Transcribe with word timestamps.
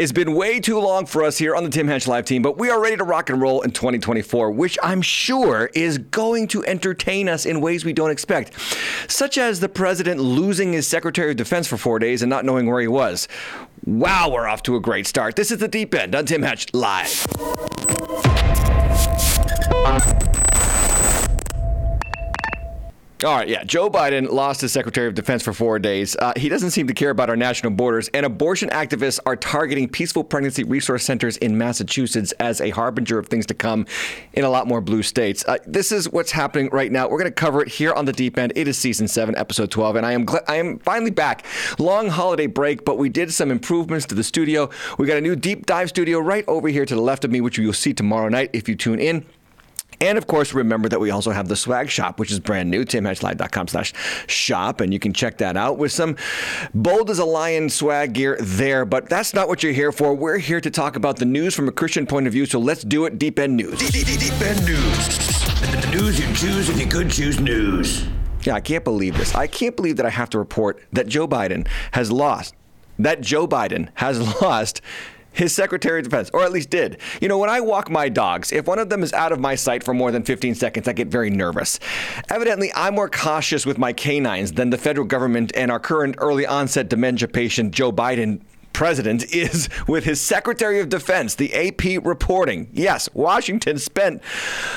It's 0.00 0.12
been 0.12 0.32
way 0.32 0.60
too 0.60 0.78
long 0.78 1.04
for 1.04 1.22
us 1.22 1.36
here 1.36 1.54
on 1.54 1.62
the 1.62 1.68
Tim 1.68 1.86
Hatch 1.86 2.08
Live 2.08 2.24
team, 2.24 2.40
but 2.40 2.56
we 2.56 2.70
are 2.70 2.80
ready 2.80 2.96
to 2.96 3.04
rock 3.04 3.28
and 3.28 3.38
roll 3.38 3.60
in 3.60 3.70
2024, 3.70 4.50
which 4.50 4.78
I'm 4.82 5.02
sure 5.02 5.68
is 5.74 5.98
going 5.98 6.48
to 6.48 6.64
entertain 6.64 7.28
us 7.28 7.44
in 7.44 7.60
ways 7.60 7.84
we 7.84 7.92
don't 7.92 8.10
expect, 8.10 8.58
such 9.08 9.36
as 9.36 9.60
the 9.60 9.68
president 9.68 10.18
losing 10.18 10.72
his 10.72 10.86
Secretary 10.86 11.32
of 11.32 11.36
Defense 11.36 11.66
for 11.66 11.76
four 11.76 11.98
days 11.98 12.22
and 12.22 12.30
not 12.30 12.46
knowing 12.46 12.66
where 12.66 12.80
he 12.80 12.88
was. 12.88 13.28
Wow, 13.84 14.30
we're 14.30 14.48
off 14.48 14.62
to 14.62 14.76
a 14.76 14.80
great 14.80 15.06
start. 15.06 15.36
This 15.36 15.50
is 15.50 15.58
the 15.58 15.68
Deep 15.68 15.94
End 15.94 16.14
on 16.14 16.24
Tim 16.24 16.40
Hatch 16.40 16.72
Live. 16.72 17.26
All 23.22 23.36
right, 23.36 23.48
yeah. 23.48 23.64
Joe 23.64 23.90
Biden 23.90 24.30
lost 24.30 24.62
his 24.62 24.72
Secretary 24.72 25.06
of 25.06 25.14
Defense 25.14 25.42
for 25.42 25.52
four 25.52 25.78
days. 25.78 26.16
Uh, 26.16 26.32
he 26.36 26.48
doesn't 26.48 26.70
seem 26.70 26.86
to 26.86 26.94
care 26.94 27.10
about 27.10 27.28
our 27.28 27.36
national 27.36 27.72
borders, 27.72 28.08
and 28.14 28.24
abortion 28.24 28.70
activists 28.70 29.20
are 29.26 29.36
targeting 29.36 29.90
peaceful 29.90 30.24
pregnancy 30.24 30.64
resource 30.64 31.04
centers 31.04 31.36
in 31.36 31.58
Massachusetts 31.58 32.32
as 32.40 32.62
a 32.62 32.70
harbinger 32.70 33.18
of 33.18 33.26
things 33.26 33.44
to 33.46 33.54
come 33.54 33.84
in 34.32 34.44
a 34.44 34.48
lot 34.48 34.66
more 34.66 34.80
blue 34.80 35.02
states. 35.02 35.44
Uh, 35.46 35.58
this 35.66 35.92
is 35.92 36.10
what's 36.10 36.30
happening 36.32 36.70
right 36.72 36.90
now. 36.90 37.10
We're 37.10 37.18
going 37.18 37.30
to 37.30 37.34
cover 37.34 37.60
it 37.60 37.68
here 37.68 37.92
on 37.92 38.06
the 38.06 38.12
Deep 38.12 38.38
End. 38.38 38.54
It 38.56 38.66
is 38.66 38.78
season 38.78 39.06
seven, 39.06 39.36
episode 39.36 39.70
12, 39.70 39.96
and 39.96 40.06
I 40.06 40.12
am 40.12 40.24
gl- 40.24 40.44
I 40.48 40.56
am 40.56 40.78
finally 40.78 41.10
back. 41.10 41.44
Long 41.78 42.08
holiday 42.08 42.46
break, 42.46 42.86
but 42.86 42.96
we 42.96 43.10
did 43.10 43.34
some 43.34 43.50
improvements 43.50 44.06
to 44.06 44.14
the 44.14 44.24
studio. 44.24 44.70
We 44.96 45.06
got 45.06 45.18
a 45.18 45.20
new 45.20 45.36
deep 45.36 45.66
dive 45.66 45.90
studio 45.90 46.20
right 46.20 46.44
over 46.48 46.68
here 46.68 46.86
to 46.86 46.94
the 46.94 47.02
left 47.02 47.26
of 47.26 47.30
me, 47.30 47.42
which 47.42 47.58
you'll 47.58 47.74
see 47.74 47.92
tomorrow 47.92 48.30
night 48.30 48.48
if 48.54 48.66
you 48.66 48.76
tune 48.76 48.98
in. 48.98 49.26
And 50.00 50.16
of 50.16 50.26
course, 50.26 50.54
remember 50.54 50.88
that 50.88 50.98
we 50.98 51.10
also 51.10 51.30
have 51.30 51.48
the 51.48 51.56
swag 51.56 51.90
shop, 51.90 52.18
which 52.18 52.30
is 52.30 52.40
brand 52.40 52.70
new, 52.70 52.84
timhatchlive.com 52.84 53.68
slash 53.68 53.92
shop. 54.26 54.80
And 54.80 54.92
you 54.92 54.98
can 54.98 55.12
check 55.12 55.38
that 55.38 55.56
out 55.56 55.76
with 55.76 55.92
some 55.92 56.16
bold 56.72 57.10
as 57.10 57.18
a 57.18 57.24
lion 57.24 57.68
swag 57.68 58.14
gear 58.14 58.38
there. 58.40 58.86
But 58.86 59.10
that's 59.10 59.34
not 59.34 59.48
what 59.48 59.62
you're 59.62 59.72
here 59.72 59.92
for. 59.92 60.14
We're 60.14 60.38
here 60.38 60.60
to 60.60 60.70
talk 60.70 60.96
about 60.96 61.16
the 61.16 61.26
news 61.26 61.54
from 61.54 61.68
a 61.68 61.72
Christian 61.72 62.06
point 62.06 62.26
of 62.26 62.32
view. 62.32 62.46
So 62.46 62.58
let's 62.58 62.82
do 62.82 63.04
it. 63.04 63.18
Deep 63.18 63.38
End 63.38 63.56
News. 63.56 63.78
Deep, 63.78 64.06
deep, 64.06 64.18
deep 64.18 64.40
End 64.40 64.64
News. 64.64 65.18
The 65.60 65.90
news 65.90 66.18
you 66.18 66.26
choose 66.34 66.68
if 66.70 66.80
you 66.80 66.86
could 66.86 67.10
choose 67.10 67.38
news. 67.38 68.06
Yeah, 68.42 68.54
I 68.54 68.60
can't 68.60 68.84
believe 68.84 69.18
this. 69.18 69.34
I 69.34 69.46
can't 69.46 69.76
believe 69.76 69.98
that 69.98 70.06
I 70.06 70.10
have 70.10 70.30
to 70.30 70.38
report 70.38 70.82
that 70.92 71.08
Joe 71.08 71.28
Biden 71.28 71.68
has 71.92 72.10
lost. 72.10 72.54
That 72.98 73.20
Joe 73.20 73.46
Biden 73.46 73.90
has 73.94 74.18
lost 74.42 74.80
his 75.32 75.54
Secretary 75.54 76.00
of 76.00 76.04
Defense, 76.04 76.30
or 76.32 76.42
at 76.42 76.52
least 76.52 76.70
did. 76.70 76.98
You 77.20 77.28
know, 77.28 77.38
when 77.38 77.50
I 77.50 77.60
walk 77.60 77.90
my 77.90 78.08
dogs, 78.08 78.52
if 78.52 78.66
one 78.66 78.78
of 78.78 78.88
them 78.88 79.02
is 79.02 79.12
out 79.12 79.32
of 79.32 79.40
my 79.40 79.54
sight 79.54 79.84
for 79.84 79.94
more 79.94 80.10
than 80.10 80.22
15 80.22 80.54
seconds, 80.54 80.88
I 80.88 80.92
get 80.92 81.08
very 81.08 81.30
nervous. 81.30 81.78
Evidently, 82.28 82.72
I'm 82.74 82.94
more 82.94 83.08
cautious 83.08 83.64
with 83.64 83.78
my 83.78 83.92
canines 83.92 84.52
than 84.52 84.70
the 84.70 84.78
federal 84.78 85.06
government 85.06 85.52
and 85.54 85.70
our 85.70 85.80
current 85.80 86.16
early 86.18 86.46
onset 86.46 86.88
dementia 86.88 87.28
patient, 87.28 87.72
Joe 87.74 87.92
Biden, 87.92 88.40
president 88.72 89.32
is 89.34 89.68
with 89.86 90.04
his 90.04 90.20
Secretary 90.20 90.80
of 90.80 90.88
Defense, 90.88 91.34
the 91.34 91.52
AP 91.54 92.04
reporting. 92.04 92.68
Yes, 92.72 93.08
Washington 93.12 93.78
spent 93.78 94.22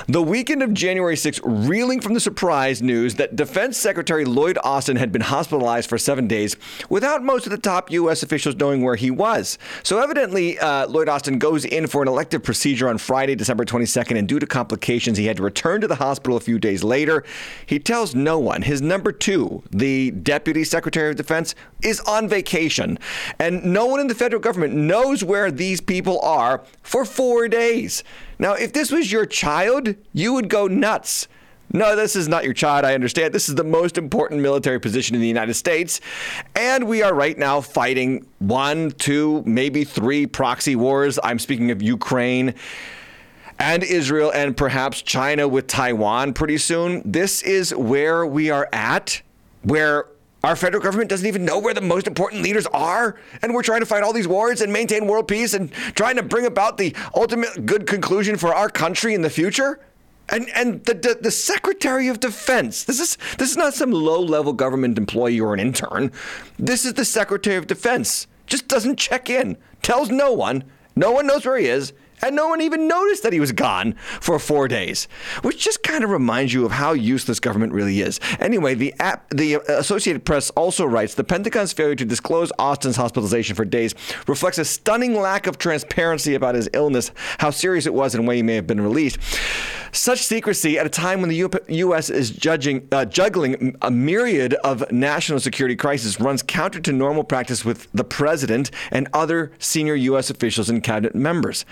the 0.07 0.21
weekend 0.21 0.61
of 0.63 0.73
January 0.73 1.15
6th 1.15 1.41
reeling 1.43 2.01
from 2.01 2.13
the 2.13 2.19
surprise 2.19 2.81
news 2.81 3.15
that 3.15 3.35
Defense 3.35 3.77
Secretary 3.77 4.25
Lloyd 4.25 4.57
Austin 4.63 4.97
had 4.97 5.11
been 5.11 5.21
hospitalized 5.21 5.89
for 5.89 5.97
seven 5.97 6.27
days 6.27 6.55
without 6.89 7.23
most 7.23 7.45
of 7.45 7.51
the 7.51 7.57
top 7.57 7.91
U.S. 7.91 8.23
officials 8.23 8.55
knowing 8.55 8.83
where 8.83 8.95
he 8.95 9.11
was. 9.11 9.57
So 9.83 9.99
evidently, 9.99 10.59
uh, 10.59 10.87
Lloyd 10.87 11.09
Austin 11.09 11.39
goes 11.39 11.65
in 11.65 11.87
for 11.87 12.01
an 12.01 12.07
elective 12.07 12.43
procedure 12.43 12.89
on 12.89 12.97
Friday, 12.97 13.35
December 13.35 13.65
22nd, 13.65 14.17
and 14.17 14.27
due 14.27 14.39
to 14.39 14.45
complications, 14.45 15.17
he 15.17 15.25
had 15.25 15.37
to 15.37 15.43
return 15.43 15.81
to 15.81 15.87
the 15.87 15.95
hospital 15.95 16.37
a 16.37 16.41
few 16.41 16.59
days 16.59 16.83
later. 16.83 17.23
He 17.65 17.79
tells 17.79 18.15
no 18.15 18.39
one. 18.39 18.61
His 18.63 18.81
number 18.81 19.11
two, 19.11 19.63
the 19.71 20.11
Deputy 20.11 20.63
Secretary 20.63 21.09
of 21.09 21.15
Defense, 21.15 21.55
is 21.81 21.99
on 22.01 22.27
vacation, 22.27 22.97
and 23.39 23.63
no 23.63 23.82
one 23.85 23.99
in 23.99 24.07
the 24.07 24.15
federal 24.15 24.41
government 24.41 24.73
knows 24.73 25.23
where 25.23 25.51
these 25.51 25.81
people 25.81 26.19
are 26.21 26.63
for 26.81 27.05
four 27.05 27.47
days. 27.47 28.03
Now, 28.39 28.53
if 28.53 28.73
this 28.73 28.91
was 28.91 29.11
your 29.11 29.25
child, 29.25 29.95
you 30.13 30.33
would 30.33 30.49
go 30.49 30.67
nuts. 30.67 31.27
No, 31.75 31.95
this 31.95 32.15
is 32.15 32.27
not 32.27 32.43
your 32.43 32.53
child. 32.53 32.85
I 32.85 32.93
understand. 32.93 33.33
This 33.33 33.49
is 33.49 33.55
the 33.55 33.63
most 33.63 33.97
important 33.97 34.41
military 34.41 34.79
position 34.79 35.15
in 35.15 35.21
the 35.21 35.27
United 35.27 35.55
States. 35.55 36.01
And 36.55 36.87
we 36.87 37.01
are 37.01 37.15
right 37.15 37.37
now 37.37 37.61
fighting 37.61 38.27
one, 38.37 38.91
two, 38.91 39.41
maybe 39.45 39.83
three 39.83 40.27
proxy 40.27 40.75
wars. 40.75 41.17
I'm 41.23 41.39
speaking 41.39 41.71
of 41.71 41.81
Ukraine 41.81 42.53
and 43.57 43.83
Israel 43.83 44.31
and 44.31 44.55
perhaps 44.55 45.01
China 45.01 45.47
with 45.47 45.65
Taiwan 45.65 46.33
pretty 46.33 46.59
soon. 46.59 47.01
This 47.11 47.41
is 47.41 47.73
where 47.73 48.25
we 48.25 48.51
are 48.51 48.69
at, 48.71 49.21
where 49.63 50.05
our 50.43 50.55
federal 50.57 50.83
government 50.83 51.09
doesn't 51.09 51.25
even 51.25 51.45
know 51.45 51.57
where 51.57 51.73
the 51.73 51.81
most 51.81 52.05
important 52.05 52.43
leaders 52.43 52.67
are, 52.67 53.15
and 53.41 53.53
we're 53.53 53.63
trying 53.63 53.79
to 53.79 53.85
fight 53.85 54.03
all 54.03 54.11
these 54.11 54.27
wars 54.27 54.61
and 54.61 54.73
maintain 54.73 55.07
world 55.07 55.27
peace 55.27 55.53
and 55.53 55.71
trying 55.95 56.17
to 56.17 56.23
bring 56.23 56.45
about 56.45 56.77
the 56.77 56.93
ultimate 57.15 57.65
good 57.65 57.87
conclusion 57.87 58.37
for 58.37 58.53
our 58.53 58.69
country 58.69 59.13
in 59.13 59.21
the 59.21 59.29
future. 59.29 59.79
And 60.29 60.49
and 60.55 60.83
the, 60.85 60.93
the, 60.93 61.17
the 61.21 61.31
Secretary 61.31 62.07
of 62.07 62.19
Defense. 62.19 62.85
This 62.85 62.99
is 62.99 63.17
this 63.37 63.51
is 63.51 63.57
not 63.57 63.73
some 63.73 63.91
low 63.91 64.21
level 64.21 64.53
government 64.53 64.97
employee 64.97 65.39
or 65.39 65.53
an 65.53 65.59
intern. 65.59 66.11
This 66.57 66.85
is 66.85 66.93
the 66.93 67.05
Secretary 67.05 67.57
of 67.57 67.67
Defense. 67.67 68.27
Just 68.47 68.67
doesn't 68.67 68.97
check 68.97 69.29
in, 69.29 69.57
tells 69.81 70.09
no 70.09 70.31
one. 70.31 70.63
No 70.95 71.11
one 71.11 71.27
knows 71.27 71.45
where 71.45 71.57
he 71.57 71.67
is, 71.67 71.91
and 72.23 72.35
no 72.35 72.47
one 72.47 72.61
even 72.61 72.87
noticed 72.87 73.23
that 73.23 73.33
he 73.33 73.39
was 73.39 73.51
gone 73.51 73.93
for 74.19 74.39
four 74.39 74.67
days, 74.67 75.07
which 75.41 75.63
just 75.63 75.83
kind 75.83 76.03
of 76.03 76.09
reminds 76.09 76.53
you 76.53 76.65
of 76.65 76.71
how 76.71 76.93
useless 76.93 77.39
government 77.39 77.73
really 77.73 78.01
is. 78.01 78.19
Anyway, 78.39 78.73
the 78.73 78.93
app, 78.99 79.29
the 79.29 79.55
Associated 79.67 80.25
Press 80.25 80.49
also 80.51 80.85
writes 80.85 81.15
the 81.15 81.23
Pentagon's 81.23 81.73
failure 81.73 81.95
to 81.95 82.05
disclose 82.05 82.51
Austin's 82.57 82.95
hospitalization 82.95 83.55
for 83.55 83.65
days 83.65 83.93
reflects 84.27 84.57
a 84.57 84.65
stunning 84.65 85.15
lack 85.15 85.47
of 85.47 85.57
transparency 85.57 86.33
about 86.35 86.55
his 86.55 86.69
illness, 86.73 87.11
how 87.39 87.49
serious 87.49 87.85
it 87.85 87.93
was, 87.93 88.15
and 88.15 88.27
when 88.27 88.37
he 88.37 88.43
may 88.43 88.55
have 88.55 88.67
been 88.67 88.81
released. 88.81 89.17
Such 89.91 90.23
secrecy 90.23 90.79
at 90.79 90.87
a 90.87 90.89
time 90.89 91.21
when 91.21 91.29
the 91.29 91.61
U.S. 91.67 92.09
is 92.09 92.31
judging, 92.31 92.87
uh, 92.91 93.05
juggling 93.05 93.77
a 93.83 93.91
myriad 93.91 94.55
of 94.63 94.91
national 94.91 95.39
security 95.39 95.75
crises 95.75 96.19
runs 96.19 96.41
counter 96.41 96.79
to 96.79 96.91
normal 96.91 97.23
practice 97.23 97.63
with 97.63 97.87
the 97.93 98.03
president 98.03 98.71
and 98.89 99.07
other 99.13 99.51
senior 99.59 99.93
U.S. 99.93 100.31
officials 100.31 100.67
and 100.67 100.81
cabinet 100.83 101.13
members. 101.13 101.63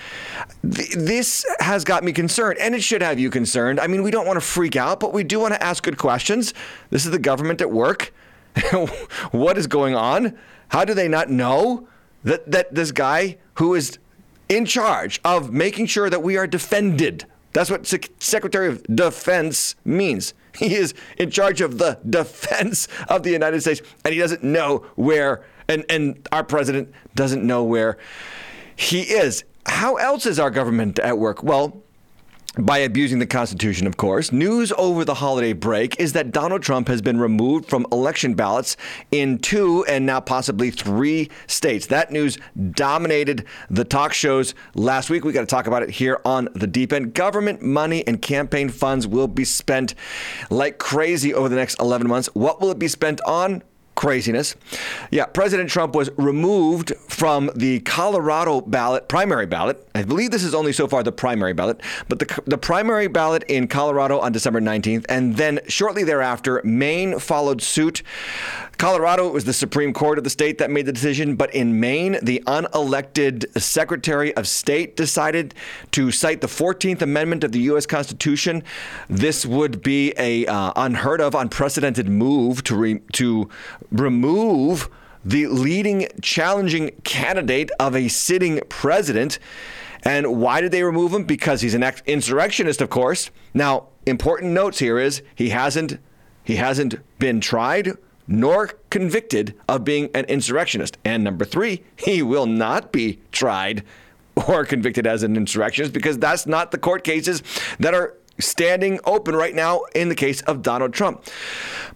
Th- 0.69 0.94
this 0.96 1.46
has 1.59 1.84
got 1.84 2.03
me 2.03 2.12
concerned, 2.12 2.59
and 2.59 2.75
it 2.75 2.84
should 2.84 3.02
have 3.02 3.19
you 3.19 3.29
concerned. 3.29 3.79
I 3.79 3.88
mean, 3.88 4.03
we 4.03 4.12
don't 4.12 4.25
want 4.25 4.38
to 4.38 4.46
freak 4.46 4.75
out, 4.75 5.00
but 5.00 5.13
we 5.13 5.24
do 5.24 5.40
want 5.40 5.53
to 5.53 5.63
ask 5.63 5.84
good 5.84 5.97
questions. 5.97 6.53
This 6.90 7.06
is 7.06 7.12
the 7.12 7.19
government 7.19 7.62
at 7.62 7.72
work. 7.72 8.13
what 9.31 9.57
is 9.57 9.68
going 9.68 9.96
on? 9.96 10.38
How 10.69 10.85
do 10.85 10.94
they 10.94 11.07
not 11.07 11.30
know 11.30 11.88
that, 12.24 12.50
that 12.51 12.74
this 12.75 12.91
guy 12.91 13.38
who 13.56 13.75
is 13.75 13.97
in 14.50 14.66
charge 14.66 15.22
of 15.24 15.51
making 15.51 15.85
sure 15.85 16.09
that 16.09 16.22
we 16.22 16.38
are 16.38 16.47
defended 16.47 17.25
that's 17.53 17.69
what 17.69 17.85
Secretary 18.19 18.68
of 18.68 18.84
Defense 18.84 19.75
means. 19.84 20.34
He 20.56 20.75
is 20.75 20.94
in 21.18 21.31
charge 21.31 21.62
of 21.62 21.78
the 21.78 22.00
defense 22.09 22.88
of 23.09 23.24
the 23.24 23.31
United 23.31 23.62
States, 23.62 23.81
and 24.03 24.13
he 24.13 24.19
doesn't 24.19 24.44
know 24.44 24.85
where, 24.96 25.46
and, 25.68 25.85
and 25.90 26.28
our 26.31 26.44
president 26.44 26.94
doesn't 27.16 27.46
know 27.46 27.63
where 27.63 27.97
he 28.75 29.01
is. 29.01 29.44
How 29.66 29.96
else 29.96 30.26
is 30.26 30.40
our 30.40 30.50
government 30.50 31.00
at 31.00 31.18
work? 31.18 31.44
Well, 31.44 31.84
by 32.58 32.80
abusing 32.80 33.20
the 33.20 33.26
Constitution, 33.26 33.88
of 33.88 33.96
course. 33.96 34.34
News 34.34 34.74
over 34.78 35.06
the 35.06 35.14
holiday 35.14 35.54
break 35.54 35.98
is 36.00 36.12
that 36.14 36.32
Donald 36.32 36.62
Trump 36.62 36.90
has 36.90 37.02
been 37.02 37.18
removed 37.18 37.70
from 37.70 37.86
election 37.94 38.34
ballots 38.34 38.76
in 39.10 39.38
two 39.38 39.86
and 39.86 40.06
now 40.06 40.20
possibly 40.20 40.70
three 40.70 41.30
states. 41.48 41.88
That 41.88 42.12
news 42.12 42.38
dominated 42.72 43.46
the 43.69 43.86
talk 43.86 44.12
shows 44.12 44.54
last 44.75 45.10
week. 45.10 45.24
We 45.24 45.31
got 45.31 45.42
to 45.42 45.46
talk 45.48 45.66
about 45.66 45.84
it 45.84 45.92
here 45.92 46.19
on 46.25 46.50
the 46.54 46.68
deep 46.68 46.92
end. 46.92 47.14
Government 47.14 47.62
money 47.62 48.06
and 48.06 48.22
campaign 48.22 48.68
funds 48.68 49.07
will 49.07 49.30
be 49.30 49.46
spent 49.46 49.96
like 50.50 50.78
crazy 50.78 51.34
over 51.34 51.48
the 51.48 51.56
next 51.56 51.80
11 51.80 52.06
months. 52.07 52.28
What 52.34 52.60
will 52.60 52.72
it 52.72 52.80
be 52.80 52.90
spent 52.90 53.22
on? 53.22 53.64
Craziness. 54.01 54.56
Yeah, 55.12 55.25
President 55.27 55.69
Trump 55.69 55.94
was 55.94 56.09
removed 56.18 56.92
from 57.07 57.51
the 57.56 57.81
Colorado 57.81 58.59
ballot, 58.59 59.07
primary 59.07 59.45
ballot. 59.45 59.88
I 59.94 60.01
believe 60.01 60.31
this 60.31 60.44
is 60.44 60.56
only 60.56 60.74
so 60.74 60.88
far 60.88 61.03
the 61.03 61.12
primary 61.12 61.53
ballot, 61.53 61.80
but 62.09 62.18
the, 62.18 62.42
the 62.48 62.57
primary 62.57 63.06
ballot 63.06 63.44
in 63.48 63.68
Colorado 63.68 64.19
on 64.19 64.31
December 64.31 64.59
19th. 64.59 65.06
And 65.07 65.38
then 65.38 65.59
shortly 65.68 66.03
thereafter, 66.03 66.62
Maine 66.63 67.19
followed 67.19 67.62
suit. 67.62 68.01
Colorado, 68.81 69.27
it 69.27 69.33
was 69.33 69.45
the 69.45 69.53
Supreme 69.53 69.94
Court 69.94 70.18
of 70.18 70.24
the 70.24 70.31
state 70.31 70.57
that 70.57 70.71
made 70.71 70.88
the 70.88 70.92
decision, 70.92 71.36
but 71.36 71.54
in 71.54 71.80
Maine, 71.80 72.18
the 72.24 72.42
unelected 72.47 73.45
Secretary 73.62 74.36
of 74.36 74.47
State 74.47 74.97
decided 74.97 75.54
to 75.92 76.09
cite 76.09 76.42
the 76.42 76.47
14th 76.47 77.04
Amendment 77.04 77.44
of 77.44 77.51
the 77.51 77.59
U.S. 77.59 77.86
Constitution. 77.86 78.63
This 79.07 79.45
would 79.45 79.83
be 79.83 80.15
a 80.18 80.47
uh, 80.47 80.74
unheard 80.75 81.21
of, 81.21 81.36
unprecedented 81.36 82.09
move 82.09 82.63
to 82.63 82.75
re- 82.75 83.01
to 83.13 83.47
remove 83.92 84.90
the 85.24 85.48
leading 85.48 86.08
challenging 86.22 86.92
candidate 87.04 87.70
of 87.80 87.96
a 87.96 88.08
sitting 88.08 88.60
president. 88.70 89.38
And 90.04 90.40
why 90.40 90.62
did 90.62 90.72
they 90.72 90.84
remove 90.84 91.14
him? 91.14 91.26
Because 91.26 91.62
he's 91.62 91.76
an 91.76 91.84
insurrectionist, 92.08 92.82
of 92.82 92.90
course. 92.90 93.30
Now, 93.54 93.90
important 94.06 94.54
notes 94.54 94.80
here 94.80 94.98
is 94.98 95.22
he 95.36 95.50
hasn't 95.50 96.00
he 96.44 96.56
hasn't 96.56 96.96
been 97.20 97.40
tried 97.40 97.92
nor 98.28 98.68
convicted 98.90 99.54
of 99.68 99.84
being 99.84 100.10
an 100.16 100.26
insurrectionist. 100.26 100.98
And 101.04 101.24
number 101.24 101.46
three, 101.46 101.84
he 101.96 102.24
will 102.24 102.46
not 102.46 102.92
be 102.92 103.20
tried 103.32 103.84
or 104.48 104.66
convicted 104.66 105.06
as 105.06 105.24
an 105.24 105.36
insurrectionist 105.36 105.94
because 105.94 106.18
that's 106.18 106.48
not 106.48 106.72
the 106.72 106.78
court 106.78 107.04
cases 107.04 107.44
that 107.80 107.94
are 107.94 108.16
standing 108.42 109.00
open 109.06 109.36
right 109.36 109.56
now 109.56 109.82
in 109.96 110.10
the 110.10 110.16
case 110.16 110.42
of 110.42 110.62
Donald 110.62 110.94
Trump. 110.94 111.24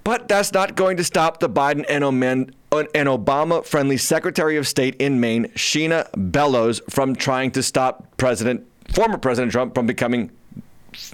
But 0.03 0.27
that's 0.27 0.53
not 0.53 0.75
going 0.75 0.97
to 0.97 1.03
stop 1.03 1.39
the 1.39 1.49
Biden 1.49 1.85
and, 1.89 2.03
an 2.03 3.07
Obama 3.07 3.65
friendly 3.65 3.97
Secretary 3.97 4.57
of 4.57 4.67
State 4.67 4.95
in 4.97 5.19
Maine, 5.19 5.45
Shenna 5.55 6.07
Bellows, 6.15 6.81
from 6.89 7.15
trying 7.15 7.51
to 7.51 7.63
stop 7.63 8.15
President, 8.17 8.67
former 8.93 9.17
President 9.17 9.51
Trump 9.51 9.73
from 9.73 9.87
becoming 9.87 10.31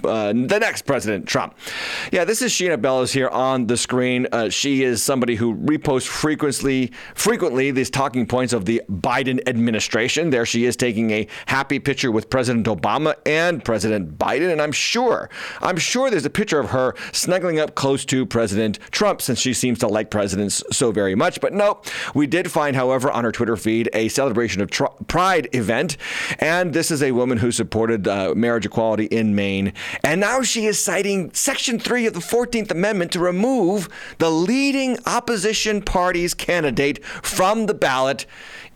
uh, 0.04 0.32
the 0.32 0.58
next 0.58 0.82
President 0.82 1.26
Trump. 1.26 1.56
Yeah, 2.10 2.24
this 2.24 2.42
is 2.42 2.52
Shenna 2.52 2.80
Bellows 2.80 3.12
here 3.12 3.28
on 3.28 3.66
the 3.66 3.76
screen. 3.76 4.26
Uh, 4.32 4.48
she 4.48 4.82
is 4.82 5.02
somebody 5.02 5.34
who 5.34 5.54
reposts 5.56 6.06
frequently, 6.06 6.92
frequently 7.14 7.70
these 7.70 7.90
talking 7.90 8.26
points 8.26 8.52
of 8.52 8.64
the 8.64 8.82
Biden 8.90 9.40
administration. 9.48 10.30
There 10.30 10.46
she 10.46 10.64
is 10.64 10.76
taking 10.76 11.10
a 11.10 11.26
happy 11.46 11.78
picture 11.78 12.10
with 12.10 12.30
President 12.30 12.66
Obama 12.66 13.14
and 13.26 13.64
President 13.64 14.18
Biden, 14.18 14.50
and 14.50 14.60
I'm 14.60 14.72
sure, 14.72 15.30
I'm 15.60 15.76
sure 15.76 16.10
there's 16.10 16.26
a 16.26 16.30
picture 16.30 16.58
of 16.58 16.70
her 16.70 16.94
snuggling 17.12 17.58
up 17.58 17.74
close 17.74 18.04
to 18.06 18.26
President 18.26 18.78
Trump 18.90 19.20
since 19.22 19.38
she 19.38 19.54
seems 19.54 19.78
to 19.80 19.88
like 19.88 20.10
presidents 20.10 20.62
so 20.70 20.92
very 20.92 21.14
much. 21.14 21.40
But 21.40 21.52
no, 21.52 21.80
we 22.14 22.26
did 22.26 22.50
find, 22.50 22.76
however, 22.76 23.10
on 23.10 23.24
her 23.24 23.32
Twitter 23.32 23.56
feed 23.56 23.88
a 23.92 24.08
celebration 24.08 24.62
of 24.62 24.70
tr- 24.70 24.84
Pride 25.08 25.48
event, 25.52 25.96
and 26.38 26.72
this 26.72 26.90
is 26.90 27.02
a 27.02 27.12
woman 27.12 27.38
who 27.38 27.50
supported 27.52 28.08
uh, 28.08 28.34
marriage 28.34 28.66
equality 28.66 29.04
in 29.06 29.34
Maine 29.34 29.71
and 30.02 30.20
now 30.20 30.42
she 30.42 30.66
is 30.66 30.82
citing 30.82 31.32
Section 31.34 31.78
3 31.78 32.06
of 32.06 32.14
the 32.14 32.20
14th 32.20 32.70
Amendment 32.70 33.12
to 33.12 33.20
remove 33.20 33.88
the 34.18 34.30
leading 34.30 34.98
opposition 35.06 35.82
party's 35.82 36.34
candidate 36.34 37.04
from 37.04 37.66
the 37.66 37.74
ballot 37.74 38.26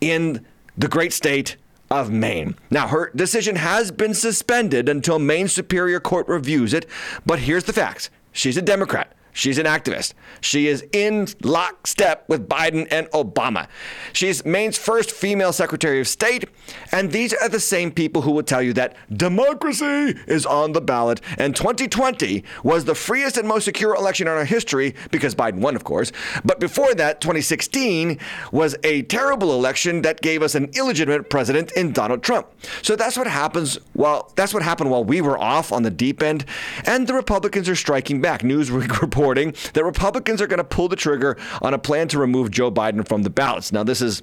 in 0.01 0.45
the 0.77 0.89
great 0.89 1.13
state 1.13 1.57
of 1.91 2.11
Maine. 2.11 2.57
Now, 2.71 2.89
her 2.89 3.11
decision 3.15 3.57
has 3.57 3.91
been 3.91 4.15
suspended 4.15 4.89
until 4.89 5.19
Maine 5.19 5.49
Superior 5.49 6.01
Court 6.01 6.27
reviews 6.29 6.75
it, 6.75 6.87
but 7.25 7.41
here's 7.41 7.65
the 7.65 7.73
facts. 7.73 8.11
She's 8.33 8.57
a 8.57 8.63
Democrat. 8.63 9.16
She's 9.37 9.59
an 9.59 9.67
activist. 9.67 10.15
She 10.41 10.67
is 10.67 10.83
in 10.93 11.29
lockstep 11.43 12.27
with 12.27 12.49
Biden 12.49 12.89
and 12.91 13.07
Obama. 13.09 13.69
She's 14.15 14.47
Maine's 14.47 14.79
first 14.79 15.11
female 15.11 15.53
Secretary 15.53 16.01
of 16.01 16.09
State. 16.09 16.47
And 16.91 17.13
these 17.13 17.35
are 17.35 17.51
the 17.51 17.61
same 17.61 17.91
people 17.91 18.23
who 18.23 18.31
will 18.31 18.43
tell 18.43 18.63
you 18.63 18.73
that 18.73 18.97
democracy 19.15 20.19
is 20.27 20.47
on 20.47 20.73
the 20.73 20.81
ballot. 20.81 21.21
And 21.37 21.55
2020 21.55 22.45
was 22.63 22.87
the 22.87 22.95
freest 22.95 23.37
and 23.37 23.47
most 23.47 23.67
secure 23.67 23.95
election 23.95 24.27
in 24.27 24.33
our 24.33 24.47
history 24.47 24.95
because 25.11 25.35
Biden 25.35 25.61
won, 25.61 25.77
of 25.77 25.85
course. 25.85 26.13
But 26.43 26.59
before 26.59 26.95
that, 26.95 27.21
2016 27.21 28.19
was 28.53 28.75
a 28.85 29.03
terrible 29.03 29.53
election 29.53 30.01
that 30.01 30.23
gave 30.23 30.41
us 30.41 30.55
an 30.55 30.71
illegitimate 30.75 31.29
president 31.29 31.73
in 31.73 31.93
Donald 31.93 32.23
Trump. 32.23 32.47
So 32.81 32.97
that's 32.97 33.19
what 33.19 33.27
happens 33.27 33.79
while 33.93 34.33
that's 34.35 34.55
what 34.55 34.63
happened 34.63 34.91
while 34.91 35.05
we 35.05 35.21
were 35.21 35.39
off 35.39 35.73
on 35.73 35.83
the 35.83 35.91
deep 35.91 36.23
end. 36.23 36.47
And 36.87 37.07
the 37.07 37.13
Republicans 37.13 37.69
are 37.69 37.77
striking 37.77 38.23
back. 38.23 38.41
Newsweek 38.41 38.99
report 39.03 39.26
reporting 39.27 39.53
that 39.73 39.85
Republicans 39.85 40.41
are 40.41 40.47
going 40.47 40.59
to 40.59 40.65
pull 40.65 40.87
the 40.87 40.95
trigger 40.95 41.37
on 41.61 41.75
a 41.75 41.79
plan 41.79 42.07
to 42.07 42.17
remove 42.17 42.53
Joe 42.53 42.71
Biden 42.71 43.07
from 43.09 43.25
the 43.25 43.31
ballots. 43.31 43.73
Now, 43.73 43.83
this 43.83 44.01
is 44.01 44.23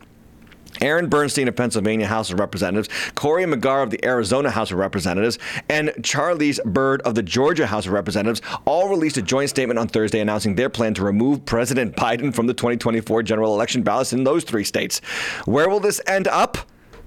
Aaron 0.79 1.09
Bernstine 1.09 1.49
of 1.49 1.57
Pennsylvania 1.57 2.07
House 2.07 2.31
of 2.31 2.39
Representatives, 2.39 2.87
Cory 3.13 3.43
McGarr 3.43 3.83
of 3.83 3.89
the 3.89 4.03
Arizona 4.05 4.49
House 4.49 4.71
of 4.71 4.77
Representatives, 4.77 5.37
and 5.67 5.89
Charlice 5.99 6.63
Byrd 6.63 7.01
of 7.01 7.15
the 7.15 7.21
Georgia 7.21 7.67
House 7.67 7.85
of 7.85 7.91
Representatives 7.91 8.41
all 8.63 8.87
released 8.87 9.17
a 9.17 9.21
joint 9.21 9.49
statement 9.49 9.77
on 9.77 9.89
Thursday 9.89 10.21
announcing 10.21 10.55
their 10.55 10.69
plan 10.69 10.93
to 10.93 11.03
remove 11.03 11.45
President 11.45 11.97
Biden 11.97 12.33
from 12.33 12.47
the 12.47 12.53
2024 12.53 13.23
general 13.23 13.53
election 13.53 13.83
ballots 13.83 14.13
in 14.13 14.23
those 14.23 14.45
three 14.45 14.63
states. 14.63 14.99
Where 15.43 15.67
will 15.67 15.81
this 15.81 15.99
end 16.07 16.29
up? 16.29 16.57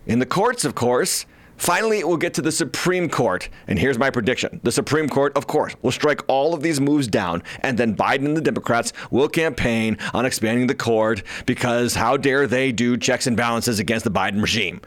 In 0.07 0.19
the 0.19 0.27
courts, 0.27 0.67
of 0.67 0.75
course. 0.75 1.25
Finally, 1.57 1.99
it 1.99 2.09
will 2.09 2.17
get 2.17 2.35
to 2.35 2.43
the 2.43 2.53
Supreme 2.53 3.09
Court. 3.09 3.49
And 3.67 3.79
here's 3.79 3.99
my 3.99 4.11
prediction 4.11 4.61
the 4.63 4.73
Supreme 4.73 5.09
Court, 5.09 5.37
of 5.37 5.47
course, 5.47 5.75
will 5.83 5.93
strike 5.93 6.23
all 6.29 6.55
of 6.55 6.63
these 6.63 6.81
moves 6.81 7.09
down. 7.09 7.43
And 7.61 7.79
then 7.79 7.97
Biden 7.97 8.27
and 8.27 8.37
the 8.37 8.41
Democrats 8.41 8.93
will 9.11 9.29
campaign 9.29 9.99
on 10.13 10.27
expanding 10.27 10.67
the 10.67 10.75
court 10.75 11.23
because 11.47 11.95
how 11.95 12.17
dare 12.17 12.47
they 12.47 12.73
do 12.73 12.97
checks 12.97 13.27
and 13.27 13.37
balances 13.37 13.79
against 13.79 14.05
the 14.05 14.11
Biden 14.11 14.41
regime? 14.41 14.81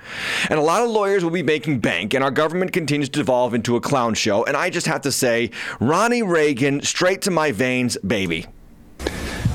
And 0.49 0.59
a 0.59 0.63
lot 0.63 0.83
of 0.83 0.89
lawyers 0.89 1.23
will 1.23 1.31
be 1.31 1.43
making 1.43 1.79
bank, 1.79 2.13
and 2.13 2.23
our 2.23 2.31
government 2.31 2.71
continues 2.71 3.09
to 3.09 3.19
devolve 3.19 3.53
into 3.53 3.75
a 3.75 3.81
clown 3.81 4.13
show. 4.13 4.43
And 4.45 4.55
I 4.55 4.69
just 4.69 4.87
have 4.87 5.01
to 5.01 5.11
say, 5.11 5.51
Ronnie 5.79 6.23
Reagan, 6.23 6.81
straight 6.81 7.21
to 7.23 7.31
my 7.31 7.51
veins, 7.51 7.97
baby. 7.97 8.45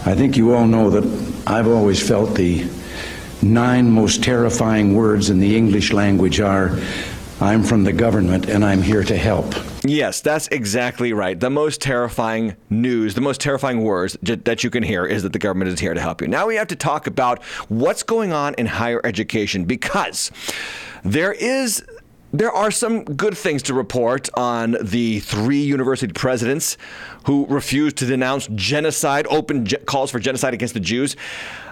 I 0.06 0.14
think 0.14 0.36
you 0.36 0.54
all 0.54 0.66
know 0.66 0.90
that 0.90 1.04
I've 1.46 1.68
always 1.68 2.06
felt 2.06 2.34
the 2.34 2.68
nine 3.44 3.90
most 3.90 4.22
terrifying 4.22 4.94
words 4.94 5.30
in 5.30 5.38
the 5.38 5.56
English 5.56 5.92
language 5.92 6.40
are 6.40 6.78
I'm 7.40 7.62
from 7.62 7.84
the 7.84 7.92
government 7.92 8.48
and 8.48 8.64
I'm 8.64 8.80
here 8.80 9.02
to 9.02 9.16
help. 9.16 9.54
Yes, 9.84 10.20
that's 10.20 10.48
exactly 10.48 11.12
right. 11.12 11.38
The 11.38 11.50
most 11.50 11.82
terrifying 11.82 12.56
news, 12.70 13.14
the 13.14 13.20
most 13.20 13.40
terrifying 13.40 13.82
words 13.82 14.16
that 14.22 14.64
you 14.64 14.70
can 14.70 14.82
hear 14.82 15.04
is 15.04 15.24
that 15.24 15.32
the 15.32 15.38
government 15.38 15.70
is 15.70 15.80
here 15.80 15.94
to 15.94 16.00
help 16.00 16.22
you. 16.22 16.28
Now 16.28 16.46
we 16.46 16.56
have 16.56 16.68
to 16.68 16.76
talk 16.76 17.06
about 17.06 17.42
what's 17.68 18.02
going 18.02 18.32
on 18.32 18.54
in 18.54 18.66
higher 18.66 19.00
education 19.04 19.64
because 19.64 20.30
there 21.02 21.32
is 21.32 21.84
there 22.32 22.50
are 22.50 22.72
some 22.72 23.04
good 23.04 23.36
things 23.36 23.62
to 23.64 23.74
report 23.74 24.28
on 24.34 24.76
the 24.80 25.20
three 25.20 25.62
university 25.62 26.12
presidents 26.12 26.76
who 27.26 27.46
refused 27.46 27.96
to 27.98 28.06
denounce 28.06 28.48
genocide, 28.56 29.24
open 29.30 29.66
ge- 29.66 29.76
calls 29.86 30.10
for 30.10 30.18
genocide 30.18 30.52
against 30.52 30.74
the 30.74 30.80
Jews. 30.80 31.14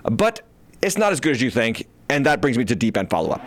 But 0.04 0.42
it's 0.82 0.98
not 0.98 1.12
as 1.12 1.20
good 1.20 1.32
as 1.32 1.40
you 1.40 1.50
think, 1.50 1.86
and 2.10 2.26
that 2.26 2.40
brings 2.40 2.58
me 2.58 2.64
to 2.64 2.74
deep 2.74 2.96
end 2.96 3.08
follow 3.08 3.30
up. 3.30 3.44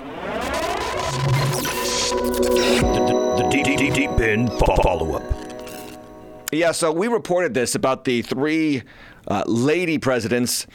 The, 2.77 3.35
the, 3.37 3.49
deep, 3.51 3.65
deep, 3.77 3.93
deep 3.93 4.09
end 4.19 4.49
follow 4.81 5.15
up. 5.15 5.23
Yeah, 6.51 6.71
so 6.71 6.91
we 6.91 7.07
reported 7.09 7.53
this 7.53 7.75
about 7.75 8.05
the 8.05 8.21
three 8.21 8.83
uh, 9.27 9.43
lady 9.45 9.97
presidents 9.97 10.65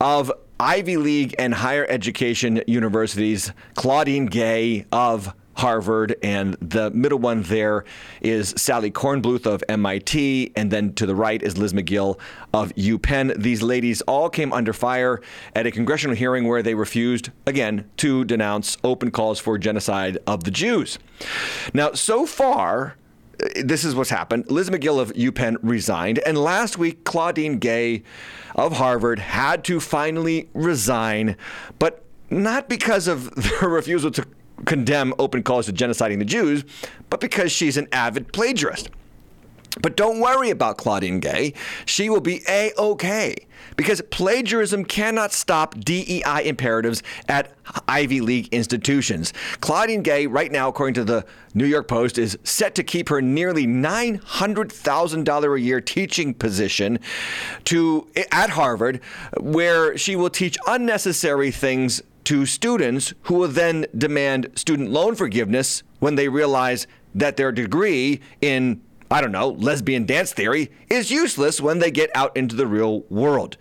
of 0.00 0.32
Ivy 0.58 0.96
League 0.96 1.36
and 1.38 1.54
higher 1.54 1.86
education 1.88 2.62
universities 2.66 3.52
Claudine 3.74 4.26
Gay 4.26 4.86
of 4.90 5.32
Harvard, 5.58 6.14
and 6.22 6.54
the 6.60 6.90
middle 6.92 7.18
one 7.18 7.42
there 7.42 7.84
is 8.20 8.54
Sally 8.56 8.90
Kornbluth 8.90 9.44
of 9.44 9.64
MIT, 9.68 10.52
and 10.54 10.70
then 10.70 10.92
to 10.94 11.04
the 11.04 11.16
right 11.16 11.42
is 11.42 11.58
Liz 11.58 11.72
Magill 11.72 12.18
of 12.54 12.72
UPenn. 12.76 13.36
These 13.42 13.62
ladies 13.62 14.00
all 14.02 14.30
came 14.30 14.52
under 14.52 14.72
fire 14.72 15.20
at 15.56 15.66
a 15.66 15.72
congressional 15.72 16.14
hearing 16.14 16.46
where 16.46 16.62
they 16.62 16.74
refused, 16.74 17.30
again, 17.44 17.90
to 17.96 18.24
denounce 18.24 18.76
open 18.84 19.10
calls 19.10 19.40
for 19.40 19.58
genocide 19.58 20.18
of 20.28 20.44
the 20.44 20.52
Jews. 20.52 20.98
Now, 21.74 21.92
so 21.92 22.24
far, 22.24 22.96
eh, 23.40 23.62
this 23.64 23.84
is 23.84 23.96
what's 23.96 24.10
happened. 24.10 24.50
Liz 24.50 24.70
Magill 24.70 25.00
of 25.00 25.12
UPenn 25.14 25.56
resigned, 25.62 26.20
and 26.20 26.38
last 26.38 26.78
week 26.78 27.02
Claudine 27.02 27.58
Gay 27.58 28.04
of 28.54 28.74
Harvard 28.74 29.18
had 29.18 29.64
to 29.64 29.80
finally 29.80 30.48
resign, 30.54 31.36
but 31.80 32.04
not 32.30 32.68
because 32.68 33.08
of 33.08 33.32
her 33.58 33.68
refusal 33.68 34.10
to 34.12 34.24
condemn 34.66 35.14
open 35.18 35.42
calls 35.42 35.66
to 35.66 35.72
genociding 35.72 36.18
the 36.18 36.24
Jews, 36.24 36.64
but 37.10 37.20
because 37.20 37.52
she's 37.52 37.76
an 37.76 37.88
avid 37.92 38.32
plagiarist. 38.32 38.88
But 39.80 39.96
don't 39.96 40.20
worry 40.20 40.50
about 40.50 40.76
Claudine 40.76 41.20
Gay. 41.20 41.54
She 41.84 42.10
will 42.10 42.20
be 42.20 42.42
A 42.48 42.72
OK 42.76 43.36
because 43.76 44.00
plagiarism 44.10 44.84
cannot 44.84 45.32
stop 45.32 45.78
DEI 45.78 46.42
imperatives 46.44 47.02
at 47.28 47.54
Ivy 47.86 48.20
League 48.20 48.48
institutions. 48.52 49.32
Claudine 49.60 50.02
Gay, 50.02 50.26
right 50.26 50.50
now, 50.50 50.68
according 50.68 50.94
to 50.94 51.04
the 51.04 51.24
New 51.54 51.66
York 51.66 51.86
Post, 51.86 52.18
is 52.18 52.38
set 52.44 52.74
to 52.76 52.82
keep 52.82 53.08
her 53.08 53.20
nearly 53.22 53.66
$900,000 53.66 55.54
a 55.54 55.60
year 55.60 55.80
teaching 55.80 56.34
position 56.34 56.98
to, 57.64 58.08
at 58.32 58.50
Harvard, 58.50 59.00
where 59.38 59.96
she 59.96 60.16
will 60.16 60.30
teach 60.30 60.56
unnecessary 60.66 61.50
things 61.50 62.02
to 62.28 62.44
students 62.44 63.14
who 63.22 63.36
will 63.36 63.48
then 63.48 63.86
demand 63.96 64.50
student 64.54 64.90
loan 64.90 65.14
forgiveness 65.14 65.82
when 65.98 66.14
they 66.14 66.28
realize 66.28 66.86
that 67.14 67.38
their 67.38 67.50
degree 67.50 68.20
in 68.42 68.82
I 69.10 69.22
don't 69.22 69.32
know, 69.32 69.48
lesbian 69.48 70.04
dance 70.04 70.34
theory 70.34 70.70
is 70.90 71.10
useless 71.10 71.62
when 71.62 71.78
they 71.78 71.90
get 71.90 72.10
out 72.14 72.36
into 72.36 72.54
the 72.54 72.66
real 72.66 73.00
world. 73.08 73.56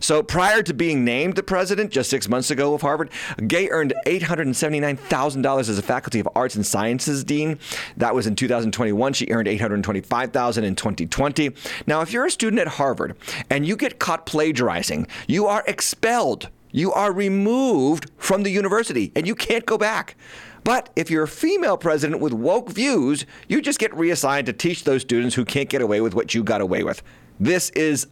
So 0.00 0.22
prior 0.22 0.62
to 0.64 0.74
being 0.74 1.02
named 1.02 1.36
the 1.36 1.42
president 1.42 1.90
just 1.92 2.10
six 2.10 2.28
months 2.28 2.50
ago 2.50 2.74
of 2.74 2.82
Harvard, 2.82 3.08
Gay 3.46 3.70
earned 3.70 3.94
$879,000 4.06 5.58
as 5.60 5.78
a 5.78 5.82
Faculty 5.82 6.20
of 6.20 6.28
Arts 6.34 6.56
and 6.56 6.66
Sciences 6.66 7.24
dean. 7.24 7.58
That 7.96 8.14
was 8.14 8.26
in 8.26 8.36
2021. 8.36 9.14
She 9.14 9.28
earned 9.30 9.48
$825,000 9.48 10.62
in 10.62 10.76
2020. 10.76 11.52
Now, 11.86 12.02
if 12.02 12.12
you're 12.12 12.26
a 12.26 12.30
student 12.30 12.60
at 12.60 12.68
Harvard 12.68 13.16
and 13.48 13.66
you 13.66 13.78
get 13.78 13.98
caught 13.98 14.26
plagiarizing, 14.26 15.06
you 15.26 15.46
are 15.46 15.64
expelled 15.66 16.50
you 16.74 16.92
are 16.92 17.12
removed 17.12 18.10
from 18.16 18.42
the 18.42 18.50
university 18.50 19.12
and 19.14 19.28
you 19.28 19.34
can't 19.36 19.64
go 19.64 19.78
back. 19.78 20.16
But 20.64 20.90
if 20.96 21.08
you're 21.08 21.22
a 21.22 21.28
female 21.28 21.76
president 21.76 22.20
with 22.20 22.32
woke 22.32 22.68
views, 22.68 23.26
you 23.48 23.62
just 23.62 23.78
get 23.78 23.94
reassigned 23.94 24.46
to 24.46 24.52
teach 24.52 24.82
those 24.82 25.02
students 25.02 25.36
who 25.36 25.44
can't 25.44 25.68
get 25.68 25.82
away 25.82 26.00
with 26.00 26.14
what 26.14 26.34
you 26.34 26.42
got 26.42 26.60
away 26.60 26.82
with. 26.82 27.00
This 27.38 27.70
is 27.70 28.08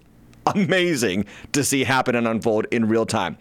amazing 0.47 1.25
to 1.53 1.65
see 1.65 1.83
happen 1.83 2.15
and 2.15 2.29
unfold 2.29 2.67
in 2.71 2.87
real 2.87 3.05
time. 3.05 3.37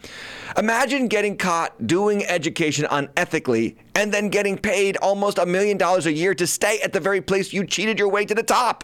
Imagine 0.58 1.08
getting 1.08 1.38
caught 1.38 1.86
doing 1.86 2.26
education 2.26 2.86
unethically 2.86 3.76
and 3.94 4.12
then 4.12 4.30
getting 4.30 4.58
paid 4.58 4.98
almost 4.98 5.38
a 5.38 5.46
million 5.46 5.78
dollars 5.78 6.08
a 6.08 6.12
year 6.12 6.34
to 6.34 6.48
stay 6.48 6.80
at 6.82 6.94
the 6.94 7.00
very 7.00 7.22
place 7.22 7.54
you 7.54 7.64
cheated 7.64 8.00
your 8.00 8.10
way 8.10 8.26
to 8.26 8.34
the 8.34 8.44
top. 8.44 8.84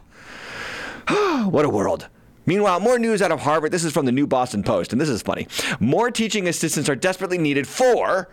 what 1.09 1.65
a 1.65 1.69
world. 1.69 2.09
Meanwhile, 2.47 2.79
more 2.79 2.97
news 2.97 3.21
out 3.21 3.31
of 3.31 3.41
Harvard. 3.41 3.71
This 3.71 3.83
is 3.83 3.91
from 3.91 4.05
the 4.05 4.11
New 4.11 4.25
Boston 4.25 4.63
Post, 4.63 4.93
and 4.93 4.99
this 4.99 5.09
is 5.09 5.21
funny. 5.21 5.47
More 5.79 6.09
teaching 6.09 6.47
assistants 6.47 6.89
are 6.89 6.95
desperately 6.95 7.37
needed 7.37 7.67
for 7.67 8.29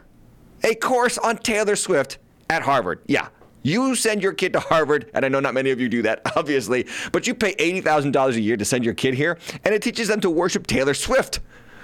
a 0.62 0.74
course 0.76 1.18
on 1.18 1.36
Taylor 1.36 1.76
Swift 1.76 2.18
at 2.48 2.62
Harvard. 2.62 3.00
Yeah. 3.06 3.28
You 3.62 3.94
send 3.94 4.22
your 4.22 4.34
kid 4.34 4.52
to 4.52 4.60
Harvard, 4.60 5.10
and 5.14 5.24
I 5.24 5.28
know 5.28 5.40
not 5.40 5.54
many 5.54 5.70
of 5.70 5.80
you 5.80 5.88
do 5.88 6.02
that, 6.02 6.20
obviously, 6.36 6.86
but 7.12 7.26
you 7.26 7.34
pay 7.34 7.54
$80,000 7.54 8.34
a 8.34 8.40
year 8.40 8.56
to 8.56 8.64
send 8.64 8.84
your 8.84 8.94
kid 8.94 9.14
here, 9.14 9.38
and 9.64 9.74
it 9.74 9.82
teaches 9.82 10.06
them 10.06 10.20
to 10.20 10.30
worship 10.30 10.66
Taylor 10.66 10.94
Swift, 10.94 11.40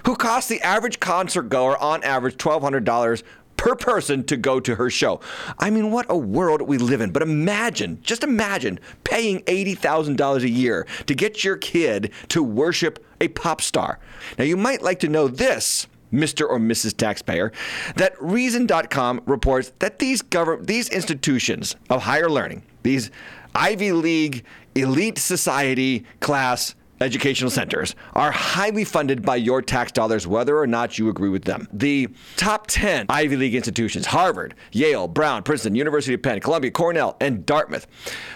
who 0.07 0.15
costs 0.15 0.49
the 0.49 0.61
average 0.61 1.01
concert 1.01 1.49
goer 1.49 1.77
on 1.79 2.03
average 2.05 2.37
$1,200 2.37 3.23
per 3.61 3.77
person 3.77 4.25
to 4.25 4.39
go 4.39 4.59
to 4.59 4.77
her 4.77 4.89
show. 4.89 5.21
I 5.59 5.69
mean, 5.69 5.91
what 5.91 6.07
a 6.09 6.17
world 6.17 6.63
we 6.63 6.79
live 6.79 7.03
in. 7.03 7.11
But 7.11 7.21
imagine, 7.21 8.01
just 8.01 8.25
imagine 8.25 8.81
paying 9.05 9.41
$80,000 9.41 10.43
a 10.43 10.49
year 10.49 10.87
to 11.05 11.15
get 11.15 11.45
your 11.45 11.59
kid 11.59 12.11
to 12.31 12.43
worship 12.43 13.05
a 13.21 13.29
pop 13.29 13.61
star. 13.61 13.99
Now, 14.39 14.45
you 14.45 14.57
might 14.57 14.81
like 14.81 14.99
to 15.01 15.09
know 15.09 15.29
this. 15.29 15.87
Mr. 16.11 16.49
or 16.49 16.59
Mrs. 16.59 16.97
Taxpayer, 16.97 17.53
that 17.95 18.21
Reason.com 18.21 19.21
reports 19.27 19.71
that 19.79 20.01
these 20.01 20.23
government, 20.23 20.67
these 20.67 20.89
institutions 20.89 21.77
of 21.89 22.03
higher 22.03 22.29
learning, 22.29 22.65
these 22.83 23.13
Ivy 23.55 23.93
League 23.93 24.45
elite 24.75 25.19
society 25.19 26.05
class 26.19 26.75
educational 27.01 27.51
centers 27.51 27.95
are 28.15 28.31
highly 28.31 28.85
funded 28.85 29.23
by 29.23 29.37
your 29.37 29.63
tax 29.63 29.93
dollars, 29.93 30.27
whether 30.27 30.59
or 30.59 30.67
not 30.67 30.99
you 30.99 31.09
agree 31.09 31.29
with 31.29 31.45
them. 31.45 31.67
The 31.73 32.09
top 32.37 32.67
10 32.67 33.07
Ivy 33.09 33.37
League 33.37 33.55
institutions 33.55 34.07
Harvard, 34.07 34.55
Yale, 34.73 35.09
Brown, 35.09 35.43
Princeton, 35.43 35.75
University 35.75 36.15
of 36.15 36.23
Penn, 36.23 36.41
Columbia, 36.41 36.71
Cornell, 36.71 37.17
and 37.21 37.47
Dartmouth, 37.47 37.87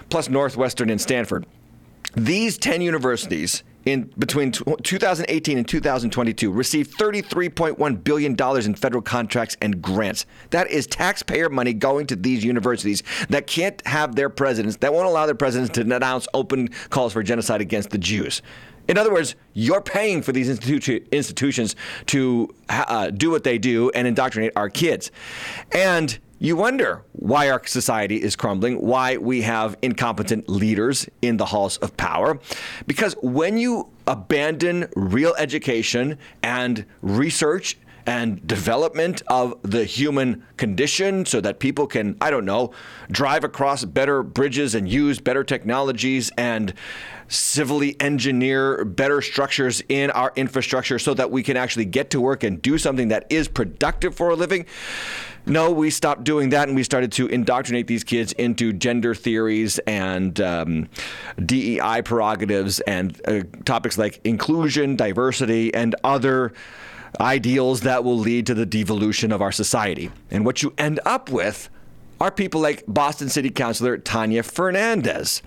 plus 0.08 0.28
Northwestern 0.28 0.90
and 0.90 1.00
Stanford. 1.00 1.46
These 2.16 2.58
10 2.58 2.80
universities 2.80 3.64
in 3.86 4.10
between 4.18 4.52
2018 4.52 5.58
and 5.58 5.68
2022 5.68 6.50
received 6.50 6.96
33.1 6.98 8.04
billion 8.04 8.34
dollars 8.34 8.66
in 8.66 8.74
federal 8.74 9.02
contracts 9.02 9.56
and 9.60 9.82
grants. 9.82 10.26
That 10.50 10.70
is 10.70 10.86
taxpayer 10.86 11.48
money 11.48 11.72
going 11.72 12.06
to 12.08 12.16
these 12.16 12.44
universities 12.44 13.02
that 13.28 13.46
can't 13.46 13.84
have 13.86 14.16
their 14.16 14.30
presidents 14.30 14.76
that 14.78 14.92
won't 14.92 15.06
allow 15.06 15.26
their 15.26 15.34
presidents 15.34 15.72
to 15.74 15.82
announce 15.82 16.26
open 16.34 16.68
calls 16.90 17.12
for 17.12 17.22
genocide 17.22 17.60
against 17.60 17.90
the 17.90 17.98
Jews. 17.98 18.42
In 18.86 18.98
other 18.98 19.12
words, 19.12 19.34
you're 19.54 19.80
paying 19.80 20.20
for 20.20 20.32
these 20.32 20.48
institu- 20.48 21.10
institutions 21.10 21.74
to 22.06 22.54
uh, 22.68 23.10
do 23.10 23.30
what 23.30 23.44
they 23.44 23.56
do 23.56 23.90
and 23.90 24.06
indoctrinate 24.06 24.52
our 24.56 24.68
kids. 24.68 25.10
And 25.72 26.18
you 26.38 26.56
wonder 26.56 27.02
why 27.12 27.50
our 27.50 27.64
society 27.66 28.22
is 28.22 28.36
crumbling, 28.36 28.80
why 28.80 29.16
we 29.16 29.42
have 29.42 29.76
incompetent 29.82 30.48
leaders 30.48 31.08
in 31.22 31.36
the 31.36 31.46
halls 31.46 31.76
of 31.78 31.96
power. 31.96 32.38
Because 32.86 33.14
when 33.22 33.56
you 33.56 33.88
abandon 34.06 34.88
real 34.94 35.34
education 35.38 36.18
and 36.42 36.84
research 37.02 37.78
and 38.06 38.46
development 38.46 39.22
of 39.28 39.54
the 39.62 39.84
human 39.84 40.44
condition 40.56 41.24
so 41.24 41.40
that 41.40 41.58
people 41.58 41.86
can, 41.86 42.16
I 42.20 42.30
don't 42.30 42.44
know, 42.44 42.72
drive 43.10 43.44
across 43.44 43.84
better 43.84 44.22
bridges 44.22 44.74
and 44.74 44.88
use 44.88 45.20
better 45.20 45.42
technologies 45.42 46.30
and 46.36 46.74
civilly 47.28 47.98
engineer 48.00 48.84
better 48.84 49.22
structures 49.22 49.82
in 49.88 50.10
our 50.10 50.32
infrastructure 50.36 50.98
so 50.98 51.14
that 51.14 51.30
we 51.30 51.42
can 51.42 51.56
actually 51.56 51.86
get 51.86 52.10
to 52.10 52.20
work 52.20 52.44
and 52.44 52.60
do 52.60 52.76
something 52.76 53.08
that 53.08 53.26
is 53.30 53.48
productive 53.48 54.14
for 54.14 54.28
a 54.28 54.36
living. 54.36 54.66
No, 55.46 55.70
we 55.70 55.90
stopped 55.90 56.24
doing 56.24 56.50
that 56.50 56.68
and 56.68 56.76
we 56.76 56.82
started 56.82 57.12
to 57.12 57.26
indoctrinate 57.26 57.86
these 57.86 58.02
kids 58.02 58.32
into 58.32 58.72
gender 58.72 59.14
theories 59.14 59.78
and 59.80 60.40
um, 60.40 60.88
DEI 61.44 62.00
prerogatives 62.02 62.80
and 62.80 63.20
uh, 63.28 63.42
topics 63.64 63.98
like 63.98 64.20
inclusion, 64.24 64.96
diversity, 64.96 65.72
and 65.74 65.94
other 66.02 66.54
ideals 67.20 67.82
that 67.82 68.04
will 68.04 68.18
lead 68.18 68.46
to 68.46 68.54
the 68.54 68.66
devolution 68.66 69.32
of 69.32 69.42
our 69.42 69.52
society. 69.52 70.10
And 70.30 70.46
what 70.46 70.62
you 70.62 70.72
end 70.78 70.98
up 71.04 71.30
with 71.30 71.68
are 72.20 72.30
people 72.30 72.60
like 72.60 72.84
Boston 72.86 73.28
City 73.28 73.50
Councilor 73.50 73.98
Tania 73.98 74.42
Fernandes. 74.42 75.42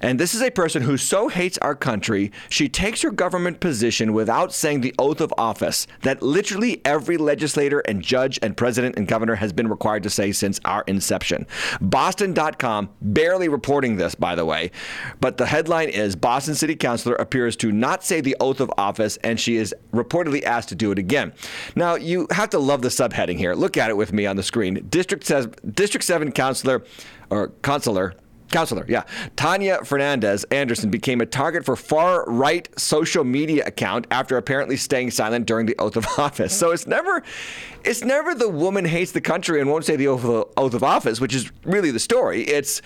And 0.00 0.20
this 0.20 0.34
is 0.34 0.42
a 0.42 0.50
person 0.50 0.82
who 0.82 0.96
so 0.96 1.28
hates 1.28 1.58
our 1.58 1.74
country, 1.74 2.32
she 2.48 2.68
takes 2.68 3.02
her 3.02 3.10
government 3.10 3.60
position 3.60 4.12
without 4.12 4.52
saying 4.52 4.80
the 4.80 4.94
oath 4.98 5.20
of 5.20 5.32
office 5.38 5.86
that 6.02 6.22
literally 6.22 6.80
every 6.84 7.16
legislator 7.16 7.80
and 7.80 8.02
judge 8.02 8.38
and 8.42 8.56
president 8.56 8.96
and 8.96 9.08
governor 9.08 9.36
has 9.36 9.52
been 9.52 9.68
required 9.68 10.02
to 10.02 10.10
say 10.10 10.32
since 10.32 10.60
our 10.64 10.84
inception. 10.86 11.46
Boston.com 11.80 12.90
barely 13.00 13.48
reporting 13.48 13.96
this, 13.96 14.14
by 14.14 14.34
the 14.34 14.44
way, 14.44 14.70
but 15.20 15.36
the 15.36 15.46
headline 15.46 15.88
is 15.88 16.16
Boston 16.16 16.54
City 16.54 16.76
Councilor 16.76 17.14
appears 17.14 17.56
to 17.56 17.72
not 17.72 18.04
say 18.04 18.20
the 18.20 18.36
oath 18.40 18.60
of 18.60 18.70
office, 18.76 19.16
and 19.18 19.40
she 19.40 19.56
is 19.56 19.74
reportedly 19.92 20.42
asked 20.44 20.68
to 20.68 20.74
do 20.74 20.90
it 20.90 20.98
again. 20.98 21.32
Now, 21.74 21.94
you 21.94 22.26
have 22.30 22.50
to 22.50 22.58
love 22.58 22.82
the 22.82 22.88
subheading 22.88 23.38
here. 23.38 23.54
Look 23.54 23.76
at 23.76 23.90
it 23.90 23.96
with 23.96 24.12
me 24.12 24.26
on 24.26 24.36
the 24.36 24.42
screen. 24.42 24.86
District 24.88 25.24
says 25.24 25.48
District 25.70 25.95
7 26.02 26.32
Councilor 26.32 26.84
or 27.30 27.48
Consular 27.62 28.14
Counselor, 28.50 28.84
yeah. 28.88 29.02
Tania 29.34 29.78
Fernandes 29.78 30.44
Anderson 30.52 30.88
became 30.88 31.20
a 31.20 31.26
target 31.26 31.64
for 31.64 31.74
far 31.74 32.24
right 32.26 32.68
social 32.78 33.24
media 33.24 33.66
account 33.66 34.06
after 34.12 34.36
apparently 34.36 34.76
staying 34.76 35.10
silent 35.10 35.46
during 35.46 35.66
the 35.66 35.74
oath 35.78 35.96
of 35.96 36.06
office. 36.18 36.56
So 36.56 36.70
it's 36.70 36.86
never 36.86 37.24
it's 37.84 38.02
never 38.04 38.34
the 38.34 38.48
woman 38.48 38.84
hates 38.84 39.12
the 39.12 39.20
country 39.20 39.60
and 39.60 39.68
won't 39.68 39.84
say 39.84 39.96
the 39.96 40.06
oath 40.06 40.24
of, 40.24 40.46
oath 40.56 40.74
of 40.74 40.84
office, 40.84 41.20
which 41.20 41.34
is 41.34 41.50
really 41.64 41.90
the 41.90 41.98
story. 41.98 42.42
It's 42.42 42.82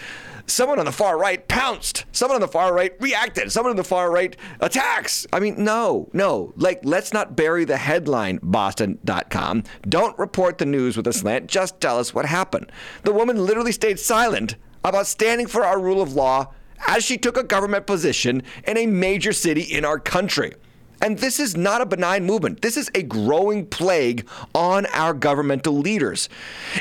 someone 0.51 0.79
on 0.79 0.85
the 0.85 0.93
far 0.93 1.19
right 1.19 1.47
pounced. 1.49 2.05
Someone 2.13 2.37
on 2.37 2.41
the 2.41 2.49
far 2.49 2.75
right 2.75 2.93
reacted. 3.01 3.51
Someone 3.53 3.71
on 3.71 3.77
the 3.77 3.85
far 3.85 4.11
right 4.11 4.37
attacks. 4.61 5.27
I 5.33 5.41
mean, 5.41 5.63
no, 5.63 6.09
no. 6.13 6.53
Like, 6.57 6.81
let's 6.85 7.13
not 7.13 7.37
bury 7.37 7.65
the 7.65 7.77
headline, 7.77 8.39
Boston.com. 8.43 9.65
Don't 9.89 10.19
report 10.19 10.59
the 10.59 10.67
news 10.67 10.97
with 10.97 11.07
a 11.07 11.13
slant. 11.13 11.47
Just 11.47 11.81
tell 11.81 11.99
us 11.99 12.15
what 12.15 12.27
happened. 12.27 12.71
The 13.05 13.13
woman 13.13 13.45
literally 13.45 13.73
stayed 13.73 13.99
silent 13.99 14.57
about 14.85 15.07
standing 15.07 15.47
for 15.47 15.65
our 15.65 15.79
rule 15.81 16.01
of 16.03 16.15
law 16.15 16.53
as 16.87 17.05
she 17.05 17.19
took 17.19 17.37
a 17.37 17.43
government 17.43 17.87
position 17.87 18.43
in 18.67 18.77
a 18.77 18.87
major 18.87 19.33
city 19.33 19.63
in 19.63 19.85
our 19.85 19.99
country. 19.99 20.55
And 21.03 21.19
this 21.19 21.41
is 21.41 21.57
not 21.57 21.81
a 21.81 21.87
benign 21.87 22.25
movement. 22.25 22.61
This 22.61 22.77
is 22.77 22.91
a 22.95 23.03
growing 23.03 23.67
plague 23.67 24.29
on 24.55 24.87
our 24.87 25.15
governmental 25.15 25.73
leaders. 25.73 26.29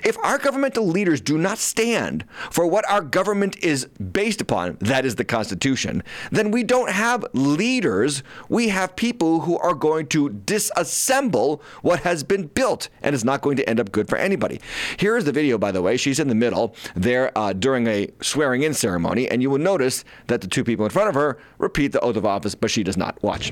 If 0.03 0.17
our 0.19 0.37
governmental 0.37 0.85
leaders 0.85 1.21
do 1.21 1.37
not 1.37 1.57
stand 1.57 2.25
for 2.51 2.67
what 2.67 2.89
our 2.89 3.01
government 3.01 3.57
is 3.63 3.85
based 3.85 4.41
upon, 4.41 4.77
that 4.81 5.05
is 5.05 5.15
the 5.15 5.23
Constitution, 5.23 6.03
then 6.31 6.51
we 6.51 6.63
don't 6.63 6.91
have 6.91 7.25
leaders. 7.33 8.23
We 8.49 8.69
have 8.69 8.95
people 8.95 9.41
who 9.41 9.57
are 9.59 9.73
going 9.73 10.07
to 10.07 10.29
disassemble 10.29 11.61
what 11.81 12.01
has 12.01 12.23
been 12.23 12.47
built 12.47 12.89
and 13.01 13.15
is 13.15 13.23
not 13.23 13.41
going 13.41 13.55
to 13.57 13.69
end 13.69 13.79
up 13.79 13.91
good 13.91 14.09
for 14.09 14.17
anybody. 14.17 14.59
Here 14.97 15.15
is 15.15 15.25
the 15.25 15.31
video, 15.31 15.57
by 15.57 15.71
the 15.71 15.81
way. 15.81 15.95
She's 15.97 16.19
in 16.19 16.27
the 16.27 16.35
middle 16.35 16.75
there 16.95 17.31
uh, 17.37 17.53
during 17.53 17.87
a 17.87 18.09
swearing 18.21 18.63
in 18.63 18.73
ceremony, 18.73 19.29
and 19.29 19.41
you 19.41 19.49
will 19.49 19.59
notice 19.59 20.03
that 20.27 20.41
the 20.41 20.47
two 20.47 20.63
people 20.63 20.85
in 20.85 20.91
front 20.91 21.09
of 21.09 21.15
her 21.15 21.37
repeat 21.57 21.93
the 21.93 21.99
oath 22.01 22.17
of 22.17 22.25
office, 22.25 22.55
but 22.55 22.69
she 22.69 22.83
does 22.83 22.97
not. 22.97 23.21
Watch 23.23 23.51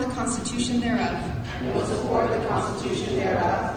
the 0.00 0.12
Constitution 0.14 0.80
thereof. 0.80 1.22
And 1.60 1.74
will 1.74 1.84
support 1.84 2.30
the 2.30 2.46
Constitution 2.46 3.16
thereof. 3.16 3.76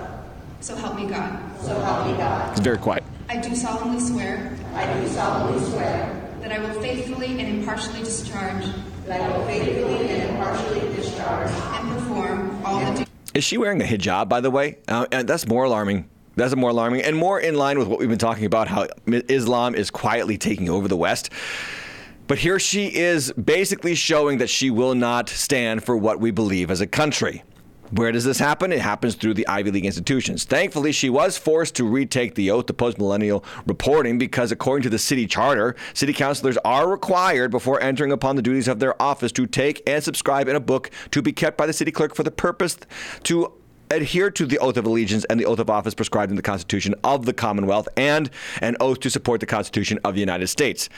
So 0.61 0.75
help 0.75 0.95
me 0.95 1.05
God. 1.05 1.39
So 1.61 1.79
help 1.81 2.07
me 2.07 2.13
God. 2.13 2.51
It's 2.51 2.61
very 2.61 2.77
quiet. 2.77 3.03
I 3.29 3.37
do 3.37 3.55
solemnly 3.55 3.99
swear. 3.99 4.57
I 4.73 5.01
do 5.01 5.07
solemnly 5.09 5.63
swear. 5.69 6.19
That 6.41 6.51
I 6.51 6.59
will 6.59 6.81
faithfully 6.81 7.39
and 7.39 7.59
impartially 7.59 7.99
discharge. 7.99 8.65
That 9.05 9.21
I 9.21 9.37
will 9.37 9.45
faithfully 9.45 10.09
and 10.09 10.31
impartially 10.31 10.95
discharge. 10.95 11.49
And 11.51 11.89
perform 11.89 12.65
all 12.65 12.79
the 12.79 12.91
duties. 12.91 13.07
Is 13.33 13.43
she 13.43 13.57
wearing 13.57 13.81
a 13.81 13.85
hijab, 13.85 14.29
by 14.29 14.41
the 14.41 14.51
way? 14.51 14.77
Uh, 14.87 15.07
and 15.11 15.27
that's 15.27 15.47
more 15.47 15.65
alarming. 15.65 16.09
That's 16.35 16.55
more 16.55 16.71
alarming 16.71 17.01
and 17.03 17.15
more 17.15 17.39
in 17.39 17.55
line 17.55 17.77
with 17.77 17.87
what 17.87 17.99
we've 17.99 18.09
been 18.09 18.17
talking 18.17 18.45
about 18.45 18.67
how 18.67 18.87
Islam 19.05 19.75
is 19.75 19.91
quietly 19.91 20.37
taking 20.37 20.69
over 20.69 20.87
the 20.87 20.97
West. 20.97 21.29
But 22.27 22.39
here 22.39 22.59
she 22.59 22.87
is 22.87 23.31
basically 23.33 23.95
showing 23.95 24.37
that 24.37 24.49
she 24.49 24.69
will 24.69 24.95
not 24.95 25.29
stand 25.29 25.83
for 25.83 25.97
what 25.97 26.19
we 26.19 26.31
believe 26.31 26.71
as 26.71 26.81
a 26.81 26.87
country. 26.87 27.43
Where 27.91 28.11
does 28.11 28.23
this 28.23 28.39
happen? 28.39 28.71
It 28.71 28.79
happens 28.79 29.13
through 29.13 29.35
the 29.35 29.47
Ivy 29.47 29.69
League 29.69 29.85
institutions. 29.85 30.45
Thankfully, 30.45 30.91
she 30.91 31.11
was 31.11 31.37
forced 31.37 31.75
to 31.75 31.83
retake 31.83 32.33
the 32.33 32.49
oath 32.49 32.65
to 32.67 32.73
post 32.73 32.97
millennial 32.97 33.45
reporting 33.67 34.17
because, 34.17 34.51
according 34.51 34.81
to 34.83 34.89
the 34.89 34.97
city 34.97 35.27
charter, 35.27 35.75
city 35.93 36.11
councilors 36.11 36.57
are 36.65 36.89
required 36.89 37.51
before 37.51 37.79
entering 37.83 38.11
upon 38.11 38.35
the 38.35 38.41
duties 38.41 38.67
of 38.67 38.79
their 38.79 38.99
office 38.99 39.31
to 39.33 39.45
take 39.45 39.83
and 39.85 40.03
subscribe 40.03 40.47
in 40.47 40.55
a 40.55 40.59
book 40.59 40.89
to 41.11 41.21
be 41.21 41.31
kept 41.31 41.55
by 41.55 41.67
the 41.67 41.73
city 41.73 41.91
clerk 41.91 42.15
for 42.15 42.23
the 42.23 42.31
purpose 42.31 42.77
to 43.23 43.53
adhere 43.91 44.31
to 44.31 44.45
the 44.45 44.57
oath 44.59 44.77
of 44.77 44.85
allegiance 44.85 45.25
and 45.25 45.39
the 45.39 45.45
oath 45.45 45.59
of 45.59 45.69
office 45.69 45.93
prescribed 45.93 46.31
in 46.31 46.35
the 46.35 46.41
Constitution 46.41 46.95
of 47.03 47.25
the 47.25 47.33
Commonwealth 47.33 47.87
and 47.97 48.29
an 48.61 48.75
oath 48.79 48.99
to 49.01 49.09
support 49.09 49.39
the 49.39 49.45
Constitution 49.45 49.99
of 50.03 50.13
the 50.13 50.19
United 50.19 50.47
States. 50.47 50.89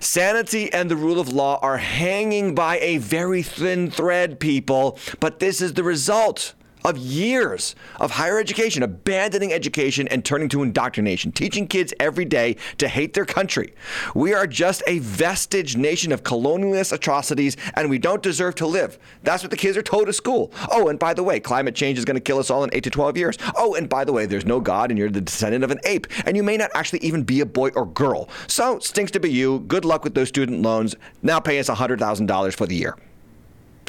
Sanity 0.00 0.72
and 0.72 0.90
the 0.90 0.96
rule 0.96 1.20
of 1.20 1.32
law 1.32 1.58
are 1.62 1.78
hanging 1.78 2.54
by 2.54 2.78
a 2.80 2.98
very 2.98 3.42
thin 3.42 3.90
thread, 3.90 4.40
people, 4.40 4.98
but 5.20 5.38
this 5.38 5.60
is 5.60 5.74
the 5.74 5.84
result 5.84 6.54
of 6.84 6.96
years 6.96 7.74
of 7.98 8.12
higher 8.12 8.38
education, 8.38 8.82
abandoning 8.82 9.52
education 9.52 10.08
and 10.08 10.24
turning 10.24 10.48
to 10.48 10.62
indoctrination, 10.62 11.32
teaching 11.32 11.66
kids 11.66 11.92
every 12.00 12.24
day 12.24 12.56
to 12.78 12.88
hate 12.88 13.14
their 13.14 13.24
country. 13.24 13.74
We 14.14 14.34
are 14.34 14.46
just 14.46 14.82
a 14.86 14.98
vestige 15.00 15.76
nation 15.76 16.12
of 16.12 16.22
colonialist 16.22 16.92
atrocities 16.92 17.56
and 17.74 17.90
we 17.90 17.98
don't 17.98 18.22
deserve 18.22 18.54
to 18.56 18.66
live. 18.66 18.98
That's 19.22 19.42
what 19.42 19.50
the 19.50 19.56
kids 19.56 19.76
are 19.76 19.82
told 19.82 20.08
at 20.08 20.14
school. 20.14 20.52
Oh, 20.70 20.88
and 20.88 20.98
by 20.98 21.14
the 21.14 21.22
way, 21.22 21.40
climate 21.40 21.74
change 21.74 21.98
is 21.98 22.04
going 22.04 22.16
to 22.16 22.20
kill 22.20 22.38
us 22.38 22.50
all 22.50 22.64
in 22.64 22.70
8 22.72 22.84
to 22.84 22.90
12 22.90 23.16
years. 23.16 23.38
Oh, 23.56 23.74
and 23.74 23.88
by 23.88 24.04
the 24.04 24.12
way, 24.12 24.26
there's 24.26 24.46
no 24.46 24.60
God 24.60 24.90
and 24.90 24.98
you're 24.98 25.10
the 25.10 25.20
descendant 25.20 25.64
of 25.64 25.70
an 25.70 25.80
ape 25.84 26.06
and 26.26 26.36
you 26.36 26.42
may 26.42 26.56
not 26.56 26.70
actually 26.74 27.00
even 27.00 27.22
be 27.22 27.40
a 27.40 27.46
boy 27.46 27.70
or 27.70 27.86
girl. 27.86 28.28
So, 28.46 28.78
stinks 28.78 29.10
to 29.12 29.20
be 29.20 29.30
you. 29.30 29.60
Good 29.60 29.84
luck 29.84 30.04
with 30.04 30.14
those 30.14 30.28
student 30.28 30.62
loans. 30.62 30.96
Now 31.22 31.40
pay 31.40 31.58
us 31.58 31.68
$100,000 31.68 32.54
for 32.54 32.66
the 32.66 32.76
year. 32.76 32.96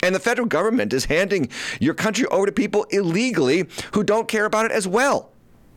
And 0.03 0.15
the 0.15 0.19
federal 0.19 0.47
government 0.47 0.93
is 0.93 1.05
handing 1.05 1.49
your 1.79 1.93
country 1.93 2.25
over 2.27 2.45
to 2.45 2.51
people 2.51 2.85
illegally 2.89 3.67
who 3.93 4.03
don't 4.03 4.27
care 4.27 4.45
about 4.45 4.65
it 4.65 4.71
as 4.71 4.87
well. 4.87 5.31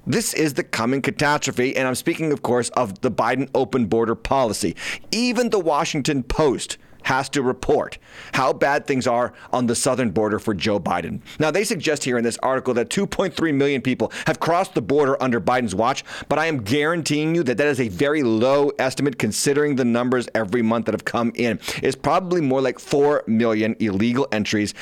This 0.07 0.35
is 0.35 0.55
the 0.55 0.65
coming 0.65 1.01
catastrophe, 1.01 1.75
and 1.77 1.89
I'm 1.89 1.95
speaking, 1.95 2.31
of 2.31 2.43
course, 2.43 2.69
of 2.71 3.01
the 3.01 3.11
Biden 3.11 3.49
open 3.55 3.87
border 3.87 4.15
policy. 4.15 4.77
Even 5.11 5.49
the 5.49 5.59
Washington 5.59 6.23
Post 6.23 6.77
has 7.05 7.29
to 7.31 7.43
report 7.43 7.99
how 8.33 8.53
bad 8.53 8.87
things 8.87 9.07
are 9.07 9.33
on 9.53 9.67
the 9.67 9.75
southern 9.75 10.11
border 10.11 10.39
for 10.39 10.55
Joe 10.55 10.81
Biden. 10.81 11.21
Now, 11.39 11.51
they 11.51 11.65
suggest 11.65 12.05
here 12.05 12.19
in 12.19 12.25
this 12.25 12.39
article 12.43 12.75
that 12.75 12.91
2.3 12.91 13.55
million 13.55 13.81
people 13.81 14.13
have 14.27 14.41
crossed 14.41 14.75
the 14.75 14.83
border 14.83 15.21
under 15.23 15.41
Biden's 15.41 15.75
watch, 15.75 16.05
but 16.29 16.39
I 16.39 16.47
am 16.47 16.63
guaranteeing 16.63 17.35
you 17.35 17.43
that 17.45 17.57
that 17.57 17.67
is 17.67 17.81
a 17.81 17.89
very 17.89 18.23
low 18.23 18.71
estimate 18.79 19.19
considering 19.19 19.77
the 19.77 19.85
numbers 19.85 20.29
every 20.35 20.63
month 20.63 20.87
that 20.87 20.93
have 20.93 21.05
come 21.05 21.33
in. 21.35 21.61
It's 21.83 21.97
probably 21.97 22.41
more 22.41 22.61
like 22.61 22.79
4 22.79 23.25
million 23.27 23.77
illegal 23.79 24.27
entries 24.33 24.75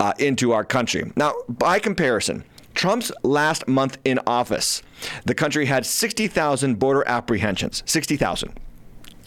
uh, 0.00 0.12
into 0.18 0.52
our 0.52 0.64
country. 0.64 1.12
Now, 1.16 1.34
by 1.48 1.78
comparison, 1.78 2.44
Trump's 2.74 3.10
last 3.24 3.66
month 3.66 3.98
in 4.04 4.20
office, 4.26 4.82
the 5.24 5.34
country 5.34 5.66
had 5.66 5.84
60,000 5.84 6.78
border 6.78 7.02
apprehensions. 7.08 7.82
60,000. 7.86 8.52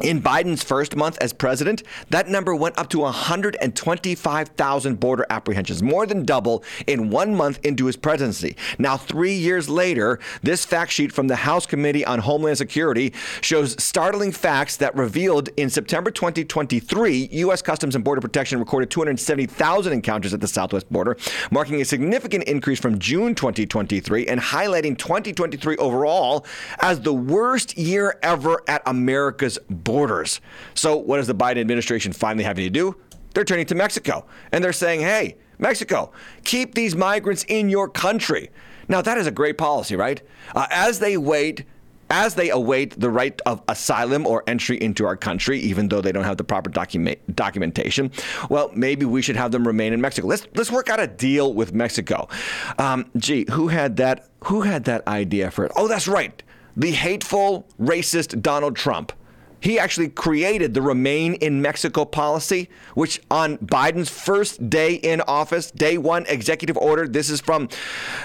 In 0.04 0.20
Biden's 0.20 0.64
first 0.64 0.96
month 0.96 1.20
as 1.22 1.32
president, 1.32 1.84
that 2.10 2.28
number 2.28 2.56
went 2.56 2.76
up 2.80 2.90
to 2.90 3.00
125,000 3.02 5.00
border 5.00 5.28
apprehensions, 5.30 5.84
more 5.84 6.08
than 6.08 6.26
double 6.26 6.64
in 6.88 7.12
one 7.12 7.36
month 7.36 7.60
into 7.64 7.86
his 7.86 7.98
presidency. 7.98 8.56
Now, 8.80 8.98
three 8.98 9.36
years 9.36 9.70
later, 9.70 10.20
this 10.42 10.66
fact 10.66 10.92
sheet 10.92 11.12
from 11.12 11.28
the 11.28 11.36
House 11.36 11.68
Committee 11.68 12.04
on 12.04 12.18
Homeland 12.18 12.58
Security 12.58 13.14
shows 13.42 13.76
startling 13.82 14.32
facts 14.32 14.76
that 14.78 14.96
revealed 14.96 15.50
in 15.56 15.70
September 15.70 16.10
2023, 16.10 17.30
U.S. 17.34 17.62
Customs 17.62 17.94
and 17.94 18.04
Border 18.04 18.22
Protection 18.22 18.58
recorded 18.58 18.90
270,000 18.90 19.94
encounters 19.94 20.34
at 20.34 20.42
the 20.42 20.48
southwest 20.48 20.92
border, 20.92 21.16
marking 21.52 21.80
a 21.80 21.86
significant 21.86 22.46
increase 22.46 22.80
from 22.80 22.98
June 22.98 23.36
2023 23.36 24.26
and 24.26 24.42
highlighting 24.42 24.98
2023 24.98 25.78
overall 25.78 26.44
as 26.80 27.02
the 27.02 27.14
worst 27.14 27.78
year 27.78 28.18
ever 28.24 28.64
at 28.68 28.82
America's 28.88 29.60
border 29.70 29.91
borders. 29.92 30.40
So, 30.74 30.96
what 30.96 31.20
is 31.20 31.28
the 31.28 31.36
Biden 31.36 31.60
administration 31.60 32.14
finally 32.14 32.46
having 32.46 32.64
to 32.64 32.70
do? 32.70 32.96
They're 33.34 33.46
turning 33.46 33.66
to 33.68 33.76
Mexico 33.76 34.26
and 34.52 34.64
they're 34.64 34.74
saying, 34.74 35.02
hey, 35.02 35.36
Mexico, 35.60 36.12
keep 36.44 36.76
these 36.76 36.96
migrants 36.96 37.46
in 37.48 37.70
your 37.70 37.90
country. 37.90 38.50
Now, 38.88 39.02
that 39.02 39.18
is 39.18 39.28
a 39.28 39.32
great 39.32 39.58
policy, 39.58 39.96
right? 39.96 40.22
Uh, 40.56 40.68
as 40.72 41.00
they 41.00 41.18
wait, 41.18 41.66
as 42.10 42.36
they 42.36 42.50
await 42.50 43.00
the 43.00 43.10
right 43.10 43.40
of 43.46 43.62
asylum 43.68 44.26
or 44.26 44.44
entry 44.48 44.82
into 44.82 45.06
our 45.06 45.16
country, 45.16 45.60
even 45.60 45.88
though 45.88 46.02
they 46.02 46.12
don't 46.12 46.24
have 46.24 46.38
the 46.38 46.44
proper 46.44 46.70
document, 46.70 47.20
documentation, 47.36 48.12
well, 48.50 48.72
maybe 48.74 49.06
we 49.06 49.22
should 49.22 49.36
have 49.36 49.52
them 49.52 49.66
remain 49.66 49.94
in 49.94 50.02
Mexico. 50.02 50.28
Let's 50.28 50.48
let's 50.56 50.72
work 50.72 50.90
out 50.90 51.00
a 51.00 51.08
deal 51.08 51.54
with 51.54 51.74
Mexico. 51.74 52.28
Um, 52.78 53.10
gee, 53.18 53.46
who 53.52 53.68
had 53.68 53.98
that? 53.98 54.30
Who 54.46 54.62
had 54.62 54.86
that 54.86 55.08
idea 55.08 55.52
for 55.52 55.66
it? 55.66 55.72
Oh, 55.76 55.88
that's 55.88 56.08
right, 56.08 56.44
the 56.76 56.92
hateful, 56.92 57.68
racist 57.80 58.42
Donald 58.42 58.76
Trump. 58.76 59.14
He 59.62 59.80
actually 59.80 60.10
created 60.10 60.74
the 60.74 60.82
Remain 60.82 61.36
in 61.36 61.62
Mexico 61.62 62.04
policy, 62.04 62.68
which 62.96 63.22
on 63.30 63.58
Biden's 63.60 64.10
first 64.10 64.70
day 64.70 64.96
in 64.96 65.22
office, 65.22 65.72
day 65.72 65.98
one 65.98 66.26
executive 66.28 66.76
order, 66.78 67.08
this 67.08 67.30
is 67.30 67.40
from 67.40 67.70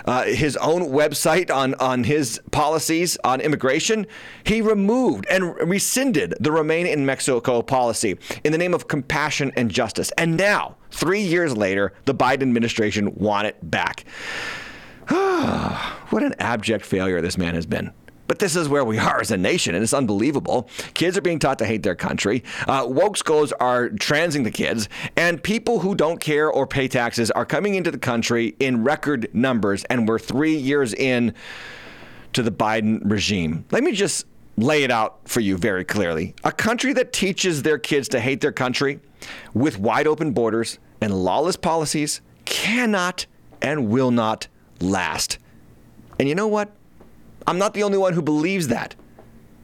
uh, 0.06 0.24
his 0.24 0.56
own 0.56 0.88
website 0.88 1.54
on, 1.54 1.74
on 1.74 2.04
his 2.04 2.40
policies 2.50 3.18
on 3.22 3.40
immigration, 3.40 4.06
he 4.44 4.62
removed 4.62 5.26
and 5.30 5.54
rescinded 5.68 6.34
the 6.40 6.50
Remain 6.50 6.86
in 6.86 7.04
Mexico 7.04 7.60
policy 7.60 8.16
in 8.42 8.52
the 8.52 8.58
name 8.58 8.72
of 8.72 8.88
compassion 8.88 9.52
and 9.56 9.70
justice. 9.70 10.10
And 10.16 10.38
now, 10.38 10.76
three 10.90 11.20
years 11.20 11.54
later, 11.54 11.92
the 12.06 12.14
Biden 12.14 12.42
administration 12.42 13.14
want 13.14 13.46
it 13.46 13.70
back. 13.70 14.04
what 15.08 16.22
an 16.22 16.34
abject 16.38 16.84
failure 16.84 17.20
this 17.20 17.36
man 17.36 17.54
has 17.54 17.66
been. 17.66 17.92
But 18.26 18.38
this 18.38 18.56
is 18.56 18.68
where 18.68 18.84
we 18.84 18.98
are 18.98 19.20
as 19.20 19.30
a 19.30 19.36
nation, 19.36 19.74
and 19.74 19.82
it's 19.82 19.94
unbelievable. 19.94 20.68
Kids 20.94 21.16
are 21.16 21.20
being 21.20 21.38
taught 21.38 21.58
to 21.58 21.66
hate 21.66 21.82
their 21.82 21.94
country. 21.94 22.42
Uh, 22.66 22.84
woke 22.88 23.16
schools 23.16 23.52
are 23.52 23.88
transing 23.90 24.42
the 24.42 24.50
kids, 24.50 24.88
and 25.16 25.42
people 25.42 25.80
who 25.80 25.94
don't 25.94 26.20
care 26.20 26.50
or 26.50 26.66
pay 26.66 26.88
taxes 26.88 27.30
are 27.30 27.44
coming 27.44 27.74
into 27.74 27.90
the 27.90 27.98
country 27.98 28.56
in 28.60 28.84
record 28.84 29.28
numbers. 29.32 29.84
And 29.84 30.08
we're 30.08 30.18
three 30.18 30.56
years 30.56 30.94
in 30.94 31.34
to 32.32 32.42
the 32.42 32.50
Biden 32.50 33.00
regime. 33.04 33.64
Let 33.70 33.82
me 33.82 33.92
just 33.92 34.26
lay 34.56 34.82
it 34.82 34.90
out 34.90 35.28
for 35.28 35.40
you 35.40 35.56
very 35.56 35.84
clearly. 35.84 36.34
A 36.44 36.52
country 36.52 36.92
that 36.94 37.12
teaches 37.12 37.62
their 37.62 37.78
kids 37.78 38.08
to 38.08 38.20
hate 38.20 38.40
their 38.40 38.52
country 38.52 39.00
with 39.54 39.78
wide 39.78 40.06
open 40.06 40.32
borders 40.32 40.78
and 41.00 41.14
lawless 41.14 41.56
policies 41.56 42.20
cannot 42.44 43.26
and 43.62 43.88
will 43.88 44.10
not 44.10 44.48
last. 44.80 45.38
And 46.18 46.28
you 46.28 46.34
know 46.34 46.48
what? 46.48 46.75
I'm 47.46 47.58
not 47.58 47.74
the 47.74 47.82
only 47.82 47.98
one 47.98 48.12
who 48.12 48.22
believes 48.22 48.68
that. 48.68 48.94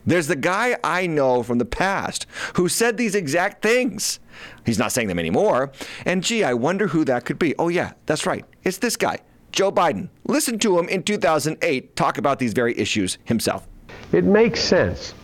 There's 0.05 0.27
the 0.27 0.37
guy 0.37 0.77
I 0.83 1.07
know 1.07 1.43
from 1.43 1.59
the 1.59 1.65
past 1.65 2.27
who 2.55 2.69
said 2.69 2.97
these 2.97 3.15
exact 3.15 3.63
things. 3.63 4.19
He's 4.67 4.79
not 4.79 4.93
saying 4.93 5.09
them 5.09 5.19
anymore. 5.19 5.71
And 6.05 6.25
gee, 6.25 6.43
I 6.43 6.55
wonder 6.55 6.89
who 6.89 7.05
that 7.05 7.25
could 7.25 7.39
be. 7.39 7.55
Oh, 7.59 7.69
yeah, 7.69 7.93
that's 8.07 8.27
right. 8.27 8.45
It's 8.65 8.79
this 8.79 8.97
guy, 8.97 9.19
Joe 9.53 9.71
Biden. 9.71 10.09
Listen 10.27 10.59
to 10.61 10.79
him 10.79 10.89
in 10.89 11.03
2008 11.03 11.95
talk 11.95 12.19
about 12.19 12.39
these 12.39 12.53
very 12.53 12.77
issues 12.77 13.19
himself. 13.25 13.69
It 14.13 14.25
makes 14.25 14.61
sense 14.61 15.15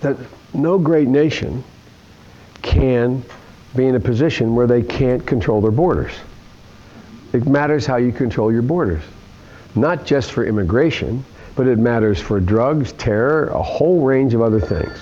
that 0.00 0.16
no 0.52 0.78
great 0.78 1.08
nation 1.08 1.64
can 2.62 3.24
be 3.74 3.86
in 3.86 3.94
a 3.94 4.00
position 4.00 4.54
where 4.54 4.66
they 4.66 4.82
can't 4.82 5.26
control 5.26 5.60
their 5.60 5.70
borders. 5.70 6.12
It 7.32 7.46
matters 7.46 7.86
how 7.86 7.96
you 7.96 8.12
control 8.12 8.52
your 8.52 8.62
borders, 8.62 9.02
not 9.74 10.04
just 10.04 10.30
for 10.30 10.44
immigration 10.44 11.24
but 11.56 11.66
it 11.66 11.78
matters 11.78 12.20
for 12.20 12.40
drugs, 12.40 12.92
terror, 12.92 13.46
a 13.48 13.62
whole 13.62 14.02
range 14.02 14.34
of 14.34 14.42
other 14.42 14.60
things. 14.60 14.98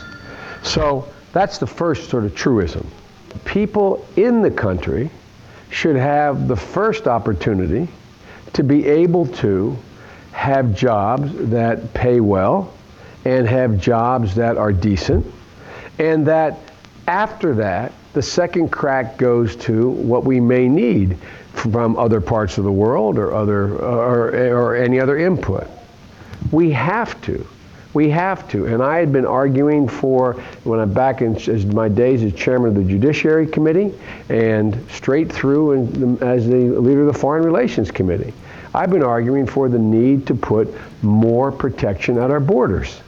So 0.63 1.09
that's 1.33 1.59
the 1.59 1.67
first 1.67 2.11
sort 2.11 2.25
of 2.25 2.35
truism. 2.35 2.87
People 3.45 4.07
in 4.17 4.43
the 4.43 4.51
country 4.51 5.11
should 5.71 5.97
have 5.97 6.49
the 6.49 6.57
first 6.57 7.07
opportunity 7.07 7.89
to 8.53 8.63
be 8.63 8.87
able 8.87 9.27
to 9.27 9.77
have 10.33 10.75
jobs 10.75 11.33
that 11.51 11.95
pay 11.95 12.21
well 12.21 12.73
and 13.25 13.47
have 13.47 13.79
jobs 13.81 14.35
that 14.35 14.57
are 14.57 14.73
decent, 14.73 15.25
and 15.99 16.27
that 16.27 16.59
after 17.07 17.55
that, 17.55 17.93
the 18.13 18.23
second 18.23 18.71
crack 18.71 19.17
goes 19.17 19.57
to 19.57 19.91
what 19.91 20.25
we 20.25 20.41
may 20.41 20.69
need 20.69 21.17
from 21.53 21.97
other 21.97 22.21
parts 22.21 22.59
of 22.59 22.65
the 22.65 22.73
world 22.73 23.19
or 23.19 23.33
other 23.33 23.77
or, 23.79 24.29
or 24.53 24.77
any 24.77 25.01
other 25.01 25.19
input. 25.19 25.67
We 26.53 26.71
have 26.71 27.21
to. 27.23 27.45
We 27.95 28.09
have 28.11 28.49
to. 28.49 28.67
And 28.67 28.83
I 28.83 28.99
had 28.99 29.13
been 29.13 29.27
arguing 29.27 29.89
for, 29.89 30.35
when 30.65 30.79
I'm 30.81 30.95
back 30.95 31.21
in 31.21 31.37
as 31.37 31.67
my 31.67 31.89
days 31.89 32.23
as 32.23 32.33
chairman 32.35 32.69
of 32.69 32.75
the 32.77 32.85
Judiciary 32.85 33.47
Committee 33.47 33.93
and 34.29 34.79
straight 34.91 35.31
through 35.31 35.73
in, 35.73 36.23
as 36.23 36.47
the 36.47 36.79
leader 36.79 37.01
of 37.01 37.13
the 37.13 37.19
Foreign 37.19 37.45
Relations 37.45 37.91
Committee, 37.91 38.33
I've 38.75 38.91
been 38.91 39.03
arguing 39.03 39.47
for 39.47 39.69
the 39.69 39.79
need 39.79 40.27
to 40.29 40.35
put 40.35 40.73
more 41.03 41.53
protection 41.53 42.17
at 42.19 42.31
our 42.31 42.41
borders 42.41 43.01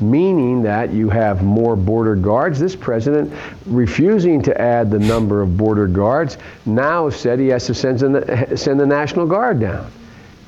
meaning 0.00 0.62
that 0.62 0.92
you 0.92 1.08
have 1.08 1.42
more 1.42 1.76
border 1.76 2.16
guards. 2.16 2.58
This 2.58 2.74
president, 2.74 3.32
refusing 3.66 4.42
to 4.42 4.60
add 4.60 4.90
the 4.90 4.98
number 4.98 5.40
of 5.40 5.56
border 5.56 5.86
guards, 5.86 6.36
now 6.66 7.08
said 7.10 7.38
he 7.38 7.48
has 7.48 7.66
to 7.66 7.74
send 7.74 8.00
the, 8.00 8.56
send 8.56 8.80
the 8.80 8.86
National 8.86 9.24
Guard 9.26 9.60
down. 9.60 9.90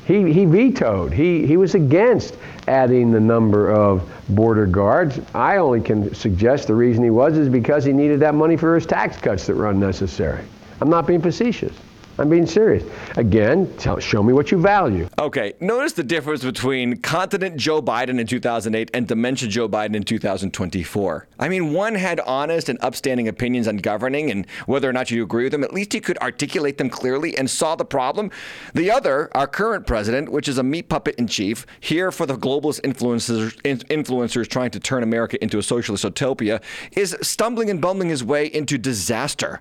He, 0.07 0.33
he 0.33 0.45
vetoed. 0.45 1.13
He, 1.13 1.47
he 1.47 1.57
was 1.57 1.75
against 1.75 2.37
adding 2.69 3.11
the 3.11 3.21
number 3.21 3.73
of 3.73 4.09
border 4.29 4.67
guards. 4.67 5.21
I 5.35 5.57
only 5.57 5.81
can 5.81 6.15
suggest 6.15 6.69
the 6.69 6.75
reason 6.75 7.03
he 7.03 7.11
was 7.11 7.37
is 7.37 7.49
because 7.49 7.85
he 7.85 7.93
needed 7.93 8.21
that 8.21 8.35
money 8.35 8.57
for 8.57 8.77
his 8.77 8.87
tax 8.87 9.17
cuts 9.17 9.47
that 9.47 9.57
were 9.57 9.69
unnecessary. 9.69 10.45
I'm 10.81 10.89
not 10.91 11.09
being 11.09 11.21
facetious. 11.21 11.75
I'm 12.19 12.31
being 12.31 12.47
serious. 12.47 12.83
Again, 13.17 13.71
tell, 13.77 13.99
show 13.99 14.23
me 14.23 14.33
what 14.33 14.51
you 14.51 14.59
value. 14.59 15.07
Okay, 15.19 15.53
notice 15.61 15.93
the 15.93 16.03
difference 16.03 16.43
between 16.43 17.03
continent 17.03 17.57
Joe 17.57 17.83
Biden 17.83 18.19
in 18.19 18.27
2008 18.27 18.91
and 18.95 19.07
dementia 19.07 19.49
Joe 19.49 19.69
Biden 19.69 19.95
in 19.95 20.03
2024. 20.03 21.29
I 21.39 21.49
mean, 21.51 21.75
one 21.75 21.95
had 21.95 22.21
honest 22.21 22.71
and 22.71 22.79
upstanding 22.81 23.29
opinions 23.29 23.69
on 23.69 23.77
governing 23.77 24.31
and 24.31 24.47
whether 24.65 24.89
or 24.89 24.95
not 24.95 25.11
you 25.11 25.23
agree 25.23 25.45
with 25.45 25.53
them. 25.53 25.63
At 25.63 25.75
least 25.75 25.93
he 25.93 26.01
could 26.01 26.17
articulate 26.19 26.79
them 26.79 26.89
clearly 26.89 27.37
and 27.37 27.51
saw 27.51 27.77
the 27.77 27.85
problem. 27.85 28.31
The 28.73 28.91
other, 28.91 29.29
our 29.37 29.47
current 29.47 29.87
president, 29.87 30.31
which 30.31 30.49
is 30.49 30.57
a 30.57 30.63
meat 30.63 30.89
puppet 30.89 31.17
in 31.17 31.27
chief, 31.27 31.67
here 31.81 32.11
for 32.11 32.25
the 32.25 32.37
globalist 32.37 32.81
influencers, 32.81 33.55
influencers 33.63 34.49
trying 34.49 34.71
to 34.71 34.81
turn 34.81 35.03
America 35.03 35.43
into 35.43 35.59
a 35.59 35.63
socialist 35.63 36.05
utopia, 36.05 36.63
is 36.93 37.15
stumbling 37.21 37.69
and 37.69 37.83
bumbling 37.83 38.09
his 38.09 38.25
way 38.25 38.47
into 38.47 38.79
disaster. 38.79 39.61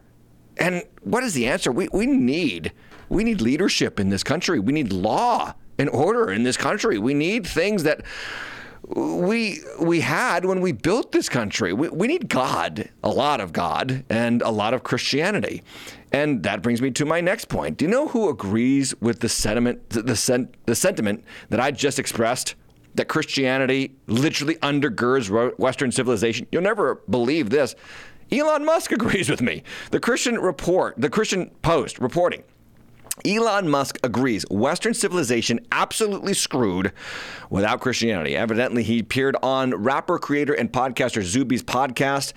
And 0.57 0.83
what 1.01 1.23
is 1.23 1.33
the 1.33 1.47
answer? 1.47 1.71
We, 1.71 1.87
we 1.91 2.05
need 2.05 2.71
we 3.09 3.23
need 3.23 3.41
leadership 3.41 3.99
in 3.99 4.09
this 4.09 4.23
country. 4.23 4.59
We 4.59 4.73
need 4.73 4.91
law 4.91 5.53
and 5.77 5.89
order 5.89 6.31
in 6.31 6.43
this 6.43 6.57
country. 6.57 6.97
We 6.97 7.13
need 7.13 7.45
things 7.45 7.83
that 7.83 8.01
we 8.87 9.61
we 9.79 10.01
had 10.01 10.45
when 10.45 10.61
we 10.61 10.71
built 10.71 11.11
this 11.11 11.27
country. 11.29 11.73
We, 11.73 11.89
we 11.89 12.07
need 12.07 12.29
God, 12.29 12.89
a 13.03 13.09
lot 13.09 13.41
of 13.41 13.51
God, 13.51 14.03
and 14.09 14.41
a 14.41 14.49
lot 14.49 14.73
of 14.73 14.83
Christianity. 14.83 15.63
And 16.11 16.43
that 16.43 16.61
brings 16.61 16.81
me 16.81 16.91
to 16.91 17.05
my 17.05 17.19
next 17.19 17.49
point. 17.49 17.77
Do 17.77 17.85
you 17.85 17.91
know 17.91 18.07
who 18.07 18.29
agrees 18.29 18.95
with 19.01 19.19
the 19.19 19.29
sentiment 19.29 19.89
the, 19.89 20.01
the, 20.01 20.49
the 20.65 20.75
sentiment 20.75 21.23
that 21.49 21.59
I 21.59 21.71
just 21.71 21.99
expressed? 21.99 22.55
That 22.93 23.09
Christianity 23.09 23.93
literally 24.07 24.55
undergirds 24.55 25.29
Western 25.59 25.91
civilization. 25.91 26.47
You'll 26.49 26.61
never 26.61 27.01
believe 27.09 27.49
this. 27.49 27.75
Elon 28.31 28.65
Musk 28.65 28.91
agrees 28.91 29.29
with 29.29 29.41
me. 29.41 29.63
The 29.91 29.99
Christian 29.99 30.39
Report, 30.39 30.95
the 30.97 31.09
Christian 31.09 31.51
Post 31.61 31.99
reporting. 31.99 32.43
Elon 33.25 33.69
Musk 33.69 33.97
agrees 34.03 34.45
Western 34.49 34.93
civilization 34.93 35.65
absolutely 35.71 36.33
screwed 36.33 36.91
without 37.49 37.79
Christianity. 37.79 38.35
Evidently, 38.35 38.83
he 38.83 38.99
appeared 38.99 39.37
on 39.41 39.73
rapper, 39.73 40.19
creator, 40.19 40.53
and 40.53 40.71
podcaster 40.71 41.23
Zuby's 41.23 41.63
podcast. 41.63 42.33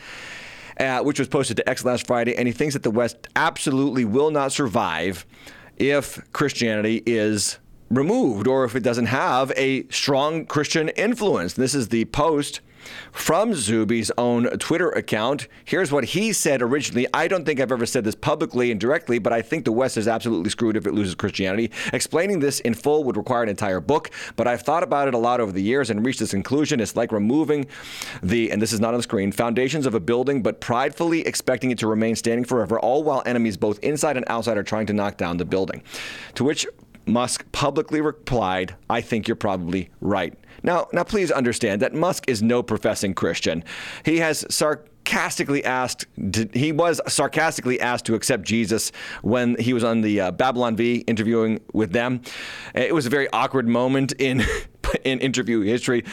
Uh, 0.78 1.02
which 1.02 1.18
was 1.18 1.26
posted 1.26 1.56
to 1.56 1.68
X 1.68 1.84
last 1.84 2.06
Friday, 2.06 2.36
and 2.36 2.46
he 2.46 2.52
thinks 2.52 2.72
that 2.74 2.84
the 2.84 2.90
West 2.92 3.26
absolutely 3.34 4.04
will 4.04 4.30
not 4.30 4.52
survive 4.52 5.26
if 5.76 6.20
Christianity 6.32 7.02
is 7.04 7.58
removed 7.90 8.46
or 8.46 8.64
if 8.64 8.76
it 8.76 8.84
doesn't 8.84 9.06
have 9.06 9.50
a 9.56 9.88
strong 9.88 10.46
Christian 10.46 10.88
influence. 10.90 11.54
This 11.54 11.74
is 11.74 11.88
the 11.88 12.04
post 12.04 12.60
from 13.12 13.54
Zuby's 13.54 14.10
own 14.18 14.44
Twitter 14.58 14.90
account. 14.90 15.48
Here's 15.64 15.92
what 15.92 16.04
he 16.04 16.32
said 16.32 16.62
originally. 16.62 17.06
I 17.12 17.28
don't 17.28 17.44
think 17.44 17.60
I've 17.60 17.72
ever 17.72 17.86
said 17.86 18.04
this 18.04 18.14
publicly 18.14 18.70
and 18.70 18.80
directly, 18.80 19.18
but 19.18 19.32
I 19.32 19.42
think 19.42 19.64
the 19.64 19.72
West 19.72 19.96
is 19.96 20.08
absolutely 20.08 20.50
screwed 20.50 20.76
if 20.76 20.86
it 20.86 20.94
loses 20.94 21.14
Christianity. 21.14 21.70
Explaining 21.92 22.40
this 22.40 22.60
in 22.60 22.74
full 22.74 23.04
would 23.04 23.16
require 23.16 23.42
an 23.42 23.48
entire 23.48 23.80
book, 23.80 24.10
but 24.36 24.46
I've 24.46 24.62
thought 24.62 24.82
about 24.82 25.08
it 25.08 25.14
a 25.14 25.18
lot 25.18 25.40
over 25.40 25.52
the 25.52 25.62
years 25.62 25.90
and 25.90 26.04
reached 26.04 26.20
this 26.20 26.30
conclusion. 26.30 26.80
It's 26.80 26.96
like 26.96 27.12
removing 27.12 27.66
the, 28.22 28.50
and 28.50 28.60
this 28.60 28.72
is 28.72 28.80
not 28.80 28.94
on 28.94 28.98
the 28.98 29.02
screen, 29.02 29.32
foundations 29.32 29.86
of 29.86 29.94
a 29.94 30.00
building, 30.00 30.42
but 30.42 30.60
pridefully 30.60 31.26
expecting 31.26 31.70
it 31.70 31.78
to 31.78 31.86
remain 31.86 32.16
standing 32.16 32.44
forever, 32.44 32.78
all 32.78 33.02
while 33.02 33.22
enemies 33.26 33.56
both 33.56 33.78
inside 33.80 34.16
and 34.16 34.26
outside 34.28 34.56
are 34.56 34.62
trying 34.62 34.86
to 34.86 34.92
knock 34.92 35.16
down 35.16 35.36
the 35.36 35.44
building. 35.44 35.82
To 36.34 36.44
which 36.44 36.66
Musk 37.08 37.50
publicly 37.52 38.00
replied, 38.00 38.76
I 38.88 39.00
think 39.00 39.26
you're 39.26 39.36
probably 39.36 39.90
right. 40.00 40.34
Now, 40.62 40.88
now 40.92 41.04
please 41.04 41.30
understand 41.30 41.82
that 41.82 41.94
Musk 41.94 42.24
is 42.28 42.42
no 42.42 42.62
professing 42.62 43.14
Christian. 43.14 43.64
He 44.04 44.18
has 44.18 44.44
sarcastically 44.50 45.64
asked 45.64 46.06
he 46.52 46.72
was 46.72 47.00
sarcastically 47.08 47.80
asked 47.80 48.06
to 48.06 48.14
accept 48.14 48.42
Jesus 48.42 48.92
when 49.22 49.56
he 49.58 49.72
was 49.72 49.84
on 49.84 50.02
the 50.02 50.20
uh, 50.20 50.30
Babylon 50.32 50.76
Bee 50.76 50.98
interviewing 51.06 51.60
with 51.72 51.92
them. 51.92 52.20
It 52.74 52.94
was 52.94 53.06
a 53.06 53.10
very 53.10 53.28
awkward 53.32 53.68
moment 53.68 54.12
in 54.18 54.44
in 55.04 55.18
interview 55.20 55.60
history. 55.60 56.04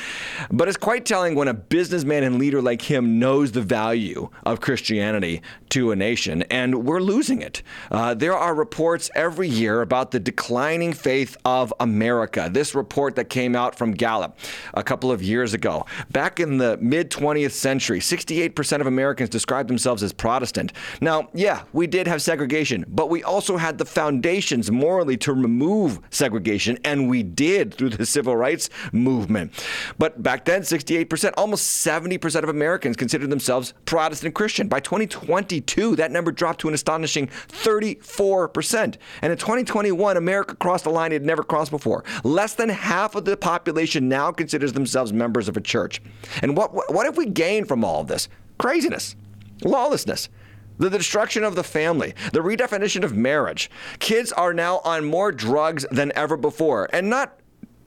But 0.52 0.68
it's 0.68 0.78
quite 0.78 1.06
telling 1.06 1.36
when 1.36 1.48
a 1.48 1.54
businessman 1.54 2.24
and 2.24 2.40
leader 2.40 2.62
like 2.62 2.82
him 2.82 3.20
knows 3.20 3.52
the 3.52 3.62
value 3.62 4.30
of 4.46 4.62
Christianity 4.62 5.42
to 5.70 5.92
a 5.92 5.96
nation, 5.96 6.44
and 6.44 6.86
we're 6.86 7.00
losing 7.00 7.42
it. 7.42 7.62
Uh, 7.92 8.14
there 8.14 8.36
are 8.36 8.54
reports 8.56 9.10
every 9.16 9.48
year 9.48 9.82
about 9.82 10.12
the 10.12 10.20
declining 10.20 10.94
faith 10.94 11.38
of 11.46 11.74
America. 11.80 12.50
This 12.52 12.76
report 12.76 13.16
that 13.16 13.30
came 13.30 13.56
out 13.56 13.76
from 13.76 13.92
Gallup 13.92 14.38
a 14.74 14.84
couple 14.84 15.12
of 15.12 15.22
years 15.22 15.54
ago. 15.54 15.86
Back 16.12 16.40
in 16.40 16.58
the 16.58 16.78
mid 16.78 17.12
20th 17.12 17.52
century, 17.52 18.00
68% 18.00 18.82
of 18.82 18.88
Americans 18.88 19.30
described 19.30 19.70
themselves 19.70 20.04
as 20.04 20.14
Protestant. 20.14 20.74
Now, 21.02 21.30
yeah, 21.34 21.64
we 21.74 21.88
did 21.88 22.08
have 22.08 22.22
segregation, 22.22 22.86
but 22.88 23.10
we 23.10 23.24
also 23.24 23.58
had 23.58 23.78
the 23.78 23.86
foundations 23.86 24.72
morally 24.72 25.18
to 25.18 25.34
remove 25.34 26.00
segregation, 26.10 26.78
and 26.84 27.10
we 27.10 27.24
did 27.24 27.74
through 27.74 27.90
the 27.90 28.06
civil 28.06 28.36
rights 28.36 28.65
rights 28.66 28.94
movement. 28.94 29.52
But 29.98 30.22
back 30.22 30.46
then, 30.46 30.62
68%, 30.62 31.34
almost 31.38 31.86
70% 31.86 32.44
of 32.44 32.50
Americans 32.50 32.96
considered 32.96 33.30
themselves 33.30 33.74
Protestant 33.86 34.36
Christian. 34.36 34.68
By 34.68 34.80
2022, 34.80 35.96
that 35.98 36.12
number 36.12 36.32
dropped 36.32 36.62
to 36.62 36.68
an 36.68 36.74
astonishing 36.74 37.28
34%. 37.28 38.98
And 39.22 39.32
in 39.32 39.38
2021, 39.38 40.18
America 40.18 40.56
crossed 40.56 40.86
a 40.86 40.90
line 40.90 41.12
it 41.12 41.16
had 41.16 41.26
never 41.26 41.44
crossed 41.44 41.72
before. 41.72 42.04
Less 42.24 42.56
than 42.56 42.70
half 42.70 43.16
of 43.16 43.26
the 43.26 43.38
population 43.38 44.10
now 44.10 44.32
considers 44.32 44.74
themselves 44.74 45.14
members 45.14 45.48
of 45.48 45.58
a 45.58 45.62
church. 45.62 46.02
And 46.42 46.58
what, 46.58 46.74
what 46.74 47.06
have 47.06 47.18
we 47.18 47.26
gained 47.26 47.68
from 47.68 47.84
all 47.84 48.02
of 48.02 48.08
this? 48.08 48.28
Craziness, 48.58 49.16
lawlessness 49.64 50.30
the 50.78 50.90
destruction 50.90 51.46
of 51.46 51.56
the 51.56 51.64
family, 51.64 52.14
the 52.34 52.42
redefinition 52.42 53.06
of 53.06 53.16
marriage. 53.16 53.72
Kids 54.00 54.34
are 54.34 54.54
now 54.54 54.82
on 54.84 55.06
more 55.06 55.32
drugs 55.32 55.86
than 55.90 56.12
ever 56.16 56.36
before, 56.36 56.90
and 56.92 57.10
not 57.10 57.40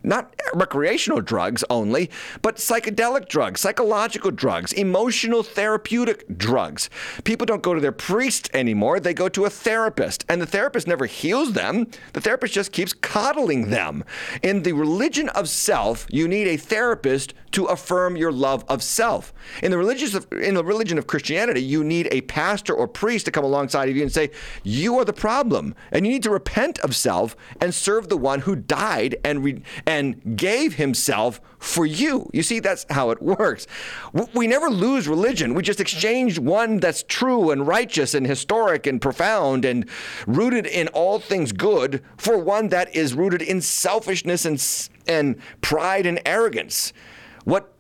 not 0.03 0.35
recreational 0.55 1.21
drugs 1.21 1.65
only, 1.69 2.11
but 2.43 2.57
psychedelic 2.57 3.29
drugs, 3.29 3.61
psychological 3.61 4.31
drugs, 4.31 4.73
emotional 4.73 5.43
therapeutic 5.43 6.39
drugs. 6.39 6.89
People 7.25 7.47
don't 7.47 7.63
go 7.63 7.75
to 7.75 7.81
their 7.81 7.93
priest 7.93 8.49
anymore, 8.55 9.01
they 9.01 9.15
go 9.15 9.29
to 9.29 9.45
a 9.45 9.51
therapist. 9.51 10.25
And 10.29 10.41
the 10.41 10.47
therapist 10.47 10.87
never 10.87 11.07
heals 11.07 11.53
them, 11.53 11.87
the 12.13 12.21
therapist 12.21 12.55
just 12.55 12.73
keeps 12.73 12.93
coddling 12.93 13.71
them. 13.71 14.05
In 14.43 14.63
the 14.63 14.73
religion 14.73 15.29
of 15.31 15.49
self, 15.49 16.07
you 16.11 16.29
need 16.29 16.47
a 16.47 16.57
therapist 16.57 17.35
to 17.53 17.67
affirm 17.67 18.17
your 18.17 18.33
love 18.33 18.65
of 18.69 18.83
self. 18.83 19.33
In 19.63 19.71
the, 19.71 19.79
religious 19.79 20.15
of, 20.15 20.27
in 20.33 20.55
the 20.55 20.65
religion 20.65 20.99
of 20.99 21.07
Christianity, 21.07 21.63
you 21.63 21.85
need 21.85 22.09
a 22.11 22.23
pastor 22.23 22.75
or 22.75 22.87
priest 22.89 23.25
to 23.27 23.31
come 23.31 23.45
alongside 23.45 23.89
of 23.89 23.97
you 23.97 24.03
and 24.03 24.13
say, 24.13 24.31
You 24.63 24.99
are 24.99 25.05
the 25.05 25.13
problem, 25.13 25.75
and 25.93 26.07
you 26.07 26.13
need 26.13 26.23
to 26.25 26.31
repent 26.31 26.79
of 26.81 26.95
self 26.95 27.37
and 27.61 27.75
serve 27.75 28.09
the 28.09 28.17
one 28.17 28.41
who 28.41 28.57
died 28.57 29.17
and, 29.25 29.45
re- 29.45 29.63
and 29.87 30.37
gave 30.37 30.75
himself 30.75 31.41
for 31.59 31.85
you. 31.85 32.29
You 32.33 32.43
see, 32.43 32.61
that's 32.61 32.87
how 32.91 33.11
it 33.11 33.21
works. 33.21 33.67
We 34.35 34.47
never 34.47 34.71
lose 34.71 35.09
religion. 35.09 35.55
We 35.55 35.63
just 35.63 35.81
exchange 35.81 36.39
one 36.39 36.79
that's 36.79 37.03
true 37.03 37.51
and 37.51 37.67
righteous 37.67 38.15
and 38.15 38.27
historic 38.27 38.87
and 38.87 39.01
profound 39.01 39.65
and 39.65 39.89
rooted 40.27 40.67
in 40.67 40.89
all 40.89 41.19
things 41.19 41.53
good 41.53 42.03
for 42.17 42.39
one 42.39 42.69
that 42.69 42.95
is 42.95 43.15
rooted 43.15 43.43
in 43.43 43.61
selfishness 43.61 44.45
and, 44.45 44.89
and 45.07 45.41
pride 45.61 46.07
and 46.07 46.21
arrogance. 46.25 46.93
What 47.49 47.73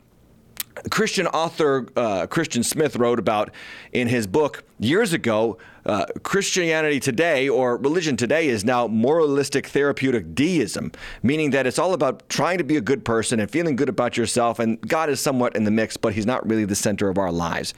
Christian 0.90 1.26
author 1.26 1.86
uh, 1.94 2.26
Christian 2.26 2.62
Smith 2.62 2.96
wrote 2.96 3.18
about 3.18 3.50
in 3.92 4.08
his 4.08 4.26
book 4.26 4.64
years 4.78 5.12
ago. 5.12 5.58
Uh, 5.84 6.06
Christianity 6.22 7.00
today, 7.00 7.50
or 7.50 7.76
religion 7.76 8.16
today, 8.16 8.48
is 8.48 8.64
now 8.64 8.86
moralistic 8.86 9.66
therapeutic 9.66 10.34
deism, 10.34 10.92
meaning 11.22 11.50
that 11.50 11.66
it's 11.66 11.78
all 11.78 11.92
about 11.92 12.26
trying 12.30 12.56
to 12.56 12.64
be 12.64 12.76
a 12.76 12.80
good 12.80 13.04
person 13.04 13.40
and 13.40 13.50
feeling 13.50 13.76
good 13.76 13.90
about 13.90 14.16
yourself, 14.16 14.58
and 14.58 14.80
God 14.88 15.10
is 15.10 15.20
somewhat 15.20 15.54
in 15.54 15.64
the 15.64 15.70
mix, 15.70 15.98
but 15.98 16.14
He's 16.14 16.26
not 16.26 16.48
really 16.48 16.64
the 16.64 16.74
center 16.74 17.10
of 17.10 17.18
our 17.18 17.32
lives. 17.32 17.74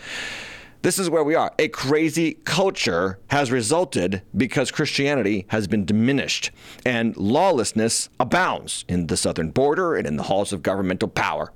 This 0.83 0.99
is 0.99 1.11
where 1.11 1.25
we 1.25 1.35
are. 1.35 1.53
A 1.59 1.69
crazy 1.69 2.35
culture 2.45 3.19
has 3.29 3.53
resulted 3.53 4.23
because 4.35 4.71
Christianity 4.71 5.45
has 5.49 5.67
been 5.67 5.85
diminished, 5.85 6.53
and 6.87 7.17
lawlessness 7.17 8.09
abounds 8.21 8.85
in 8.89 9.09
the 9.09 9.17
southern 9.17 9.51
border 9.51 9.95
and 9.97 10.07
in 10.07 10.17
the 10.17 10.23
halls 10.25 10.53
of 10.53 10.63
governmental 10.63 11.09
power. 11.09 11.53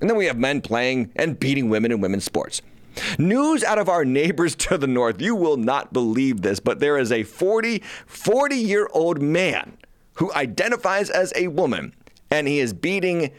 And 0.00 0.10
then 0.10 0.16
we 0.16 0.26
have 0.26 0.38
men 0.38 0.60
playing 0.60 1.12
and 1.16 1.38
beating 1.38 1.68
women 1.68 1.92
in 1.92 2.00
women's 2.00 2.24
sports. 2.24 2.62
News 3.18 3.62
out 3.62 3.78
of 3.78 3.88
our 3.88 4.04
neighbors 4.04 4.54
to 4.56 4.78
the 4.78 4.86
north. 4.86 5.20
You 5.20 5.34
will 5.34 5.56
not 5.56 5.92
believe 5.92 6.42
this, 6.42 6.60
but 6.60 6.80
there 6.80 6.98
is 6.98 7.12
a 7.12 7.22
40, 7.22 7.82
40 8.06 8.56
year 8.56 8.88
old 8.92 9.20
man 9.20 9.76
who 10.14 10.32
identifies 10.32 11.10
as 11.10 11.32
a 11.36 11.48
woman, 11.48 11.94
and 12.30 12.48
he 12.48 12.58
is 12.58 12.72
beating 12.72 13.32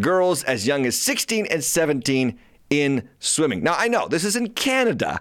girls 0.00 0.42
as 0.44 0.66
young 0.66 0.86
as 0.86 0.98
16 0.98 1.46
and 1.46 1.62
17 1.62 2.38
in 2.70 3.08
swimming. 3.18 3.62
Now, 3.62 3.74
I 3.76 3.88
know 3.88 4.08
this 4.08 4.24
is 4.24 4.34
in 4.34 4.48
Canada, 4.50 5.20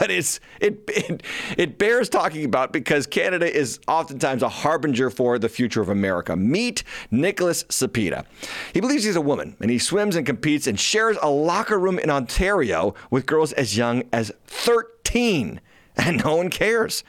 but 0.00 0.10
it's 0.10 0.40
it, 0.60 0.82
it 0.88 1.22
it 1.56 1.78
bears 1.78 2.08
talking 2.08 2.44
about 2.44 2.72
because 2.72 3.06
Canada 3.06 3.52
is 3.52 3.78
oftentimes 3.86 4.42
a 4.42 4.48
harbinger 4.48 5.10
for 5.10 5.38
the 5.38 5.48
future 5.48 5.80
of 5.80 5.88
America. 5.88 6.34
Meet 6.36 6.82
Nicholas 7.10 7.64
Cepeda. 7.64 8.24
He 8.72 8.80
believes 8.80 9.04
he's 9.04 9.16
a 9.16 9.20
woman 9.20 9.56
and 9.60 9.70
he 9.70 9.78
swims 9.78 10.16
and 10.16 10.26
competes 10.26 10.66
and 10.66 10.78
shares 10.78 11.16
a 11.22 11.30
locker 11.30 11.78
room 11.78 11.98
in 11.98 12.10
Ontario 12.10 12.94
with 13.10 13.26
girls 13.26 13.52
as 13.52 13.76
young 13.76 14.02
as 14.12 14.32
13. 14.46 15.60
and 15.96 16.24
no 16.24 16.36
one 16.36 16.48
cares. 16.48 17.04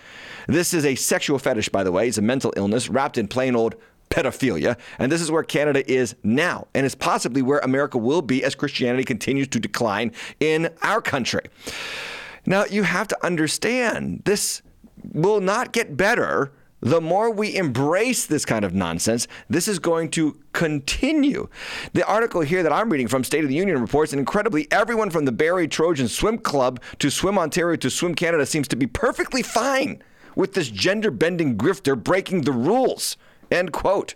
This 0.48 0.74
is 0.74 0.86
a 0.86 0.96
sexual 0.96 1.40
fetish, 1.40 1.70
by 1.70 1.84
the 1.84 1.92
way. 1.92 2.08
It's 2.08 2.18
a 2.18 2.22
mental 2.22 2.54
illness 2.58 2.90
wrapped 2.90 3.18
in 3.18 3.28
plain 3.28 3.56
old 3.56 3.76
pedophilia. 4.10 4.78
And 5.00 5.12
this 5.12 5.22
is 5.22 5.32
where 5.32 5.44
Canada 5.44 5.90
is 5.90 6.16
now. 6.24 6.68
And 6.74 6.86
it's 6.86 6.96
possibly 6.96 7.42
where 7.42 7.60
America 7.60 7.98
will 7.98 8.22
be 8.22 8.44
as 8.44 8.56
Christianity 8.56 9.04
continues 9.04 9.48
to 9.50 9.60
decline 9.60 10.12
in 10.40 10.70
our 10.82 11.02
country. 11.02 11.42
Now, 12.46 12.66
you 12.66 12.84
have 12.84 13.08
to 13.10 13.26
understand 13.26 14.24
this 14.26 14.62
will 15.12 15.42
not 15.42 15.72
get 15.72 15.98
better. 15.98 16.52
The 16.82 17.00
more 17.00 17.32
we 17.32 17.56
embrace 17.56 18.26
this 18.26 18.44
kind 18.44 18.66
of 18.66 18.74
nonsense, 18.74 19.26
this 19.50 19.70
is 19.70 19.80
going 19.80 20.10
to 20.12 20.38
continue. 20.52 21.48
The 21.94 22.06
article 22.06 22.42
here 22.42 22.62
that 22.62 22.74
I'm 22.74 22.90
reading 22.90 23.08
from 23.08 23.24
State 23.24 23.44
of 23.44 23.50
the 23.50 23.56
Union 23.56 23.80
reports, 23.80 24.12
and 24.12 24.20
incredibly, 24.20 24.70
everyone 24.70 25.10
from 25.10 25.24
the 25.24 25.32
Barrie 25.32 25.70
Trojan 25.70 26.10
Swim 26.10 26.38
Club 26.38 26.82
to 27.00 27.10
Swim 27.10 27.38
Ontario 27.38 27.78
to 27.78 27.90
Swim 27.90 28.16
Canada 28.16 28.46
seems 28.46 28.68
to 28.68 28.76
be 28.76 28.86
perfectly 28.86 29.42
fine 29.42 30.04
with 30.36 30.56
this 30.56 30.70
gender 30.70 31.10
bending 31.10 31.58
grifter 31.58 32.02
breaking 32.02 32.42
the 32.42 32.52
rules. 32.52 33.16
End 33.50 33.72
quote. 33.72 34.16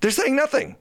They're 0.00 0.10
saying 0.10 0.34
nothing, 0.34 0.74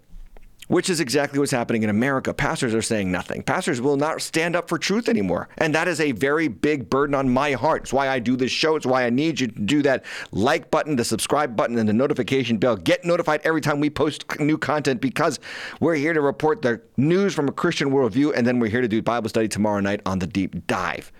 which 0.69 0.87
is 0.87 0.99
exactly 0.99 1.39
what's 1.39 1.51
happening 1.51 1.81
in 1.81 1.89
America. 1.89 2.31
Pastors 2.31 2.75
are 2.75 2.81
saying 2.81 3.11
nothing. 3.11 3.41
Pastors 3.41 3.81
will 3.81 3.97
not 3.97 4.21
stand 4.21 4.55
up 4.55 4.69
for 4.69 4.77
truth 4.77 5.09
anymore. 5.09 5.49
And 5.57 5.73
that 5.73 5.87
is 5.87 5.99
a 5.99 6.11
very 6.11 6.47
big 6.47 6.91
burden 6.91 7.15
on 7.15 7.27
my 7.27 7.53
heart. 7.53 7.81
It's 7.81 7.93
why 7.93 8.07
I 8.07 8.19
do 8.19 8.35
this 8.35 8.51
show. 8.51 8.75
It's 8.75 8.85
why 8.85 9.03
I 9.03 9.09
need 9.09 9.39
you 9.39 9.47
to 9.47 9.61
do 9.61 9.81
that 9.81 10.05
like 10.31 10.69
button, 10.69 10.95
the 10.95 11.03
subscribe 11.03 11.55
button, 11.55 11.79
and 11.79 11.89
the 11.89 11.93
notification 11.93 12.57
bell. 12.57 12.75
Get 12.75 13.03
notified 13.03 13.41
every 13.43 13.61
time 13.61 13.79
we 13.79 13.89
post 13.89 14.39
new 14.39 14.59
content 14.59 15.01
because 15.01 15.39
we're 15.79 15.95
here 15.95 16.13
to 16.13 16.21
report 16.21 16.61
the 16.61 16.79
news 16.97 17.33
from 17.33 17.49
a 17.49 17.51
Christian 17.51 17.89
worldview, 17.89 18.33
and 18.35 18.45
then 18.45 18.59
we're 18.59 18.69
here 18.69 18.81
to 18.81 18.87
do 18.87 19.01
Bible 19.01 19.29
study 19.29 19.47
tomorrow 19.47 19.79
night 19.79 20.01
on 20.05 20.19
the 20.19 20.27
deep 20.27 20.67
dive. 20.67 21.11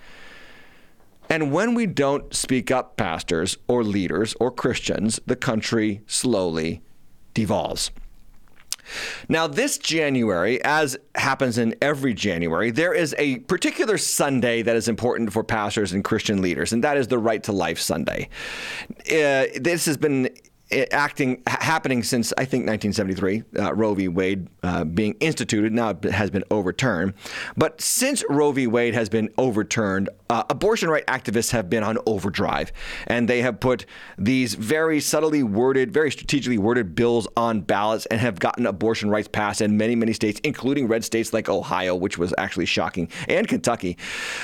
And 1.28 1.52
when 1.52 1.74
we 1.74 1.88
don't 1.88 2.36
speak 2.36 2.70
up, 2.70 2.98
pastors 2.98 3.58
or 3.68 3.84
leaders 3.84 4.36
or 4.40 4.52
Christians, 4.52 5.20
the 5.26 5.36
country 5.36 6.02
slowly 6.06 6.84
devolves. 7.34 7.90
Now, 9.28 9.48
this 9.48 9.78
January, 9.78 10.64
as 10.64 10.98
happens 11.16 11.58
in 11.58 11.76
every 11.82 12.14
January, 12.14 12.72
there 12.72 12.94
is 12.94 13.16
a 13.18 13.40
particular 13.40 13.98
Sunday 13.98 14.62
that 14.62 14.76
is 14.76 14.88
important 14.88 15.34
for 15.34 15.44
pastors 15.44 15.94
and 15.94 16.04
Christian 16.04 16.42
leaders, 16.42 16.74
and 16.74 16.84
that 16.84 16.98
is 16.98 17.08
the 17.08 17.18
Right 17.18 17.44
to 17.44 17.52
Life 17.52 17.80
Sunday. 17.80 18.30
Uh, 18.90 19.46
this 19.60 19.86
has 19.86 19.98
been 19.98 20.30
acting 20.72 21.42
happening 21.48 22.04
since 22.04 22.32
I 22.38 22.46
think 22.46 22.68
1973, 22.68 23.44
uh, 23.58 23.74
Roe 23.74 23.94
v. 23.94 24.08
Wade 24.08 24.48
uh, 24.62 24.84
being 24.84 25.16
instituted. 25.20 25.74
Now 25.74 25.90
it 25.90 26.04
has 26.06 26.30
been 26.30 26.44
overturned, 26.52 27.14
but 27.58 27.82
since 27.82 28.24
Roe 28.30 28.52
v. 28.52 28.68
Wade 28.68 28.94
has 28.94 29.10
been 29.10 29.30
overturned, 29.38 30.10
uh, 30.30 30.44
abortion 30.50 30.90
right 30.90 31.06
activists 31.08 31.52
have 31.52 31.70
been 31.70 31.82
on 31.82 31.98
overdrive, 32.06 32.72
and 33.08 33.28
they 33.28 33.42
have 33.42 33.60
put 33.60 33.86
these 34.18 34.54
very 34.54 35.00
subtly 35.00 35.42
worded, 35.42 35.92
very 35.92 36.12
strategically 36.12 36.60
worded 36.60 36.94
bills 36.94 37.28
on 37.36 37.62
ballots 37.62 38.06
and 38.08 38.22
have 38.22 38.40
gotten 38.40 38.68
abortion 38.68 39.10
rights 39.10 39.28
passed 39.28 39.62
in 39.62 39.76
many, 39.76 39.96
many 39.96 40.14
states, 40.14 40.40
including 40.44 40.88
red 40.88 41.04
states 41.04 41.34
like 41.34 41.50
Ohio, 41.50 41.96
which 41.96 42.18
was 42.20 42.34
actually 42.38 42.66
shocking, 42.66 43.10
and 43.28 43.48
Kentucky. 43.48 43.98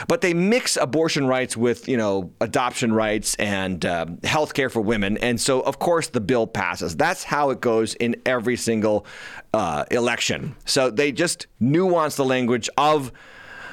But 0.07 0.21
they 0.21 0.33
mix 0.33 0.75
abortion 0.75 1.27
rights 1.27 1.55
with 1.55 1.87
you 1.87 1.97
know 1.97 2.31
adoption 2.41 2.91
rights 2.91 3.35
and 3.35 3.85
uh, 3.85 4.07
health 4.23 4.55
care 4.55 4.71
for 4.71 4.81
women, 4.81 5.19
and 5.19 5.39
so 5.39 5.61
of 5.61 5.77
course 5.77 6.07
the 6.15 6.21
bill 6.21 6.47
passes. 6.47 6.95
That's 6.95 7.23
how 7.23 7.51
it 7.51 7.61
goes 7.61 7.93
in 7.93 8.15
every 8.25 8.57
single 8.57 9.05
uh, 9.53 9.85
election. 9.91 10.55
So 10.65 10.89
they 10.89 11.11
just 11.11 11.45
nuance 11.59 12.15
the 12.15 12.25
language 12.25 12.67
of 12.77 13.11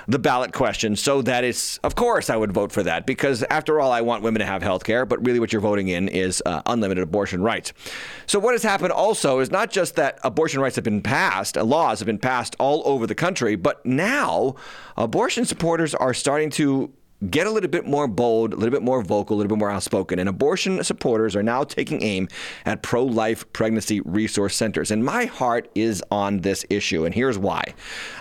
the 0.09 0.19
ballot 0.19 0.53
question 0.53 0.97
so 0.97 1.23
that 1.23 1.45
it's, 1.45 1.79
of 1.79 1.95
course, 1.95 2.29
I 2.29 2.37
would 2.37 2.53
vote 2.53 2.73
for 2.73 2.83
that 2.83 3.07
because, 3.07 3.43
after 3.45 3.81
all, 3.81 3.93
I 3.93 4.01
want 4.01 4.23
women 4.23 4.41
to 4.41 4.47
have 4.47 4.63
health 4.63 4.85
care, 4.85 5.07
but 5.07 5.25
really 5.25 5.39
what 5.41 5.53
you're 5.53 5.63
voting 5.63 5.89
in 5.89 6.09
is 6.09 6.43
uh, 6.45 6.63
unlimited 6.67 7.03
abortion 7.03 7.43
rights. 7.43 7.73
So, 8.27 8.39
what 8.39 8.53
has 8.53 8.63
happened 8.63 8.93
also 8.93 9.39
is 9.39 9.51
not 9.51 9.71
just 9.71 9.97
that 9.97 10.19
abortion 10.25 10.61
rights 10.61 10.77
have 10.77 10.85
been 10.85 11.03
passed, 11.03 11.57
uh, 11.57 11.65
laws 11.65 12.01
have 12.01 12.07
been 12.07 12.19
passed 12.19 12.57
all 12.59 12.83
over 12.85 13.07
the 13.07 13.15
country, 13.15 13.57
but 13.57 13.85
now 13.87 14.57
abortion 14.97 15.45
supporters 15.45 15.95
are 15.95 16.15
starting 16.15 16.51
to 16.51 16.93
get 17.31 17.47
a 17.47 17.51
little 17.51 17.71
bit 17.71 17.87
more 17.87 18.09
bold, 18.09 18.53
a 18.53 18.57
little 18.57 18.73
bit 18.73 18.83
more 18.83 19.03
vocal, 19.03 19.37
a 19.37 19.39
little 19.39 19.49
bit 19.49 19.59
more 19.59 19.71
outspoken. 19.71 20.19
And 20.19 20.29
abortion 20.29 20.83
supporters 20.83 21.37
are 21.37 21.43
now 21.43 21.65
taking 21.65 22.03
aim 22.03 22.29
at 22.65 22.83
pro 22.83 23.05
life 23.05 23.51
pregnancy 23.53 24.01
resource 24.01 24.57
centers. 24.57 24.91
And 24.91 25.05
my 25.05 25.27
heart 25.27 25.71
is 25.75 26.03
on 26.11 26.41
this 26.41 26.65
issue. 26.71 27.05
And 27.05 27.15
here's 27.15 27.39
why 27.39 27.63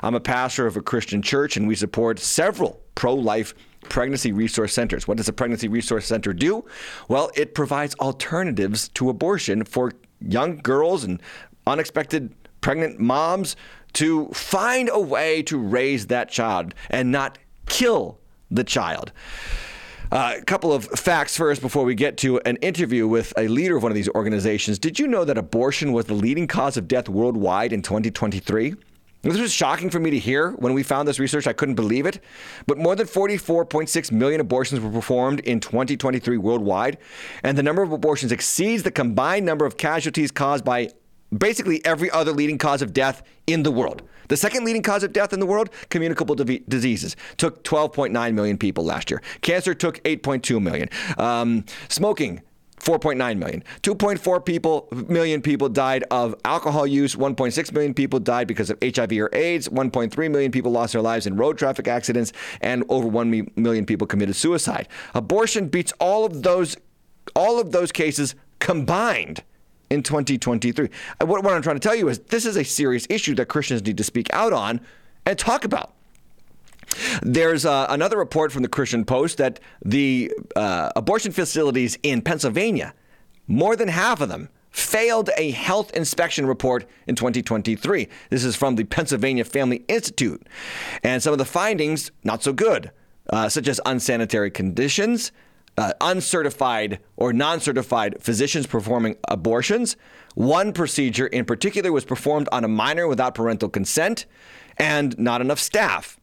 I'm 0.03 0.15
a 0.15 0.19
pastor 0.19 0.67
of 0.67 0.77
a 0.77 0.81
Christian 0.81 1.21
church, 1.21 1.57
and 1.57 1.67
we 1.67 1.75
support 1.75 2.19
several 2.19 2.81
pro 2.95 3.13
life 3.13 3.53
pregnancy 3.89 4.31
resource 4.31 4.73
centers. 4.73 5.07
What 5.07 5.17
does 5.17 5.27
a 5.27 5.33
pregnancy 5.33 5.67
resource 5.67 6.05
center 6.05 6.33
do? 6.33 6.65
Well, 7.07 7.31
it 7.35 7.55
provides 7.55 7.95
alternatives 7.95 8.89
to 8.89 9.09
abortion 9.09 9.65
for 9.65 9.91
young 10.19 10.57
girls 10.57 11.03
and 11.03 11.21
unexpected 11.65 12.33
pregnant 12.61 12.99
moms 12.99 13.55
to 13.93 14.27
find 14.29 14.89
a 14.91 14.99
way 14.99 15.41
to 15.43 15.57
raise 15.57 16.07
that 16.07 16.29
child 16.29 16.73
and 16.89 17.11
not 17.11 17.39
kill 17.65 18.20
the 18.51 18.63
child. 18.63 19.11
Uh, 20.11 20.35
a 20.37 20.43
couple 20.43 20.73
of 20.73 20.85
facts 20.85 21.37
first 21.37 21.61
before 21.61 21.85
we 21.85 21.95
get 21.95 22.17
to 22.17 22.37
an 22.41 22.57
interview 22.57 23.07
with 23.07 23.33
a 23.37 23.47
leader 23.47 23.77
of 23.77 23.83
one 23.83 23.91
of 23.91 23.95
these 23.95 24.09
organizations. 24.09 24.77
Did 24.77 24.99
you 24.99 25.07
know 25.07 25.23
that 25.23 25.37
abortion 25.37 25.93
was 25.93 26.05
the 26.05 26.13
leading 26.13 26.47
cause 26.47 26.75
of 26.75 26.89
death 26.89 27.07
worldwide 27.07 27.71
in 27.71 27.81
2023? 27.81 28.75
This 29.23 29.37
was 29.37 29.53
shocking 29.53 29.89
for 29.89 29.99
me 29.99 30.09
to 30.09 30.19
hear 30.19 30.51
when 30.51 30.73
we 30.73 30.81
found 30.83 31.07
this 31.07 31.19
research. 31.19 31.45
I 31.45 31.53
couldn't 31.53 31.75
believe 31.75 32.05
it. 32.07 32.19
But 32.65 32.77
more 32.77 32.95
than 32.95 33.05
44.6 33.05 34.11
million 34.11 34.41
abortions 34.41 34.81
were 34.81 34.89
performed 34.89 35.41
in 35.41 35.59
2023 35.59 36.37
worldwide. 36.37 36.97
And 37.43 37.57
the 37.57 37.63
number 37.63 37.83
of 37.83 37.91
abortions 37.91 38.31
exceeds 38.31 38.83
the 38.83 38.91
combined 38.91 39.45
number 39.45 39.65
of 39.65 39.77
casualties 39.77 40.31
caused 40.31 40.65
by 40.65 40.89
basically 41.37 41.85
every 41.85 42.09
other 42.11 42.31
leading 42.31 42.57
cause 42.57 42.81
of 42.81 42.93
death 42.93 43.21
in 43.45 43.63
the 43.63 43.71
world. 43.71 44.01
The 44.31 44.37
second 44.37 44.63
leading 44.63 44.81
cause 44.81 45.03
of 45.03 45.11
death 45.11 45.33
in 45.33 45.41
the 45.41 45.45
world, 45.45 45.69
communicable 45.89 46.35
diseases, 46.35 47.17
took 47.35 47.65
12.9 47.65 48.33
million 48.33 48.57
people 48.57 48.85
last 48.85 49.11
year. 49.11 49.21
Cancer 49.41 49.73
took 49.73 50.01
8.2 50.05 50.61
million. 50.61 50.87
Um, 51.17 51.65
smoking, 51.89 52.41
4.9 52.79 53.37
million. 53.37 53.61
2.4 53.83 54.45
people 54.45 54.87
million 55.09 55.41
people 55.41 55.67
died 55.67 56.05
of 56.11 56.33
alcohol 56.45 56.87
use. 56.87 57.17
1.6 57.17 57.73
million 57.73 57.93
people 57.93 58.21
died 58.21 58.47
because 58.47 58.69
of 58.69 58.77
HIV 58.81 59.11
or 59.17 59.29
AIDS. 59.33 59.67
1.3 59.67 60.31
million 60.31 60.49
people 60.49 60.71
lost 60.71 60.93
their 60.93 61.01
lives 61.01 61.27
in 61.27 61.35
road 61.35 61.57
traffic 61.57 61.89
accidents, 61.89 62.31
and 62.61 62.85
over 62.87 63.09
1 63.09 63.51
million 63.57 63.85
people 63.85 64.07
committed 64.07 64.37
suicide. 64.37 64.87
Abortion 65.13 65.67
beats 65.67 65.91
all 65.99 66.23
of 66.23 66.41
those 66.41 66.77
all 67.35 67.59
of 67.59 67.73
those 67.73 67.91
cases 67.91 68.35
combined 68.59 69.43
in 69.91 70.01
2023. 70.01 70.89
Uh, 71.19 71.25
what, 71.25 71.43
what 71.43 71.53
I'm 71.53 71.61
trying 71.61 71.75
to 71.75 71.81
tell 71.81 71.95
you 71.95 72.07
is 72.07 72.19
this 72.19 72.45
is 72.45 72.55
a 72.55 72.63
serious 72.63 73.05
issue 73.09 73.35
that 73.35 73.47
Christians 73.47 73.83
need 73.83 73.97
to 73.97 74.03
speak 74.03 74.33
out 74.33 74.53
on 74.53 74.79
and 75.25 75.37
talk 75.37 75.65
about. 75.65 75.93
There's 77.21 77.65
uh, 77.65 77.87
another 77.89 78.17
report 78.17 78.51
from 78.51 78.63
the 78.63 78.69
Christian 78.69 79.05
Post 79.05 79.37
that 79.37 79.59
the 79.83 80.31
uh, 80.55 80.91
abortion 80.95 81.31
facilities 81.31 81.97
in 82.03 82.21
Pennsylvania, 82.21 82.93
more 83.47 83.75
than 83.75 83.89
half 83.89 84.21
of 84.21 84.29
them, 84.29 84.49
failed 84.71 85.29
a 85.37 85.51
health 85.51 85.91
inspection 85.93 86.45
report 86.45 86.85
in 87.05 87.15
2023. 87.15 88.07
This 88.29 88.45
is 88.45 88.55
from 88.55 88.75
the 88.75 88.85
Pennsylvania 88.85 89.43
Family 89.43 89.83
Institute. 89.89 90.47
And 91.03 91.21
some 91.21 91.33
of 91.33 91.37
the 91.37 91.45
findings, 91.45 92.11
not 92.23 92.43
so 92.43 92.53
good, 92.53 92.91
uh, 93.29 93.49
such 93.49 93.67
as 93.67 93.81
unsanitary 93.85 94.51
conditions, 94.51 95.33
uh, 95.77 95.93
uncertified 96.01 96.99
or 97.17 97.33
non 97.33 97.59
certified 97.59 98.17
physicians 98.19 98.67
performing 98.67 99.15
abortions. 99.27 99.95
One 100.35 100.73
procedure 100.73 101.27
in 101.27 101.45
particular 101.45 101.91
was 101.91 102.05
performed 102.05 102.47
on 102.51 102.63
a 102.63 102.67
minor 102.67 103.07
without 103.07 103.35
parental 103.35 103.69
consent 103.69 104.25
and 104.77 105.17
not 105.17 105.41
enough 105.41 105.59
staff. 105.59 106.17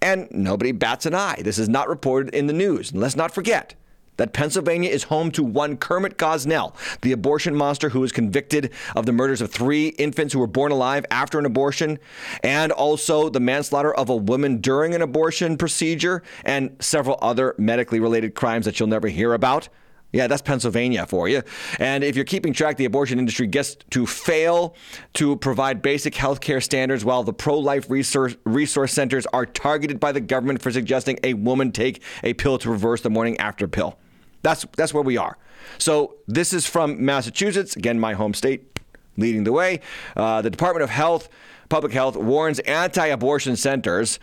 And 0.00 0.28
nobody 0.30 0.72
bats 0.72 1.06
an 1.06 1.14
eye. 1.14 1.40
This 1.42 1.58
is 1.58 1.68
not 1.68 1.88
reported 1.88 2.34
in 2.34 2.46
the 2.46 2.52
news. 2.52 2.92
And 2.92 3.00
let's 3.00 3.16
not 3.16 3.34
forget 3.34 3.74
that 4.18 4.34
Pennsylvania 4.34 4.90
is 4.90 5.04
home 5.04 5.30
to 5.32 5.42
one 5.42 5.76
Kermit 5.78 6.18
Gosnell, 6.18 6.74
the 7.00 7.12
abortion 7.12 7.54
monster 7.54 7.88
who 7.88 8.00
was 8.00 8.12
convicted 8.12 8.72
of 8.94 9.06
the 9.06 9.12
murders 9.12 9.40
of 9.40 9.50
three 9.50 9.88
infants 9.88 10.34
who 10.34 10.38
were 10.38 10.46
born 10.46 10.70
alive 10.70 11.06
after 11.10 11.38
an 11.38 11.46
abortion, 11.46 11.98
and 12.42 12.70
also 12.70 13.30
the 13.30 13.40
manslaughter 13.40 13.94
of 13.94 14.10
a 14.10 14.16
woman 14.16 14.58
during 14.58 14.94
an 14.94 15.00
abortion 15.00 15.56
procedure, 15.56 16.22
and 16.44 16.76
several 16.80 17.18
other 17.22 17.54
medically 17.56 18.00
related 18.00 18.34
crimes 18.34 18.66
that 18.66 18.78
you'll 18.78 18.88
never 18.88 19.08
hear 19.08 19.32
about. 19.32 19.68
Yeah, 20.10 20.26
that's 20.26 20.40
Pennsylvania 20.40 21.04
for 21.06 21.28
you. 21.28 21.42
And 21.78 22.02
if 22.02 22.16
you're 22.16 22.24
keeping 22.24 22.54
track, 22.54 22.78
the 22.78 22.86
abortion 22.86 23.18
industry 23.18 23.46
gets 23.46 23.76
to 23.90 24.06
fail 24.06 24.74
to 25.14 25.36
provide 25.36 25.82
basic 25.82 26.14
health 26.14 26.40
care 26.40 26.62
standards 26.62 27.04
while 27.04 27.22
the 27.24 27.34
pro 27.34 27.58
life 27.58 27.90
resource, 27.90 28.34
resource 28.44 28.92
centers 28.92 29.26
are 29.26 29.44
targeted 29.44 30.00
by 30.00 30.12
the 30.12 30.20
government 30.20 30.62
for 30.62 30.72
suggesting 30.72 31.18
a 31.24 31.34
woman 31.34 31.72
take 31.72 32.02
a 32.22 32.32
pill 32.32 32.56
to 32.58 32.70
reverse 32.70 33.02
the 33.02 33.10
morning 33.10 33.38
after 33.38 33.68
pill. 33.68 33.98
That's 34.42 34.66
that's 34.76 34.94
where 34.94 35.02
we 35.02 35.16
are. 35.16 35.36
So 35.78 36.16
this 36.26 36.52
is 36.52 36.66
from 36.66 37.04
Massachusetts, 37.04 37.76
again 37.76 37.98
my 37.98 38.14
home 38.14 38.34
state, 38.34 38.78
leading 39.16 39.44
the 39.44 39.52
way. 39.52 39.80
Uh, 40.16 40.42
the 40.42 40.50
Department 40.50 40.82
of 40.82 40.90
Health 40.90 41.28
Public 41.68 41.92
Health 41.92 42.16
warns 42.16 42.60
anti 42.60 43.06
abortion 43.06 43.54
centers, 43.54 44.18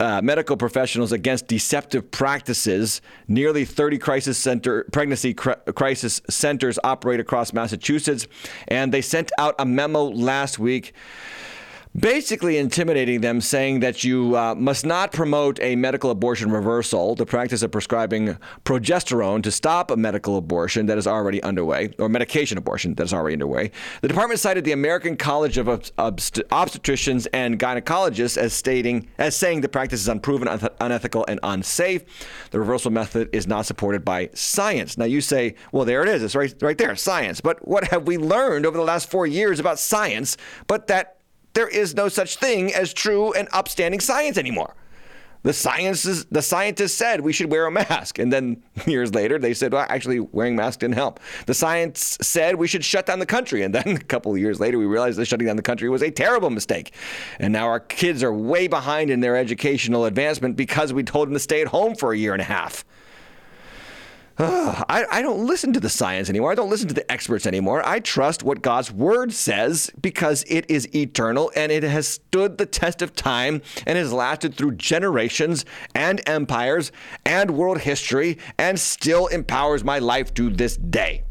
uh, 0.00 0.22
medical 0.22 0.56
professionals 0.56 1.12
against 1.12 1.46
deceptive 1.46 2.10
practices. 2.10 3.02
Nearly 3.28 3.64
30 3.64 3.98
crisis 3.98 4.38
center, 4.38 4.86
pregnancy 4.92 5.34
cr- 5.34 5.52
crisis 5.74 6.22
centers 6.30 6.78
operate 6.82 7.20
across 7.20 7.52
Massachusetts, 7.52 8.26
and 8.68 8.92
they 8.94 9.02
sent 9.02 9.30
out 9.36 9.54
a 9.58 9.66
memo 9.66 10.04
last 10.04 10.58
week 10.58 10.94
basically 11.98 12.58
intimidating 12.58 13.20
them, 13.20 13.40
saying 13.40 13.80
that 13.80 14.04
you 14.04 14.36
uh, 14.36 14.54
must 14.54 14.84
not 14.84 15.12
promote 15.12 15.58
a 15.60 15.76
medical 15.76 16.10
abortion 16.10 16.50
reversal, 16.50 17.14
the 17.14 17.24
practice 17.24 17.62
of 17.62 17.70
prescribing 17.70 18.36
progesterone 18.64 19.42
to 19.42 19.50
stop 19.50 19.90
a 19.90 19.96
medical 19.96 20.36
abortion 20.36 20.86
that 20.86 20.98
is 20.98 21.06
already 21.06 21.42
underway, 21.42 21.90
or 21.98 22.08
medication 22.08 22.58
abortion 22.58 22.94
that 22.94 23.04
is 23.04 23.14
already 23.14 23.34
underway. 23.34 23.70
The 24.02 24.08
department 24.08 24.40
cited 24.40 24.64
the 24.64 24.72
American 24.72 25.16
College 25.16 25.56
of 25.58 25.66
Obst- 25.66 26.42
Obstetricians 26.48 27.26
and 27.32 27.58
Gynecologists 27.58 28.36
as 28.36 28.52
stating, 28.52 29.08
as 29.18 29.34
saying 29.34 29.62
the 29.62 29.68
practice 29.68 30.00
is 30.00 30.08
unproven, 30.08 30.48
uneth- 30.48 30.74
unethical, 30.80 31.24
and 31.28 31.40
unsafe. 31.42 32.04
The 32.50 32.58
reversal 32.58 32.90
method 32.90 33.30
is 33.32 33.46
not 33.46 33.64
supported 33.64 34.04
by 34.04 34.30
science. 34.34 34.98
Now 34.98 35.06
you 35.06 35.20
say, 35.20 35.54
well, 35.72 35.84
there 35.84 36.02
it 36.02 36.08
is. 36.08 36.22
It's 36.22 36.34
right, 36.34 36.54
right 36.60 36.76
there, 36.76 36.94
science. 36.96 37.40
But 37.40 37.66
what 37.66 37.88
have 37.88 38.06
we 38.06 38.18
learned 38.18 38.66
over 38.66 38.76
the 38.76 38.84
last 38.84 39.10
four 39.10 39.26
years 39.26 39.58
about 39.60 39.78
science? 39.78 40.36
But 40.66 40.88
that 40.88 41.15
there 41.56 41.66
is 41.66 41.94
no 41.94 42.08
such 42.08 42.36
thing 42.36 42.72
as 42.74 42.92
true 42.92 43.32
and 43.32 43.48
upstanding 43.50 43.98
science 43.98 44.36
anymore. 44.36 44.74
The 45.42 45.54
sciences, 45.54 46.26
the 46.26 46.42
scientists 46.42 46.94
said 46.94 47.22
we 47.22 47.32
should 47.32 47.50
wear 47.50 47.66
a 47.66 47.70
mask, 47.70 48.18
and 48.18 48.30
then 48.30 48.62
years 48.86 49.14
later 49.14 49.38
they 49.38 49.54
said, 49.54 49.72
well, 49.72 49.86
actually 49.88 50.20
wearing 50.20 50.54
masks 50.54 50.78
didn't 50.78 50.96
help. 50.96 51.18
The 51.46 51.54
science 51.54 52.18
said 52.20 52.56
we 52.56 52.66
should 52.66 52.84
shut 52.84 53.06
down 53.06 53.20
the 53.20 53.26
country, 53.26 53.62
and 53.62 53.74
then 53.74 53.88
a 53.96 54.00
couple 54.00 54.32
of 54.32 54.38
years 54.38 54.60
later 54.60 54.78
we 54.78 54.84
realized 54.84 55.18
that 55.18 55.24
shutting 55.24 55.46
down 55.46 55.56
the 55.56 55.62
country 55.62 55.88
was 55.88 56.02
a 56.02 56.10
terrible 56.10 56.50
mistake. 56.50 56.92
And 57.38 57.54
now 57.54 57.68
our 57.68 57.80
kids 57.80 58.22
are 58.22 58.34
way 58.34 58.66
behind 58.66 59.08
in 59.08 59.20
their 59.20 59.36
educational 59.36 60.04
advancement 60.04 60.56
because 60.56 60.92
we 60.92 61.04
told 61.04 61.28
them 61.28 61.34
to 61.34 61.40
stay 61.40 61.62
at 61.62 61.68
home 61.68 61.94
for 61.94 62.12
a 62.12 62.18
year 62.18 62.34
and 62.34 62.42
a 62.42 62.44
half. 62.44 62.84
I, 64.38 65.06
I 65.10 65.22
don't 65.22 65.46
listen 65.46 65.72
to 65.72 65.80
the 65.80 65.88
science 65.88 66.28
anymore. 66.28 66.52
I 66.52 66.54
don't 66.54 66.68
listen 66.68 66.88
to 66.88 66.94
the 66.94 67.10
experts 67.10 67.46
anymore. 67.46 67.86
I 67.86 68.00
trust 68.00 68.42
what 68.42 68.60
God's 68.60 68.92
word 68.92 69.32
says 69.32 69.90
because 70.00 70.44
it 70.46 70.70
is 70.70 70.94
eternal 70.94 71.50
and 71.56 71.72
it 71.72 71.82
has 71.82 72.06
stood 72.06 72.58
the 72.58 72.66
test 72.66 73.00
of 73.00 73.14
time 73.14 73.62
and 73.86 73.96
has 73.96 74.12
lasted 74.12 74.54
through 74.54 74.72
generations 74.72 75.64
and 75.94 76.20
empires 76.28 76.92
and 77.24 77.52
world 77.52 77.78
history 77.78 78.36
and 78.58 78.78
still 78.78 79.26
empowers 79.28 79.82
my 79.82 79.98
life 80.00 80.34
to 80.34 80.50
this 80.50 80.76
day. 80.76 81.24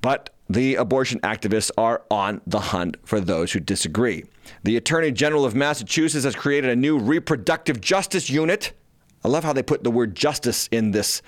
But 0.00 0.30
the 0.48 0.76
abortion 0.76 1.18
activists 1.20 1.72
are 1.76 2.02
on 2.08 2.40
the 2.46 2.60
hunt 2.60 2.98
for 3.04 3.18
those 3.18 3.50
who 3.50 3.58
disagree. 3.58 4.24
The 4.62 4.76
Attorney 4.76 5.10
General 5.10 5.44
of 5.44 5.56
Massachusetts 5.56 6.24
has 6.24 6.36
created 6.36 6.70
a 6.70 6.76
new 6.76 6.98
reproductive 6.98 7.80
justice 7.80 8.30
unit. 8.30 8.74
I 9.24 9.28
love 9.28 9.42
how 9.42 9.54
they 9.54 9.62
put 9.62 9.82
the 9.82 9.90
word 9.90 10.14
justice 10.14 10.68
in 10.70 10.92
this 10.92 11.22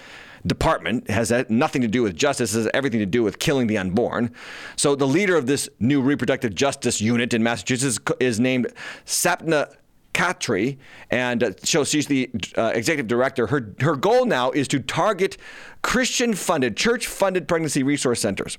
department 0.46 1.11
has 1.11 1.32
nothing 1.48 1.82
to 1.82 1.88
do 1.88 2.02
with 2.02 2.16
justice, 2.16 2.54
has 2.54 2.68
everything 2.72 3.00
to 3.00 3.06
do 3.06 3.22
with 3.22 3.38
killing 3.38 3.66
the 3.66 3.78
unborn. 3.78 4.32
So 4.76 4.94
the 4.94 5.06
leader 5.06 5.37
of 5.37 5.46
this 5.46 5.68
new 5.80 6.00
reproductive 6.00 6.54
justice 6.54 7.00
unit 7.00 7.35
in 7.35 7.42
Massachusetts 7.42 7.98
is 8.20 8.38
named 8.38 8.72
Sapna 9.04 9.74
Khatri, 10.14 10.78
and 11.11 11.42
uh, 11.42 11.52
so 11.62 11.85
she's 11.85 12.06
the 12.06 12.30
uh, 12.56 12.72
executive 12.74 13.06
director. 13.06 13.48
Her 13.48 13.74
her 13.80 13.96
goal 13.96 14.24
now 14.24 14.50
is 14.50 14.66
to 14.68 14.80
target 14.80 15.37
Christian-funded, 15.82 16.74
church-funded 16.74 17.46
pregnancy 17.46 17.82
resource 17.82 18.20
centers 18.20 18.56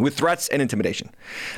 with 0.00 0.16
threats 0.16 0.48
and 0.48 0.62
intimidation. 0.62 1.10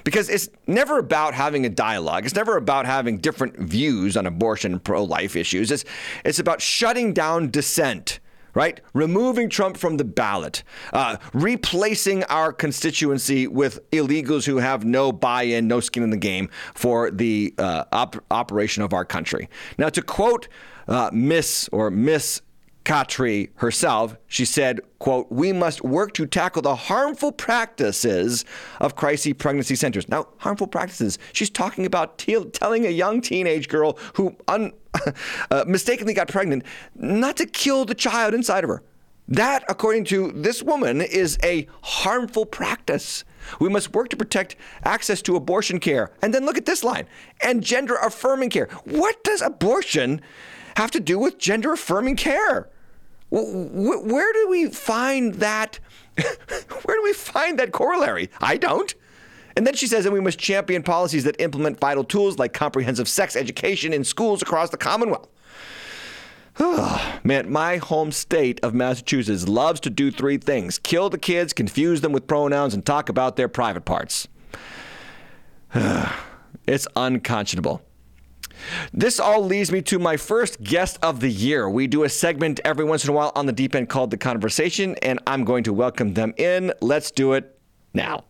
Because 0.02 0.28
it's 0.28 0.48
never 0.66 0.98
about 0.98 1.34
having 1.34 1.64
a 1.64 1.68
dialogue. 1.68 2.26
It's 2.26 2.34
never 2.34 2.56
about 2.56 2.84
having 2.84 3.18
different 3.18 3.56
views 3.58 4.16
on 4.16 4.26
abortion 4.26 4.72
and 4.72 4.82
pro-life 4.82 5.36
issues. 5.36 5.70
It's 5.70 5.84
it's 6.24 6.40
about 6.40 6.60
shutting 6.60 7.12
down 7.12 7.50
dissent 7.50 8.18
right? 8.56 8.80
Removing 8.94 9.50
Trump 9.50 9.76
from 9.76 9.98
the 9.98 10.04
ballot, 10.04 10.64
uh, 10.94 11.18
replacing 11.34 12.24
our 12.24 12.54
constituency 12.54 13.46
with 13.46 13.88
illegals 13.90 14.46
who 14.46 14.56
have 14.56 14.84
no 14.84 15.12
buy 15.12 15.42
in, 15.42 15.68
no 15.68 15.78
skin 15.80 16.02
in 16.02 16.10
the 16.10 16.16
game 16.16 16.48
for 16.74 17.10
the 17.10 17.54
uh, 17.58 17.84
op- 17.92 18.24
operation 18.30 18.82
of 18.82 18.94
our 18.94 19.04
country. 19.04 19.50
Now, 19.76 19.90
to 19.90 20.00
quote 20.00 20.48
uh, 20.88 21.10
Miss 21.12 21.68
or 21.70 21.90
Miss 21.90 22.40
Khatri 22.86 23.50
herself, 23.56 24.16
she 24.26 24.44
said, 24.46 24.80
quote, 25.00 25.26
we 25.30 25.52
must 25.52 25.82
work 25.82 26.14
to 26.14 26.24
tackle 26.24 26.62
the 26.62 26.76
harmful 26.76 27.32
practices 27.32 28.44
of 28.80 28.94
crisis 28.94 29.34
pregnancy 29.36 29.74
centers. 29.74 30.08
Now, 30.08 30.28
harmful 30.38 30.68
practices, 30.68 31.18
she's 31.32 31.50
talking 31.50 31.84
about 31.84 32.16
te- 32.16 32.44
telling 32.52 32.86
a 32.86 32.90
young 32.90 33.20
teenage 33.20 33.68
girl 33.68 33.98
who 34.14 34.36
un- 34.48 34.72
uh, 35.50 35.64
mistakenly 35.66 36.14
got 36.14 36.28
pregnant 36.28 36.64
not 36.94 37.36
to 37.36 37.46
kill 37.46 37.84
the 37.84 37.94
child 37.94 38.34
inside 38.34 38.64
of 38.64 38.70
her. 38.70 38.82
That, 39.28 39.64
according 39.68 40.04
to 40.06 40.30
this 40.32 40.62
woman, 40.62 41.00
is 41.00 41.36
a 41.42 41.66
harmful 41.82 42.46
practice. 42.46 43.24
We 43.58 43.68
must 43.68 43.92
work 43.92 44.08
to 44.10 44.16
protect 44.16 44.56
access 44.84 45.20
to 45.22 45.34
abortion 45.34 45.80
care. 45.80 46.12
And 46.22 46.32
then 46.32 46.44
look 46.46 46.56
at 46.56 46.66
this 46.66 46.84
line 46.84 47.06
and 47.40 47.62
gender 47.62 47.96
affirming 47.96 48.50
care. 48.50 48.68
What 48.84 49.22
does 49.24 49.42
abortion 49.42 50.20
have 50.76 50.92
to 50.92 51.00
do 51.00 51.18
with 51.18 51.38
gender 51.38 51.72
affirming 51.72 52.16
care? 52.16 52.68
Where 53.30 54.32
do 54.32 54.48
we 54.48 54.68
find 54.70 55.34
that? 55.34 55.80
Where 56.16 56.96
do 56.96 57.02
we 57.02 57.12
find 57.12 57.58
that 57.58 57.72
corollary? 57.72 58.30
I 58.40 58.56
don't. 58.56 58.94
And 59.56 59.66
then 59.66 59.74
she 59.74 59.86
says 59.86 60.04
that 60.04 60.12
we 60.12 60.20
must 60.20 60.38
champion 60.38 60.82
policies 60.82 61.24
that 61.24 61.40
implement 61.40 61.80
vital 61.80 62.04
tools 62.04 62.38
like 62.38 62.52
comprehensive 62.52 63.08
sex 63.08 63.34
education 63.34 63.92
in 63.92 64.04
schools 64.04 64.42
across 64.42 64.68
the 64.68 64.76
Commonwealth. 64.76 65.28
Man, 67.24 67.50
my 67.50 67.78
home 67.78 68.12
state 68.12 68.60
of 68.62 68.74
Massachusetts 68.74 69.48
loves 69.48 69.80
to 69.80 69.90
do 69.90 70.10
three 70.10 70.38
things 70.38 70.78
kill 70.78 71.10
the 71.10 71.18
kids, 71.18 71.52
confuse 71.52 72.02
them 72.02 72.12
with 72.12 72.26
pronouns, 72.26 72.74
and 72.74 72.84
talk 72.84 73.08
about 73.08 73.36
their 73.36 73.48
private 73.48 73.84
parts. 73.84 74.28
it's 75.74 76.86
unconscionable. 76.94 77.82
This 78.92 79.20
all 79.20 79.44
leads 79.44 79.70
me 79.70 79.82
to 79.82 79.98
my 79.98 80.16
first 80.16 80.62
guest 80.62 80.98
of 81.02 81.20
the 81.20 81.28
year. 81.28 81.68
We 81.68 81.86
do 81.86 82.04
a 82.04 82.08
segment 82.08 82.58
every 82.64 82.84
once 82.84 83.04
in 83.04 83.10
a 83.10 83.12
while 83.12 83.32
on 83.34 83.44
the 83.44 83.52
deep 83.52 83.74
end 83.74 83.90
called 83.90 84.10
The 84.10 84.16
Conversation, 84.16 84.96
and 85.02 85.18
I'm 85.26 85.44
going 85.44 85.64
to 85.64 85.74
welcome 85.74 86.14
them 86.14 86.32
in. 86.38 86.72
Let's 86.80 87.10
do 87.10 87.34
it 87.34 87.58
now. 87.92 88.24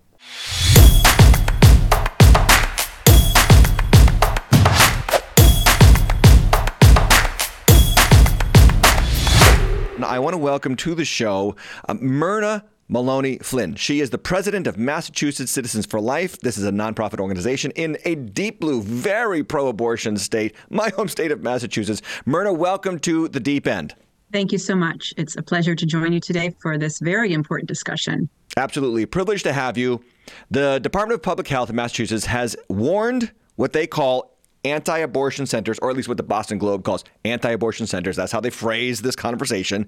I 10.05 10.19
want 10.19 10.35
to 10.35 10.39
welcome 10.39 10.77
to 10.77 10.95
the 10.95 11.07
show 11.07 11.57
uh, 11.89 11.95
Myrna 11.95 12.65
Maloney 12.89 13.39
Flynn. 13.39 13.75
She 13.77 14.01
is 14.01 14.11
the 14.11 14.19
president 14.19 14.67
of 14.67 14.77
Massachusetts 14.77 15.51
Citizens 15.51 15.87
for 15.87 16.01
Life. 16.01 16.39
This 16.41 16.59
is 16.59 16.65
a 16.65 16.71
nonprofit 16.71 17.19
organization 17.19 17.71
in 17.73 17.97
a 18.05 18.15
deep 18.15 18.61
blue, 18.61 18.83
very 18.83 19.43
pro 19.43 19.69
abortion 19.69 20.19
state, 20.19 20.55
my 20.69 20.91
home 20.91 21.09
state 21.09 21.33
of 21.33 21.43
Massachusetts. 21.43 22.03
Myrna, 22.27 22.53
welcome 22.53 22.99
to 23.01 23.29
the 23.29 23.41
deep 23.41 23.67
end. 23.67 23.95
Thank 24.33 24.53
you 24.53 24.59
so 24.59 24.77
much. 24.77 25.15
It's 25.17 25.37
a 25.37 25.43
pleasure 25.43 25.75
to 25.75 25.87
join 25.87 26.13
you 26.13 26.21
today 26.21 26.55
for 26.61 26.77
this 26.77 26.99
very 26.99 27.33
important 27.33 27.69
discussion. 27.69 28.29
Absolutely. 28.59 29.07
Privileged 29.07 29.45
to 29.45 29.53
have 29.53 29.79
you. 29.79 30.03
The 30.51 30.79
Department 30.79 31.15
of 31.15 31.23
Public 31.23 31.49
Health 31.49 31.71
in 31.71 31.77
Massachusetts 31.77 32.27
has 32.27 32.55
warned 32.69 33.33
what 33.55 33.73
they 33.73 33.87
call 33.87 34.36
anti 34.67 34.99
abortion 34.99 35.47
centers, 35.47 35.79
or 35.81 35.91
at 35.91 35.97
least 35.97 36.09
what 36.09 36.17
the 36.17 36.23
Boston 36.23 36.59
Globe 36.59 36.85
calls 36.85 37.05
anti 37.25 37.51
abortion 37.51 37.87
centers. 37.87 38.17
That's 38.17 38.33
how 38.33 38.41
they 38.41 38.51
phrase 38.51 39.03
this 39.03 39.17
conversation 39.17 39.87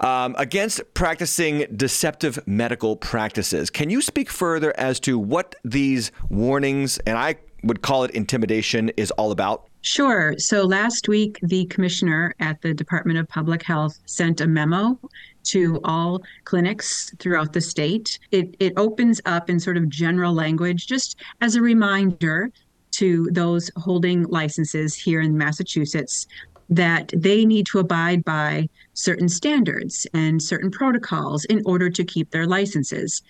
um, 0.00 0.34
against 0.38 0.82
practicing 0.94 1.66
deceptive 1.76 2.38
medical 2.46 2.96
practices. 2.96 3.70
Can 3.70 3.90
you 3.90 4.00
speak 4.00 4.30
further 4.30 4.72
as 4.78 5.00
to 5.00 5.18
what 5.18 5.54
these 5.64 6.12
warnings, 6.30 6.98
and 6.98 7.18
I 7.18 7.36
would 7.62 7.82
call 7.82 8.04
it 8.04 8.10
intimidation, 8.12 8.90
is 8.90 9.10
all 9.12 9.30
about? 9.30 9.68
Sure. 9.80 10.34
So 10.38 10.62
last 10.62 11.08
week, 11.08 11.38
the 11.42 11.66
commissioner 11.66 12.34
at 12.40 12.62
the 12.62 12.72
Department 12.72 13.18
of 13.18 13.28
Public 13.28 13.62
Health 13.62 13.98
sent 14.06 14.40
a 14.40 14.46
memo 14.46 14.98
to 15.44 15.78
all 15.84 16.22
clinics 16.44 17.14
throughout 17.18 17.52
the 17.52 17.60
state. 17.60 18.18
It, 18.30 18.56
it 18.60 18.72
opens 18.78 19.20
up 19.26 19.50
in 19.50 19.60
sort 19.60 19.76
of 19.76 19.90
general 19.90 20.32
language, 20.32 20.86
just 20.86 21.20
as 21.42 21.54
a 21.54 21.60
reminder 21.60 22.50
to 22.98 23.28
those 23.32 23.70
holding 23.76 24.24
licenses 24.24 24.94
here 24.94 25.20
in 25.20 25.36
Massachusetts 25.36 26.26
that 26.70 27.12
they 27.14 27.44
need 27.44 27.66
to 27.66 27.78
abide 27.78 28.24
by 28.24 28.68
certain 28.94 29.28
standards 29.28 30.06
and 30.14 30.42
certain 30.42 30.70
protocols 30.70 31.44
in 31.46 31.62
order 31.66 31.90
to 31.90 32.04
keep 32.04 32.30
their 32.30 32.46
licenses. 32.46 33.22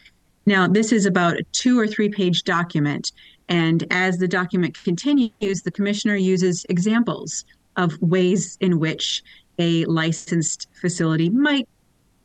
Now, 0.47 0.69
this 0.69 0.93
is 0.93 1.07
about 1.07 1.39
a 1.39 1.45
two 1.53 1.79
or 1.79 1.87
three 1.87 2.09
page 2.09 2.45
document. 2.45 3.13
And 3.49 3.85
as 3.91 4.19
the 4.19 4.29
document 4.29 4.83
continues, 4.83 5.63
the 5.63 5.71
commissioner 5.71 6.17
uses 6.17 6.65
examples 6.69 7.45
of 7.77 8.01
ways 8.01 8.57
in 8.61 8.79
which 8.79 9.23
a 9.59 9.85
licensed 9.87 10.69
facility 10.81 11.31
might 11.31 11.69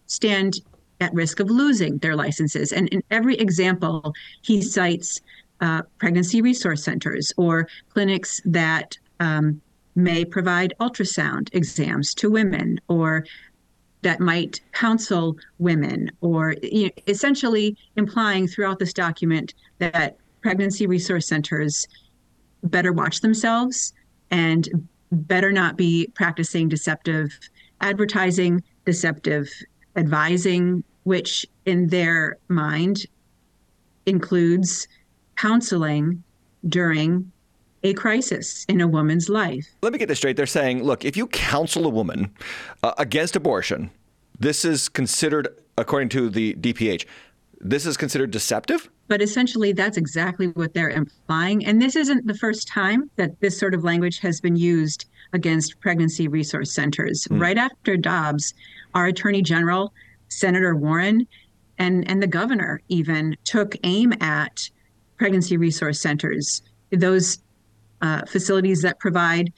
stand 0.08 0.62
at 1.02 1.14
risk 1.14 1.40
of 1.40 1.50
losing 1.50 1.98
their 2.00 2.16
licenses. 2.16 2.72
And 2.72 2.88
in 2.90 3.02
every 3.10 3.36
example, 3.36 4.14
he 4.42 4.62
cites 4.62 5.22
uh, 5.62 5.82
pregnancy 5.98 6.42
resource 6.42 6.84
centers 6.84 7.34
or 7.38 7.68
clinics 7.90 8.42
that 8.46 8.98
um, 9.20 9.62
may 9.96 10.24
provide 10.24 10.74
ultrasound 10.80 11.50
exams 11.54 12.14
to 12.14 12.30
women 12.30 12.80
or 12.88 13.26
that 14.02 14.20
might 14.20 14.62
counsel 14.72 15.36
women 15.58 16.10
or 16.22 16.56
you 16.64 16.86
know, 16.86 16.92
essentially 17.08 17.76
implying 17.98 18.48
throughout 18.48 18.80
this 18.80 18.94
document 18.94 19.54
that 19.80 20.18
pregnancy 20.42 20.88
resource 20.88 21.28
centers 21.28 21.86
better 22.64 22.94
watch 22.94 23.20
themselves 23.22 23.94
and 24.32 24.88
better 25.12 25.52
not 25.52 25.76
be 25.76 26.08
practicing 26.16 26.70
deceptive 26.70 27.38
advertising, 27.82 28.64
deceptive 28.86 29.50
advising, 29.96 30.84
which 31.04 31.46
in 31.66 31.88
their 31.88 32.38
mind 32.48 33.06
includes 34.06 34.88
counseling 35.40 36.24
during 36.68 37.32
a 37.84 37.94
crisis 37.94 38.66
in 38.68 38.82
a 38.82 38.88
woman's 38.88 39.30
life. 39.30 39.66
Let 39.82 39.94
me 39.94 40.00
get 40.00 40.10
this 40.10 40.18
straight. 40.18 40.36
They're 40.36 40.46
saying, 40.46 40.84
look, 40.84 41.06
if 41.06 41.16
you 41.16 41.28
counsel 41.28 41.86
a 41.86 41.90
woman 41.90 42.34
uh, 42.84 42.94
against 42.98 43.36
abortion, 43.36 43.90
this 44.38 44.66
is 44.66 44.90
considered, 44.90 45.48
according 45.78 46.10
to 46.10 46.30
the 46.30 46.56
DPH, 46.56 47.06
this 47.62 47.86
is 47.86 47.96
considered 47.96 48.32
deceptive? 48.32 48.90
But 49.08 49.22
essentially, 49.22 49.72
that's 49.72 49.98
exactly 49.98 50.48
what 50.48 50.74
they're 50.74 50.90
implying. 50.90 51.66
And 51.66 51.82
this 51.82 51.96
isn't 51.96 52.28
the 52.28 52.36
first 52.36 52.68
time 52.68 53.10
that 53.16 53.40
this 53.40 53.58
sort 53.58 53.74
of 53.74 53.84
language 53.84 54.20
has 54.20 54.42
been 54.42 54.56
used 54.56 55.06
against 55.34 55.80
pregnancy 55.80 56.28
resource 56.28 56.74
centers. 56.74 57.28
Mm. 57.30 57.42
Right 57.42 57.58
after 57.58 57.98
Dobbs, 57.98 58.54
our 58.94 59.08
Attorney 59.08 59.42
General, 59.42 59.94
Senator 60.28 60.76
Warren, 60.76 61.28
and, 61.78 62.10
and 62.10 62.22
the 62.22 62.28
governor 62.28 62.82
even 62.90 63.38
took 63.46 63.76
aim 63.84 64.14
at 64.22 64.70
pregnancy 65.20 65.58
resource 65.58 66.02
centers, 66.02 66.64
those 66.92 67.38
uh, 68.02 68.26
facilities 68.26 68.82
that 68.82 68.98
provide 69.00 69.54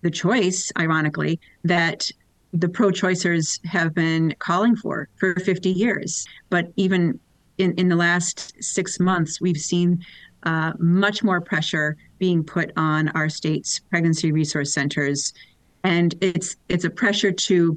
the 0.00 0.10
choice, 0.10 0.72
ironically, 0.78 1.38
that 1.62 2.10
the 2.52 2.68
pro 2.68 2.90
choicers 2.90 3.64
have 3.64 3.94
been 3.94 4.34
calling 4.38 4.74
for 4.74 5.08
for 5.16 5.34
50 5.34 5.70
years. 5.70 6.26
But 6.50 6.72
even 6.76 7.20
in, 7.58 7.72
in 7.74 7.88
the 7.88 7.96
last 7.96 8.54
six 8.62 8.98
months, 8.98 9.40
we've 9.40 9.56
seen 9.56 10.04
uh, 10.42 10.72
much 10.78 11.22
more 11.22 11.40
pressure 11.40 11.96
being 12.18 12.42
put 12.42 12.72
on 12.76 13.08
our 13.10 13.28
state's 13.28 13.78
pregnancy 13.78 14.32
resource 14.32 14.72
centers. 14.72 15.32
And 15.84 16.14
it's 16.20 16.56
it's 16.68 16.84
a 16.84 16.90
pressure 16.90 17.32
to 17.32 17.76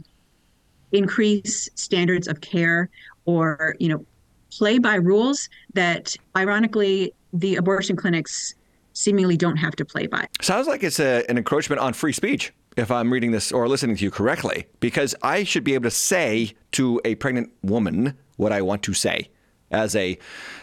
increase 0.91 1.69
standards 1.75 2.27
of 2.27 2.41
care 2.41 2.89
or, 3.25 3.75
you 3.79 3.89
know, 3.89 4.05
play 4.51 4.79
by 4.79 4.95
rules 4.95 5.49
that 5.73 6.15
ironically 6.38 7.13
the 7.36 7.57
abortion 7.57 7.95
clinics 7.95 8.55
seemingly 8.93 9.36
don't 9.38 9.57
have 9.57 9.75
to 9.75 9.86
play 9.86 10.07
by. 10.07 10.27
Sounds 10.41 10.67
like 10.67 10.83
it's 10.83 10.99
a, 10.99 11.29
an 11.29 11.38
encroachment 11.38 11.81
on 11.81 11.93
free 11.93 12.13
speech, 12.13 12.53
if 12.77 12.89
I'm 12.89 13.11
reading 13.11 13.31
this 13.31 13.51
or 13.51 13.67
listening 13.67 13.97
to 13.97 14.03
you 14.03 14.09
correctly, 14.09 14.65
because 14.79 15.13
I 15.21 15.43
should 15.43 15.63
be 15.63 15.73
able 15.73 15.83
to 15.83 15.91
say 15.91 16.53
to 16.71 17.01
a 17.03 17.15
pregnant 17.15 17.51
woman 17.61 18.17
what 18.38 18.51
I 18.51 18.61
want 18.61 18.83
to 18.83 18.93
say 18.93 19.29
as 19.69 19.95
a 19.95 20.17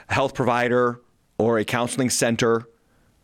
health 0.09 0.35
provider 0.35 1.01
or 1.39 1.59
a 1.59 1.65
counseling 1.65 2.09
center 2.09 2.67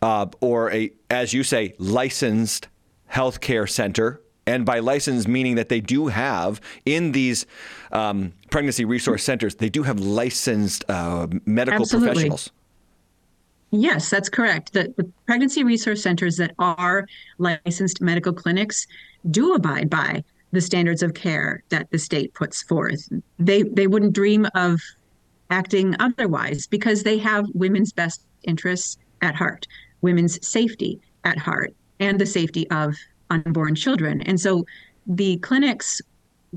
uh, 0.03 0.27
or 0.41 0.71
a, 0.73 0.93
as 1.11 1.33
you 1.33 1.43
say, 1.43 1.75
licensed 1.79 2.69
healthcare 3.11 3.69
center. 3.69 4.21
And 4.47 4.65
by 4.65 4.79
licensed, 4.79 5.29
meaning 5.29 5.57
that 5.57 5.69
they 5.69 5.81
do 5.81 6.07
have 6.07 6.61
in 6.87 7.13
these 7.13 7.45
um, 7.93 8.33
pregnancy 8.51 8.85
resource 8.85 9.23
centers, 9.23 9.57
they 9.57 9.69
do 9.69 9.83
have 9.83 10.01
licensed 10.01 10.85
uh, 10.89 11.27
medical 11.45 11.83
Absolutely. 11.83 12.09
professionals. 12.09 12.51
Yes, 13.71 14.09
that's 14.09 14.29
correct. 14.29 14.73
The, 14.73 14.95
the, 14.97 15.11
pregnancy 15.27 15.63
resource 15.63 16.03
centers 16.03 16.37
that 16.37 16.55
are 16.59 17.07
licensed 17.37 18.01
medical 18.01 18.33
clinics 18.33 18.87
do 19.31 19.53
abide 19.55 19.91
by 19.91 20.25
the 20.53 20.61
standards 20.61 21.03
of 21.03 21.13
care 21.13 21.63
that 21.69 21.91
the 21.91 21.99
state 21.99 22.33
puts 22.33 22.63
forth. 22.63 23.07
They 23.39 23.63
they 23.65 23.87
wouldn't 23.87 24.15
dream 24.15 24.47
of 24.55 24.81
acting 25.51 25.95
otherwise 26.01 26.67
because 26.67 27.03
they 27.03 27.19
have 27.19 27.45
women's 27.53 27.93
best 27.93 28.23
interests 28.45 28.97
at 29.21 29.35
heart, 29.35 29.67
women's 30.01 30.47
safety 30.47 31.01
at 31.25 31.37
heart, 31.39 31.75
and 32.01 32.19
the 32.19 32.27
safety 32.27 32.69
of 32.71 32.97
unborn 33.29 33.75
children. 33.75 34.23
And 34.23 34.41
so 34.41 34.65
the 35.07 35.37
clinics 35.39 36.01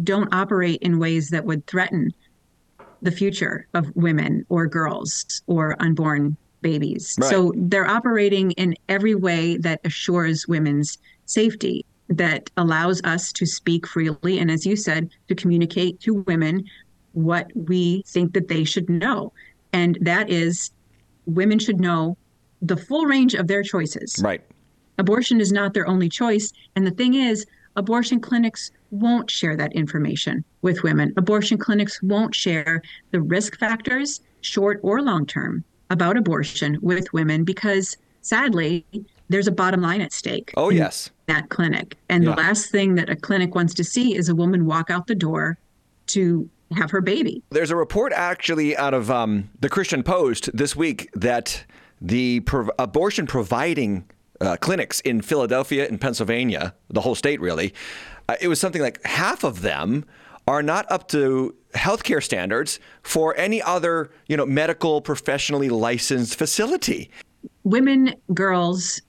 don't 0.03 0.33
operate 0.33 0.81
in 0.81 0.99
ways 0.99 1.29
that 1.29 1.43
would 1.43 1.67
threaten 1.67 2.11
the 3.01 3.11
future 3.11 3.67
of 3.73 3.93
women 3.95 4.45
or 4.47 4.67
girls 4.67 5.41
or 5.47 5.75
unborn 5.81 6.37
babies. 6.61 7.15
Right. 7.19 7.29
So 7.29 7.53
they're 7.55 7.87
operating 7.87 8.51
in 8.51 8.75
every 8.89 9.15
way 9.15 9.57
that 9.57 9.81
assures 9.83 10.47
women's 10.47 10.97
safety, 11.25 11.85
that 12.09 12.49
allows 12.57 13.01
us 13.03 13.31
to 13.33 13.45
speak 13.45 13.87
freely. 13.87 14.39
And 14.39 14.51
as 14.51 14.65
you 14.65 14.75
said, 14.75 15.09
to 15.27 15.35
communicate 15.35 15.99
to 16.01 16.15
women 16.27 16.65
what 17.13 17.51
we 17.55 18.03
think 18.07 18.33
that 18.33 18.47
they 18.47 18.63
should 18.63 18.89
know. 18.89 19.33
And 19.73 19.97
that 20.01 20.29
is 20.29 20.71
women 21.25 21.59
should 21.59 21.79
know 21.79 22.17
the 22.61 22.77
full 22.77 23.05
range 23.05 23.33
of 23.33 23.47
their 23.47 23.63
choices. 23.63 24.19
Right. 24.21 24.41
Abortion 24.97 25.41
is 25.41 25.51
not 25.51 25.73
their 25.73 25.87
only 25.87 26.09
choice. 26.09 26.51
And 26.75 26.85
the 26.85 26.91
thing 26.91 27.13
is, 27.15 27.45
abortion 27.75 28.19
clinics 28.19 28.71
won't 28.91 29.31
share 29.31 29.55
that 29.55 29.73
information 29.73 30.43
with 30.61 30.83
women. 30.83 31.13
Abortion 31.17 31.57
clinics 31.57 32.03
won't 32.03 32.35
share 32.35 32.81
the 33.11 33.21
risk 33.21 33.57
factors, 33.57 34.21
short 34.41 34.79
or 34.83 35.01
long 35.01 35.25
term, 35.25 35.63
about 35.91 36.17
abortion 36.17 36.79
with 36.81 37.11
women 37.13 37.43
because 37.43 37.97
sadly, 38.21 38.85
there's 39.29 39.47
a 39.47 39.51
bottom 39.51 39.81
line 39.81 40.01
at 40.01 40.13
stake. 40.13 40.53
Oh, 40.57 40.69
yes. 40.69 41.11
That 41.27 41.49
clinic. 41.49 41.97
And 42.09 42.23
yeah. 42.23 42.31
the 42.31 42.37
last 42.37 42.71
thing 42.71 42.95
that 42.95 43.09
a 43.09 43.15
clinic 43.15 43.53
wants 43.53 43.73
to 43.75 43.83
see 43.83 44.15
is 44.15 44.29
a 44.29 44.35
woman 44.35 44.65
walk 44.65 44.89
out 44.89 45.07
the 45.07 45.15
door 45.15 45.57
to 46.07 46.49
have 46.71 46.89
her 46.91 47.01
baby. 47.01 47.43
There's 47.49 47.71
a 47.71 47.75
report 47.75 48.13
actually 48.13 48.75
out 48.75 48.93
of 48.93 49.11
um, 49.11 49.49
the 49.59 49.69
Christian 49.69 50.01
Post 50.01 50.49
this 50.53 50.75
week 50.75 51.09
that 51.13 51.65
the 51.99 52.39
pro- 52.41 52.69
abortion 52.79 53.27
providing 53.27 54.05
uh, 54.39 54.55
clinics 54.57 55.01
in 55.01 55.21
Philadelphia 55.21 55.87
and 55.87 55.99
Pennsylvania, 55.99 56.73
the 56.89 57.01
whole 57.01 57.15
state 57.15 57.41
really, 57.41 57.73
uh, 58.29 58.35
it 58.39 58.47
was 58.47 58.59
something 58.59 58.81
like 58.81 59.03
half 59.05 59.43
of 59.43 59.61
them 59.61 60.05
are 60.51 60.61
not 60.61 60.85
up 60.91 61.07
to 61.07 61.55
healthcare 61.73 62.21
standards 62.21 62.77
for 63.03 63.33
any 63.37 63.61
other, 63.61 64.11
you 64.27 64.35
know, 64.35 64.45
medical 64.45 64.99
professionally 64.99 65.69
licensed 65.69 66.35
facility. 66.35 67.09
Women, 67.63 68.13
girls, 68.33 69.01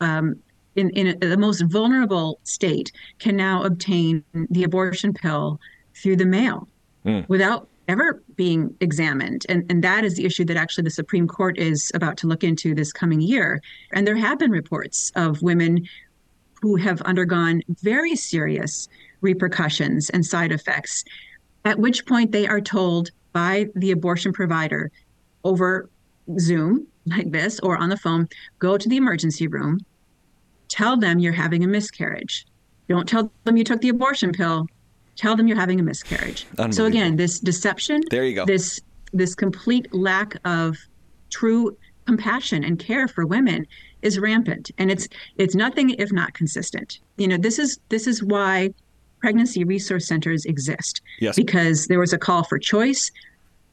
um, 0.00 0.36
in, 0.74 0.88
in 0.90 1.18
the 1.20 1.36
most 1.36 1.60
vulnerable 1.68 2.40
state 2.44 2.90
can 3.18 3.36
now 3.36 3.62
obtain 3.64 4.24
the 4.48 4.64
abortion 4.64 5.12
pill 5.12 5.60
through 5.94 6.16
the 6.16 6.24
mail 6.24 6.66
mm. 7.04 7.28
without 7.28 7.68
ever 7.88 8.22
being 8.36 8.74
examined. 8.80 9.44
And, 9.50 9.70
and 9.70 9.84
that 9.84 10.04
is 10.04 10.16
the 10.16 10.24
issue 10.24 10.46
that 10.46 10.56
actually 10.56 10.84
the 10.84 10.90
Supreme 10.90 11.28
Court 11.28 11.58
is 11.58 11.92
about 11.94 12.16
to 12.18 12.26
look 12.26 12.42
into 12.42 12.74
this 12.74 12.94
coming 12.94 13.20
year. 13.20 13.60
And 13.92 14.06
there 14.06 14.16
have 14.16 14.38
been 14.38 14.50
reports 14.50 15.12
of 15.16 15.42
women 15.42 15.86
who 16.62 16.76
have 16.76 17.02
undergone 17.02 17.60
very 17.82 18.16
serious 18.16 18.88
repercussions 19.22 20.10
and 20.10 20.24
side 20.24 20.52
effects, 20.52 21.04
at 21.64 21.78
which 21.78 22.06
point 22.06 22.32
they 22.32 22.46
are 22.46 22.60
told 22.60 23.10
by 23.32 23.68
the 23.74 23.90
abortion 23.90 24.32
provider 24.32 24.90
over 25.44 25.88
Zoom, 26.38 26.86
like 27.06 27.30
this, 27.30 27.58
or 27.60 27.76
on 27.76 27.88
the 27.88 27.96
phone 27.96 28.28
go 28.58 28.76
to 28.76 28.88
the 28.88 28.96
emergency 28.96 29.46
room, 29.46 29.80
tell 30.68 30.96
them 30.96 31.18
you're 31.18 31.32
having 31.32 31.64
a 31.64 31.66
miscarriage. 31.66 32.46
Don't 32.88 33.08
tell 33.08 33.32
them 33.44 33.56
you 33.56 33.64
took 33.64 33.80
the 33.80 33.88
abortion 33.88 34.32
pill. 34.32 34.66
Tell 35.16 35.36
them 35.36 35.46
you're 35.46 35.58
having 35.58 35.80
a 35.80 35.82
miscarriage. 35.82 36.46
So 36.70 36.86
again, 36.86 37.16
this 37.16 37.38
deception, 37.38 38.02
there 38.10 38.24
you 38.24 38.34
go. 38.34 38.44
This 38.44 38.80
this 39.12 39.34
complete 39.34 39.92
lack 39.94 40.36
of 40.44 40.76
true 41.30 41.76
compassion 42.06 42.64
and 42.64 42.78
care 42.78 43.06
for 43.06 43.26
women 43.26 43.66
is 44.00 44.18
rampant 44.18 44.70
and 44.78 44.90
it's 44.90 45.08
it's 45.36 45.54
nothing 45.54 45.90
if 45.90 46.12
not 46.12 46.34
consistent. 46.34 46.98
You 47.16 47.28
know, 47.28 47.36
this 47.36 47.58
is 47.58 47.78
this 47.88 48.06
is 48.06 48.22
why 48.22 48.70
pregnancy 49.22 49.62
resource 49.62 50.06
centers 50.06 50.44
exist. 50.44 51.00
Yes. 51.20 51.36
Because 51.36 51.86
there 51.86 52.00
was 52.00 52.12
a 52.12 52.18
call 52.18 52.42
for 52.42 52.58
choice. 52.58 53.10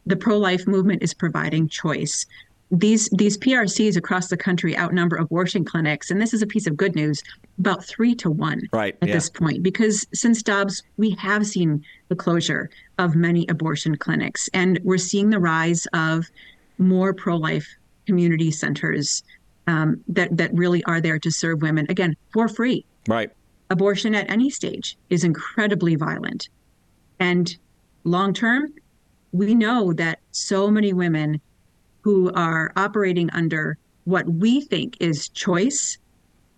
The 0.06 0.16
pro 0.16 0.38
life 0.38 0.66
movement 0.68 1.04
is 1.04 1.14
providing 1.14 1.68
choice. 1.68 2.26
These 2.72 3.10
these 3.10 3.36
PRCs 3.36 3.97
across 3.97 4.28
the 4.28 4.38
country 4.38 4.78
outnumber 4.78 5.16
abortion 5.16 5.66
clinics, 5.66 6.12
and 6.12 6.22
this 6.22 6.36
is 6.36 6.43
a 6.43 6.47
piece 6.47 6.68
of 6.68 6.78
good 6.78 6.95
news, 6.95 7.24
about 7.58 7.84
three 7.84 8.14
to 8.16 8.30
one 8.30 8.62
right, 8.72 8.95
at 9.02 9.08
yeah. 9.08 9.16
this 9.16 9.28
point. 9.28 9.64
Because 9.64 10.06
since 10.14 10.43
Dobbs, 10.43 10.84
we 10.97 11.10
have 11.12 11.47
seen 11.47 11.84
the 12.10 12.16
closure 12.16 12.70
of 13.00 13.16
many 13.16 13.47
abortion 13.50 13.97
clinics, 13.97 14.50
and 14.54 14.80
we're 14.84 15.00
seeing 15.00 15.32
the 15.32 15.39
rise 15.39 15.88
of 15.93 16.30
more 16.78 17.12
pro 17.12 17.38
life 17.38 17.68
community 18.06 18.52
centers 18.52 19.24
um, 19.66 20.00
that 20.08 20.38
that 20.38 20.54
really 20.54 20.84
are 20.84 21.02
there 21.02 21.18
to 21.18 21.32
serve 21.32 21.64
women 21.64 21.88
again 21.89 22.16
for 22.32 22.47
free. 22.47 22.86
Right 23.08 23.32
abortion 23.70 24.15
at 24.15 24.30
any 24.30 24.49
stage 24.49 24.97
is 25.09 25.24
incredibly 25.24 25.95
violent. 25.95 26.49
And 27.20 27.55
long 28.03 28.34
term, 28.34 28.74
we 29.32 29.53
know 29.53 29.93
that 29.93 30.20
so 30.32 30.72
many 30.72 30.93
women 30.93 31.41
who 32.01 32.32
are 32.34 32.72
operating 32.76 33.30
under 33.32 33.78
what 34.05 34.28
we 34.28 34.61
think 34.61 34.97
is 34.99 35.30
choice 35.30 35.97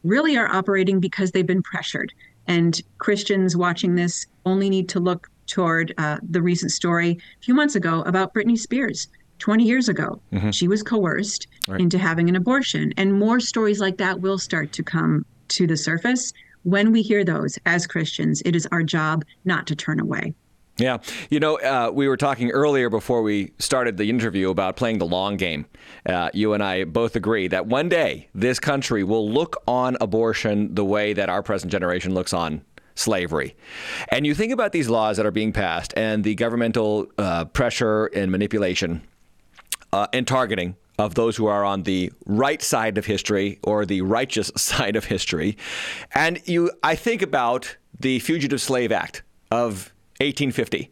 really 0.03 0.37
are 0.37 0.47
operating 0.47 0.99
because 0.99 1.31
they've 1.31 1.45
been 1.45 1.63
pressured. 1.63 2.13
And 2.47 2.81
Christians 2.97 3.55
watching 3.55 3.95
this 3.95 4.25
only 4.45 4.69
need 4.69 4.89
to 4.89 4.99
look 4.99 5.29
toward 5.47 5.93
uh, 5.97 6.17
the 6.27 6.41
recent 6.41 6.71
story 6.71 7.11
a 7.11 7.43
few 7.43 7.53
months 7.53 7.75
ago 7.75 8.01
about 8.03 8.33
Britney 8.33 8.57
Spears. 8.57 9.07
20 9.39 9.63
years 9.63 9.89
ago, 9.89 10.21
mm-hmm. 10.31 10.51
she 10.51 10.67
was 10.67 10.83
coerced 10.83 11.47
right. 11.67 11.81
into 11.81 11.97
having 11.97 12.29
an 12.29 12.35
abortion. 12.35 12.93
And 12.95 13.11
more 13.17 13.39
stories 13.39 13.79
like 13.79 13.97
that 13.97 14.21
will 14.21 14.37
start 14.37 14.71
to 14.73 14.83
come 14.83 15.25
to 15.49 15.65
the 15.65 15.75
surface. 15.75 16.31
When 16.63 16.91
we 16.91 17.01
hear 17.01 17.23
those 17.23 17.57
as 17.65 17.87
Christians, 17.87 18.41
it 18.45 18.55
is 18.55 18.67
our 18.71 18.83
job 18.83 19.25
not 19.45 19.67
to 19.67 19.75
turn 19.75 19.99
away. 19.99 20.33
Yeah. 20.77 20.97
You 21.29 21.39
know, 21.39 21.59
uh, 21.59 21.91
we 21.93 22.07
were 22.07 22.17
talking 22.17 22.49
earlier 22.49 22.89
before 22.89 23.21
we 23.21 23.51
started 23.59 23.97
the 23.97 24.09
interview 24.09 24.49
about 24.49 24.77
playing 24.77 24.97
the 24.97 25.05
long 25.05 25.37
game. 25.37 25.65
Uh, 26.05 26.29
you 26.33 26.53
and 26.53 26.63
I 26.63 26.85
both 26.85 27.15
agree 27.15 27.47
that 27.49 27.67
one 27.67 27.89
day 27.89 28.29
this 28.33 28.59
country 28.59 29.03
will 29.03 29.29
look 29.29 29.61
on 29.67 29.97
abortion 30.01 30.73
the 30.73 30.85
way 30.85 31.13
that 31.13 31.29
our 31.29 31.43
present 31.43 31.71
generation 31.71 32.13
looks 32.13 32.33
on 32.33 32.63
slavery. 32.95 33.55
And 34.09 34.25
you 34.25 34.33
think 34.33 34.51
about 34.51 34.71
these 34.71 34.89
laws 34.89 35.17
that 35.17 35.25
are 35.25 35.31
being 35.31 35.53
passed 35.53 35.93
and 35.95 36.23
the 36.23 36.35
governmental 36.35 37.07
uh, 37.17 37.45
pressure 37.45 38.05
and 38.07 38.31
manipulation 38.31 39.01
uh, 39.93 40.07
and 40.13 40.25
targeting 40.25 40.75
of 41.01 41.15
those 41.15 41.35
who 41.35 41.47
are 41.47 41.65
on 41.65 41.83
the 41.83 42.11
right 42.25 42.61
side 42.61 42.97
of 42.97 43.05
history 43.05 43.59
or 43.63 43.85
the 43.85 44.01
righteous 44.01 44.51
side 44.55 44.95
of 44.95 45.05
history. 45.05 45.57
And 46.13 46.39
you, 46.47 46.71
I 46.83 46.95
think 46.95 47.21
about 47.21 47.77
the 47.99 48.19
Fugitive 48.19 48.61
Slave 48.61 48.91
Act 48.91 49.23
of 49.49 49.91
1850. 50.19 50.91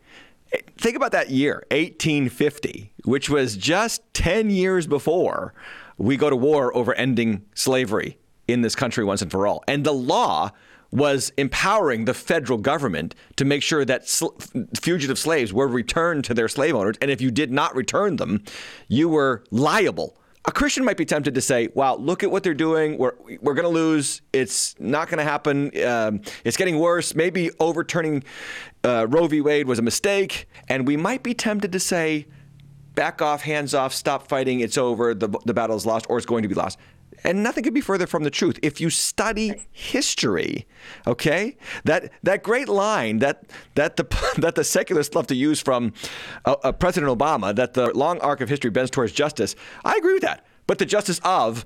Think 0.78 0.96
about 0.96 1.12
that 1.12 1.30
year, 1.30 1.64
1850, 1.70 2.92
which 3.06 3.30
was 3.30 3.56
just 3.56 4.02
10 4.16 4.50
years 4.50 4.88
before 4.88 5.54
we 5.98 6.18
go 6.18 6.30
to 6.30 6.36
war 6.36 6.76
over 6.76 6.94
ending 6.96 7.46
slavery 7.54 8.18
in 8.48 8.62
this 8.62 8.76
country 8.76 9.04
once 9.04 9.22
and 9.22 9.30
for 9.30 9.46
all. 9.46 9.64
And 9.68 9.84
the 9.84 9.94
law 9.94 10.50
was 10.92 11.32
empowering 11.38 12.06
the 12.06 12.14
federal 12.14 12.58
government 12.58 13.14
to 13.36 13.46
make 13.46 13.62
sure 13.62 13.86
that 13.86 14.08
sl- 14.08 14.38
fugitive 14.82 15.20
slaves 15.20 15.54
were 15.54 15.68
returned 15.68 16.24
to 16.26 16.34
their 16.34 16.48
slave 16.48 16.76
owners. 16.76 16.96
And 17.02 17.12
if 17.12 17.22
you 17.22 17.32
did 17.32 17.52
not 17.52 17.76
return 17.76 18.16
them, 18.16 18.44
you 18.88 19.08
were 19.08 19.44
liable 19.52 20.20
a 20.46 20.52
Christian 20.52 20.86
might 20.86 20.98
be 20.98 21.06
tempted 21.06 21.36
to 21.36 21.42
say, 21.42 21.70
wow, 21.76 21.96
look 21.96 22.24
at 22.24 22.32
what 22.32 22.44
they're 22.44 22.54
doing. 22.54 22.98
We're, 22.98 23.14
we're 23.42 23.54
going 23.54 23.66
to 23.66 23.70
lose. 23.70 24.22
It's 24.32 24.74
not 24.80 25.08
going 25.10 25.20
to 25.20 25.24
happen. 25.24 25.72
Um, 25.84 26.22
it's 26.44 26.58
getting 26.58 26.80
worse. 26.80 27.14
Maybe 27.14 27.52
overturning 27.60 28.24
uh, 28.84 29.06
Roe 29.10 29.28
v. 29.28 29.42
Wade 29.42 29.68
was 29.68 29.80
a 29.80 29.82
mistake. 29.82 30.48
And 30.68 30.88
we 30.88 30.96
might 30.96 31.24
be 31.24 31.34
tempted 31.34 31.72
to 31.74 31.80
say, 31.80 32.26
back 32.96 33.22
off, 33.22 33.42
hands 33.42 33.74
off, 33.74 33.94
stop 33.94 34.28
fighting. 34.28 34.62
It's 34.62 34.78
over. 34.78 35.14
The, 35.14 35.28
the 35.46 35.54
battle 35.54 35.76
is 35.76 35.86
lost 35.86 36.06
or 36.10 36.18
it's 36.18 36.26
going 36.26 36.44
to 36.44 36.50
be 36.50 36.56
lost. 36.56 36.80
And 37.24 37.44
nothing 37.44 37.64
could 37.64 37.74
be 37.74 37.82
further 37.82 38.08
from 38.08 38.24
the 38.24 38.30
truth. 38.30 38.60
If 38.62 38.80
you 38.80 38.90
study 38.90 39.66
history, 39.72 40.68
okay, 41.06 41.58
that 41.84 42.12
that 42.24 42.44
great 42.44 42.70
line 42.70 43.20
that 43.20 43.44
that 43.76 43.98
the 43.98 44.06
that 44.38 44.56
the 44.56 44.64
secularists 44.64 45.16
love 45.16 45.28
to 45.28 45.36
use 45.36 45.62
from 45.62 45.94
uh, 46.46 46.56
uh, 46.64 46.72
President 46.72 47.16
Obama, 47.18 47.56
that 47.56 47.74
the 47.74 47.92
long 47.96 48.20
arc 48.20 48.42
of 48.42 48.50
history 48.50 48.72
bends 48.72 48.92
towards 48.92 49.12
justice. 49.12 49.56
I 49.84 49.96
agree 49.98 50.14
with 50.14 50.24
that. 50.24 50.46
But 50.68 50.78
the 50.78 50.86
justice 50.86 51.20
of 51.24 51.66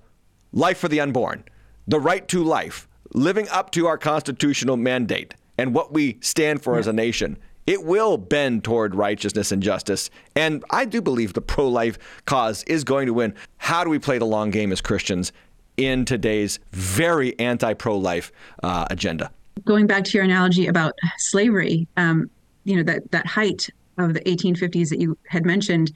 life 0.52 0.78
for 0.78 0.88
the 0.88 1.00
unborn, 1.00 1.44
the 1.88 2.00
right 2.00 2.28
to 2.30 2.44
life, 2.44 2.88
living 3.14 3.48
up 3.50 3.72
to 3.72 3.88
our 3.88 3.98
constitutional 3.98 4.78
mandate 4.78 5.36
and 5.58 5.74
what 5.74 5.94
we 5.94 6.18
stand 6.22 6.64
for 6.64 6.74
yeah. 6.74 6.80
as 6.80 6.88
a 6.88 6.94
nation 6.94 7.38
it 7.68 7.84
will 7.84 8.18
bend 8.18 8.64
toward 8.64 8.96
righteousness 8.96 9.52
and 9.52 9.62
justice. 9.64 10.10
And 10.36 10.64
I 10.70 10.86
do 10.86 11.02
believe 11.02 11.34
the 11.34 11.42
pro 11.42 11.68
life 11.68 11.98
cause 12.26 12.64
is 12.64 12.84
going 12.84 13.08
to 13.08 13.14
win. 13.14 13.34
How 13.58 13.84
do 13.84 13.90
we 13.90 14.00
play 14.00 14.18
the 14.18 14.26
long 14.26 14.50
game 14.50 14.72
as 14.72 14.82
Christians 14.82 15.32
in 15.78 16.06
today's 16.06 16.60
very 16.72 17.38
anti 17.40 17.74
pro 17.74 17.98
life 17.98 18.32
uh, 18.62 18.86
agenda? 18.90 19.32
Going 19.66 19.88
back 19.88 20.04
to 20.06 20.18
your 20.18 20.26
analogy 20.26 20.68
about 20.68 20.94
slavery, 21.18 21.88
um, 21.96 22.30
you 22.64 22.76
know, 22.76 22.84
that, 22.84 23.12
that 23.12 23.26
height 23.28 23.70
of 23.98 24.14
the 24.14 24.22
1850s 24.22 24.90
that 24.90 25.00
you 25.00 25.18
had 25.28 25.46
mentioned, 25.46 25.92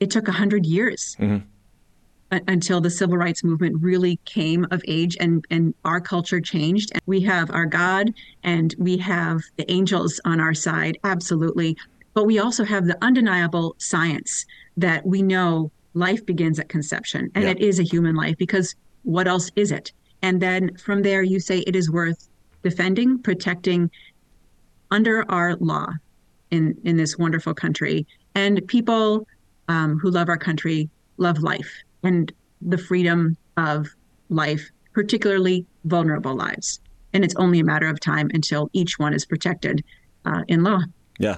it 0.00 0.10
took 0.10 0.26
100 0.26 0.64
years. 0.64 1.16
Mm-hmm 1.20 1.46
until 2.30 2.80
the 2.80 2.90
civil 2.90 3.16
rights 3.16 3.42
movement 3.42 3.82
really 3.82 4.16
came 4.24 4.66
of 4.70 4.82
age 4.86 5.16
and, 5.18 5.44
and 5.50 5.74
our 5.84 6.00
culture 6.00 6.40
changed. 6.40 6.90
And 6.92 7.02
we 7.06 7.20
have 7.22 7.50
our 7.50 7.66
God 7.66 8.12
and 8.42 8.74
we 8.78 8.96
have 8.98 9.40
the 9.56 9.70
angels 9.70 10.20
on 10.24 10.40
our 10.40 10.54
side, 10.54 10.96
absolutely. 11.04 11.76
But 12.14 12.24
we 12.24 12.38
also 12.38 12.64
have 12.64 12.86
the 12.86 12.98
undeniable 13.02 13.74
science 13.78 14.46
that 14.76 15.04
we 15.04 15.22
know 15.22 15.70
life 15.94 16.24
begins 16.24 16.60
at 16.60 16.68
conception 16.68 17.30
and 17.34 17.44
yeah. 17.44 17.50
it 17.50 17.60
is 17.60 17.80
a 17.80 17.82
human 17.82 18.14
life 18.14 18.36
because 18.38 18.74
what 19.02 19.26
else 19.26 19.50
is 19.56 19.72
it? 19.72 19.92
And 20.22 20.40
then 20.40 20.76
from 20.76 21.02
there, 21.02 21.22
you 21.22 21.40
say 21.40 21.60
it 21.60 21.74
is 21.74 21.90
worth 21.90 22.28
defending, 22.62 23.18
protecting 23.18 23.90
under 24.90 25.28
our 25.30 25.56
law 25.56 25.88
in, 26.50 26.76
in 26.84 26.96
this 26.96 27.16
wonderful 27.16 27.54
country. 27.54 28.06
And 28.34 28.66
people 28.68 29.26
um, 29.68 29.98
who 29.98 30.10
love 30.10 30.28
our 30.28 30.36
country 30.36 30.90
love 31.16 31.38
life 31.38 31.82
and 32.02 32.32
the 32.60 32.78
freedom 32.78 33.36
of 33.56 33.88
life, 34.28 34.70
particularly 34.92 35.66
vulnerable 35.84 36.34
lives. 36.34 36.80
And 37.12 37.24
it's 37.24 37.34
only 37.36 37.60
a 37.60 37.64
matter 37.64 37.88
of 37.88 38.00
time 38.00 38.30
until 38.32 38.70
each 38.72 38.98
one 38.98 39.14
is 39.14 39.26
protected 39.26 39.84
uh, 40.24 40.42
in 40.48 40.62
law. 40.62 40.80
Yeah. 41.18 41.36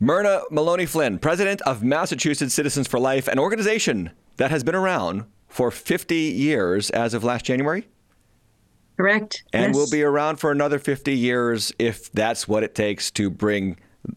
Myrna 0.00 0.42
Maloney 0.50 0.86
Flynn, 0.86 1.18
president 1.18 1.60
of 1.62 1.82
Massachusetts 1.82 2.54
Citizens 2.54 2.86
for 2.86 3.00
Life, 3.00 3.28
an 3.28 3.38
organization 3.38 4.10
that 4.36 4.50
has 4.50 4.62
been 4.62 4.74
around 4.74 5.24
for 5.48 5.70
50 5.70 6.14
years 6.14 6.90
as 6.90 7.14
of 7.14 7.24
last 7.24 7.44
January. 7.44 7.88
Correct. 8.96 9.44
And 9.52 9.74
yes. 9.74 9.76
will 9.76 9.90
be 9.90 10.02
around 10.02 10.36
for 10.36 10.50
another 10.50 10.78
50 10.78 11.16
years 11.16 11.72
if 11.78 12.10
that's 12.12 12.48
what 12.48 12.62
it 12.62 12.74
takes 12.74 13.10
to 13.12 13.30
bring 13.30 13.76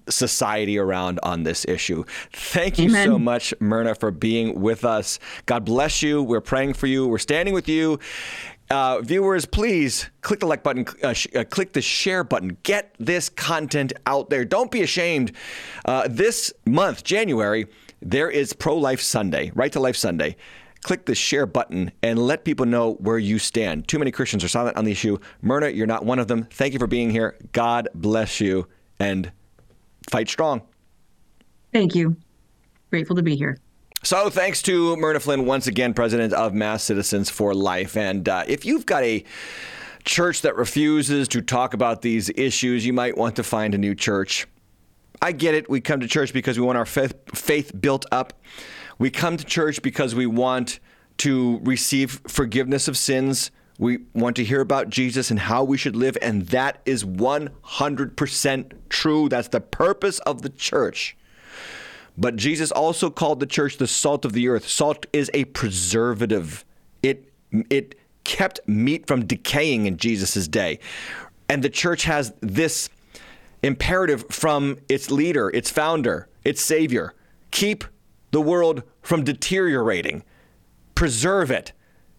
society 0.09 0.77
around 0.77 1.19
on 1.23 1.43
this 1.43 1.65
issue. 1.65 2.03
Thank 2.31 2.77
you 2.77 2.89
Amen. 2.89 3.07
so 3.07 3.19
much, 3.19 3.53
Myrna, 3.59 3.95
for 3.95 4.11
being 4.11 4.61
with 4.61 4.85
us. 4.85 5.19
God 5.45 5.65
bless 5.65 6.01
you. 6.01 6.23
We're 6.23 6.41
praying 6.41 6.73
for 6.73 6.87
you. 6.87 7.07
We're 7.07 7.17
standing 7.17 7.53
with 7.53 7.67
you. 7.67 7.99
Uh, 8.69 9.01
viewers, 9.01 9.45
please 9.45 10.09
click 10.21 10.39
the 10.39 10.45
like 10.45 10.63
button, 10.63 10.85
uh, 11.03 11.11
sh- 11.11 11.27
uh, 11.35 11.43
click 11.43 11.73
the 11.73 11.81
share 11.81 12.23
button. 12.23 12.57
Get 12.63 12.95
this 12.99 13.27
content 13.27 13.91
out 14.05 14.29
there. 14.29 14.45
Don't 14.45 14.71
be 14.71 14.81
ashamed. 14.81 15.33
Uh, 15.83 16.07
this 16.09 16.53
month, 16.65 17.03
January, 17.03 17.67
there 18.01 18.29
is 18.29 18.53
Pro 18.53 18.77
Life 18.77 19.01
Sunday, 19.01 19.51
Right 19.55 19.73
to 19.73 19.79
Life 19.81 19.97
Sunday. 19.97 20.37
Click 20.83 21.05
the 21.05 21.13
share 21.13 21.45
button 21.45 21.91
and 22.01 22.17
let 22.17 22.45
people 22.45 22.65
know 22.65 22.93
where 22.93 23.19
you 23.19 23.39
stand. 23.39 23.89
Too 23.89 23.99
many 23.99 24.09
Christians 24.09 24.43
are 24.43 24.47
silent 24.47 24.77
on 24.77 24.85
the 24.85 24.91
issue. 24.91 25.17
Myrna, 25.41 25.67
you're 25.67 25.85
not 25.85 26.05
one 26.05 26.17
of 26.17 26.27
them. 26.27 26.45
Thank 26.45 26.71
you 26.71 26.79
for 26.79 26.87
being 26.87 27.11
here. 27.11 27.37
God 27.51 27.89
bless 27.93 28.39
you. 28.39 28.67
And 28.99 29.31
fight 30.11 30.29
strong. 30.29 30.61
Thank 31.73 31.95
you. 31.95 32.15
Grateful 32.89 33.15
to 33.15 33.23
be 33.23 33.35
here. 33.35 33.57
So, 34.03 34.29
thanks 34.29 34.61
to 34.63 34.97
Myrna 34.97 35.19
Flynn, 35.19 35.45
once 35.45 35.67
again, 35.67 35.93
president 35.93 36.33
of 36.33 36.53
Mass 36.53 36.83
Citizens 36.83 37.29
for 37.29 37.53
Life. 37.53 37.95
And 37.95 38.27
uh, 38.27 38.43
if 38.47 38.65
you've 38.65 38.85
got 38.85 39.03
a 39.03 39.23
church 40.03 40.41
that 40.41 40.55
refuses 40.55 41.27
to 41.29 41.41
talk 41.41 41.73
about 41.73 42.01
these 42.01 42.29
issues, 42.35 42.85
you 42.85 42.93
might 42.93 43.15
want 43.15 43.35
to 43.35 43.43
find 43.43 43.75
a 43.75 43.77
new 43.77 43.93
church. 43.93 44.47
I 45.21 45.31
get 45.31 45.53
it. 45.53 45.69
We 45.69 45.81
come 45.81 45.99
to 45.99 46.07
church 46.07 46.33
because 46.33 46.59
we 46.59 46.65
want 46.65 46.79
our 46.79 46.85
faith, 46.85 47.13
faith 47.35 47.79
built 47.79 48.07
up. 48.11 48.33
We 48.97 49.11
come 49.11 49.37
to 49.37 49.45
church 49.45 49.81
because 49.83 50.15
we 50.15 50.25
want 50.25 50.79
to 51.17 51.59
receive 51.63 52.21
forgiveness 52.27 52.87
of 52.87 52.97
sins 52.97 53.51
we 53.81 53.97
want 54.13 54.35
to 54.35 54.43
hear 54.43 54.61
about 54.61 54.91
Jesus 54.91 55.31
and 55.31 55.39
how 55.39 55.63
we 55.63 55.75
should 55.75 55.95
live, 55.95 56.15
and 56.21 56.43
that 56.49 56.79
is 56.85 57.03
100% 57.03 58.73
true. 58.89 59.27
That's 59.27 59.47
the 59.47 59.59
purpose 59.59 60.19
of 60.19 60.43
the 60.43 60.49
church. 60.49 61.17
But 62.15 62.35
Jesus 62.35 62.71
also 62.71 63.09
called 63.09 63.39
the 63.39 63.47
church 63.47 63.77
the 63.77 63.87
salt 63.87 64.23
of 64.23 64.33
the 64.33 64.49
earth. 64.49 64.67
Salt 64.67 65.07
is 65.11 65.31
a 65.33 65.45
preservative. 65.45 66.63
It 67.01 67.33
it 67.71 67.95
kept 68.23 68.59
meat 68.67 69.07
from 69.07 69.25
decaying 69.25 69.87
in 69.87 69.97
Jesus' 69.97 70.47
day. 70.47 70.77
And 71.49 71.63
the 71.63 71.69
church 71.69 72.03
has 72.03 72.33
this 72.39 72.87
imperative 73.63 74.25
from 74.29 74.77
its 74.89 75.09
leader, 75.09 75.49
its 75.49 75.71
founder, 75.71 76.29
its 76.43 76.61
savior. 76.61 77.15
Keep 77.49 77.85
the 78.29 78.41
world 78.41 78.83
from 79.01 79.23
deteriorating. 79.23 80.23
Preserve 80.93 81.49
it 81.49 81.71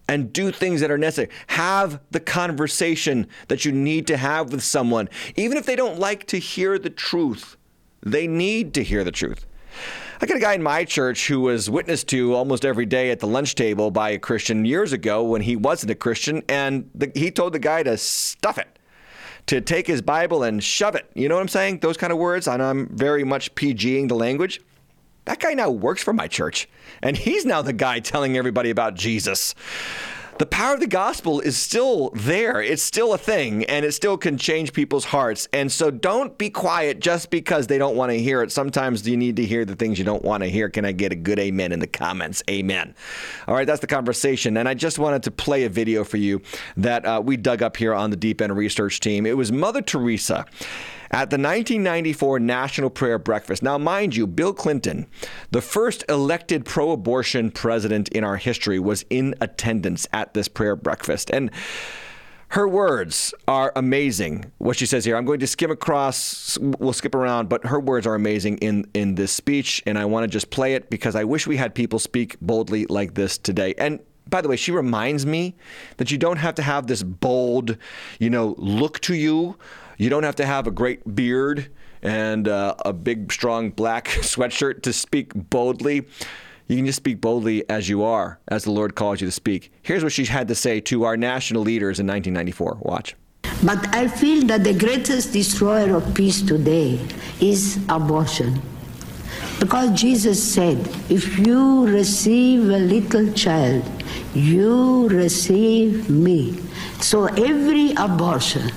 and 0.07 0.33
do 0.33 0.51
things 0.51 0.81
that 0.81 0.91
are 0.91 0.97
necessary. 0.97 1.29
Have 1.47 1.99
the 2.11 2.19
conversation 2.19 3.27
that 3.47 3.65
you 3.65 3.71
need 3.71 4.07
to 4.07 4.17
have 4.17 4.51
with 4.51 4.63
someone, 4.63 5.09
even 5.35 5.57
if 5.57 5.65
they 5.65 5.75
don't 5.75 5.99
like 5.99 6.25
to 6.27 6.37
hear 6.37 6.77
the 6.77 6.89
truth. 6.89 7.57
They 8.01 8.27
need 8.27 8.73
to 8.73 8.83
hear 8.83 9.03
the 9.03 9.11
truth. 9.11 9.45
I 10.21 10.25
got 10.25 10.37
a 10.37 10.41
guy 10.41 10.53
in 10.53 10.63
my 10.63 10.85
church 10.85 11.27
who 11.27 11.41
was 11.41 11.69
witnessed 11.69 12.07
to 12.09 12.33
almost 12.33 12.63
every 12.63 12.85
day 12.85 13.11
at 13.11 13.19
the 13.19 13.27
lunch 13.27 13.55
table 13.55 13.91
by 13.91 14.11
a 14.11 14.19
Christian 14.19 14.63
years 14.63 14.93
ago 14.93 15.23
when 15.23 15.41
he 15.41 15.55
wasn't 15.55 15.91
a 15.91 15.95
Christian, 15.95 16.43
and 16.47 16.89
the, 16.95 17.11
he 17.13 17.31
told 17.31 17.53
the 17.53 17.59
guy 17.59 17.83
to 17.83 17.97
stuff 17.97 18.57
it, 18.57 18.79
to 19.47 19.59
take 19.59 19.87
his 19.87 20.01
Bible 20.01 20.43
and 20.43 20.63
shove 20.63 20.95
it. 20.95 21.09
You 21.13 21.27
know 21.27 21.35
what 21.35 21.41
I'm 21.41 21.47
saying? 21.49 21.79
Those 21.79 21.97
kind 21.97 22.13
of 22.13 22.19
words. 22.19 22.47
And 22.47 22.61
I'm 22.61 22.87
very 22.95 23.23
much 23.23 23.53
PGing 23.55 24.07
the 24.07 24.15
language. 24.15 24.61
That 25.25 25.39
guy 25.39 25.53
now 25.53 25.69
works 25.69 26.03
for 26.03 26.13
my 26.13 26.27
church, 26.27 26.67
and 27.01 27.15
he's 27.17 27.45
now 27.45 27.61
the 27.61 27.73
guy 27.73 27.99
telling 27.99 28.37
everybody 28.37 28.69
about 28.69 28.95
Jesus 28.95 29.55
the 30.39 30.45
power 30.45 30.73
of 30.73 30.79
the 30.79 30.87
gospel 30.87 31.39
is 31.39 31.57
still 31.57 32.09
there. 32.11 32.61
It's 32.61 32.81
still 32.81 33.13
a 33.13 33.17
thing 33.17 33.65
and 33.65 33.85
it 33.85 33.91
still 33.91 34.17
can 34.17 34.37
change 34.37 34.73
people's 34.73 35.05
hearts. 35.05 35.47
And 35.53 35.71
so 35.71 35.91
don't 35.91 36.37
be 36.37 36.49
quiet 36.49 36.99
just 36.99 37.29
because 37.29 37.67
they 37.67 37.77
don't 37.77 37.95
want 37.95 38.11
to 38.11 38.19
hear 38.19 38.41
it. 38.41 38.51
Sometimes 38.51 39.07
you 39.07 39.17
need 39.17 39.35
to 39.37 39.45
hear 39.45 39.65
the 39.65 39.75
things 39.75 39.99
you 39.99 40.05
don't 40.05 40.23
want 40.23 40.43
to 40.43 40.49
hear. 40.49 40.69
Can 40.69 40.85
I 40.85 40.91
get 40.91 41.11
a 41.11 41.15
good 41.15 41.39
amen 41.39 41.71
in 41.71 41.79
the 41.79 41.87
comments? 41.87 42.41
Amen. 42.49 42.95
All 43.47 43.55
right, 43.55 43.67
that's 43.67 43.81
the 43.81 43.87
conversation. 43.87 44.57
And 44.57 44.67
I 44.67 44.73
just 44.73 44.97
wanted 44.97 45.23
to 45.23 45.31
play 45.31 45.65
a 45.65 45.69
video 45.69 46.03
for 46.03 46.17
you 46.17 46.41
that 46.77 47.05
uh, 47.05 47.21
we 47.23 47.37
dug 47.37 47.61
up 47.61 47.77
here 47.77 47.93
on 47.93 48.09
the 48.09 48.17
Deep 48.17 48.41
End 48.41 48.55
Research 48.55 48.99
team. 48.99 49.25
It 49.25 49.37
was 49.37 49.51
Mother 49.51 49.81
Teresa 49.81 50.45
at 51.13 51.29
the 51.29 51.37
1994 51.37 52.39
National 52.39 52.89
Prayer 52.89 53.19
Breakfast. 53.19 53.61
Now, 53.61 53.77
mind 53.77 54.15
you, 54.15 54.25
Bill 54.25 54.51
Clinton, 54.51 55.05
the 55.51 55.61
first 55.61 56.03
elected 56.09 56.65
pro 56.65 56.89
abortion 56.89 57.51
president 57.51 58.09
in 58.09 58.23
our 58.23 58.37
history, 58.37 58.79
was 58.79 59.05
in 59.11 59.35
attendance 59.39 60.07
at 60.11 60.33
this 60.33 60.47
prayer 60.47 60.75
breakfast. 60.75 61.29
And 61.29 61.51
her 62.49 62.67
words 62.67 63.31
are 63.47 63.71
amazing. 63.75 64.51
What 64.57 64.75
she 64.75 64.87
says 64.87 65.05
here, 65.05 65.15
I'm 65.15 65.25
going 65.25 65.39
to 65.41 65.47
skim 65.47 65.69
across, 65.69 66.57
we'll 66.59 66.93
skip 66.93 67.13
around, 67.13 67.47
but 67.47 67.63
her 67.67 67.79
words 67.79 68.07
are 68.07 68.15
amazing 68.15 68.57
in, 68.57 68.89
in 68.95 69.13
this 69.13 69.31
speech. 69.31 69.83
And 69.85 69.99
I 69.99 70.05
want 70.05 70.23
to 70.23 70.27
just 70.27 70.49
play 70.49 70.73
it 70.73 70.89
because 70.89 71.15
I 71.15 71.25
wish 71.25 71.45
we 71.45 71.57
had 71.57 71.75
people 71.75 71.99
speak 71.99 72.39
boldly 72.41 72.87
like 72.87 73.13
this 73.13 73.37
today. 73.37 73.75
And 73.77 73.99
by 74.29 74.41
the 74.41 74.47
way, 74.49 74.55
she 74.55 74.71
reminds 74.71 75.27
me 75.27 75.55
that 75.97 76.09
you 76.09 76.17
don't 76.17 76.37
have 76.37 76.55
to 76.55 76.63
have 76.63 76.87
this 76.87 77.03
bold, 77.03 77.77
you 78.19 78.31
know, 78.31 78.55
look 78.57 78.99
to 79.01 79.13
you 79.13 79.57
you 79.97 80.09
don't 80.09 80.23
have 80.23 80.35
to 80.37 80.45
have 80.45 80.67
a 80.67 80.71
great 80.71 81.15
beard 81.15 81.69
and 82.01 82.47
uh, 82.47 82.75
a 82.85 82.93
big, 82.93 83.31
strong 83.31 83.69
black 83.69 84.07
sweatshirt 84.07 84.83
to 84.83 84.93
speak 84.93 85.31
boldly. 85.33 86.05
You 86.67 86.77
can 86.77 86.85
just 86.85 86.97
speak 86.97 87.19
boldly 87.21 87.67
as 87.69 87.89
you 87.89 88.03
are, 88.03 88.39
as 88.47 88.63
the 88.63 88.71
Lord 88.71 88.95
calls 88.95 89.21
you 89.21 89.27
to 89.27 89.31
speak. 89.31 89.71
Here's 89.81 90.03
what 90.03 90.13
she 90.13 90.25
had 90.25 90.47
to 90.47 90.55
say 90.55 90.79
to 90.81 91.03
our 91.03 91.17
national 91.17 91.61
leaders 91.61 91.99
in 91.99 92.07
1994. 92.07 92.79
Watch. 92.81 93.15
But 93.63 93.95
I 93.95 94.07
feel 94.07 94.45
that 94.47 94.63
the 94.63 94.73
greatest 94.73 95.33
destroyer 95.33 95.95
of 95.95 96.13
peace 96.13 96.41
today 96.41 96.99
is 97.39 97.79
abortion. 97.89 98.61
Because 99.59 99.91
Jesus 99.99 100.41
said, 100.41 100.77
if 101.09 101.39
you 101.39 101.87
receive 101.87 102.63
a 102.63 102.79
little 102.79 103.31
child, 103.33 103.83
you 104.33 105.07
receive 105.09 106.09
me. 106.09 106.59
So 106.99 107.25
every 107.25 107.91
abortion 107.93 108.71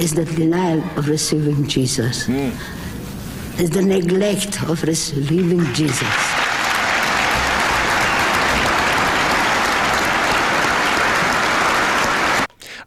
is 0.00 0.14
the 0.14 0.24
denial 0.24 0.80
of 0.96 1.08
receiving 1.08 1.66
Jesus. 1.66 2.26
Mm. 2.26 2.52
Is 3.60 3.68
the 3.68 3.82
neglect 3.82 4.62
of 4.62 4.82
receiving 4.82 5.62
Jesus. 5.74 6.08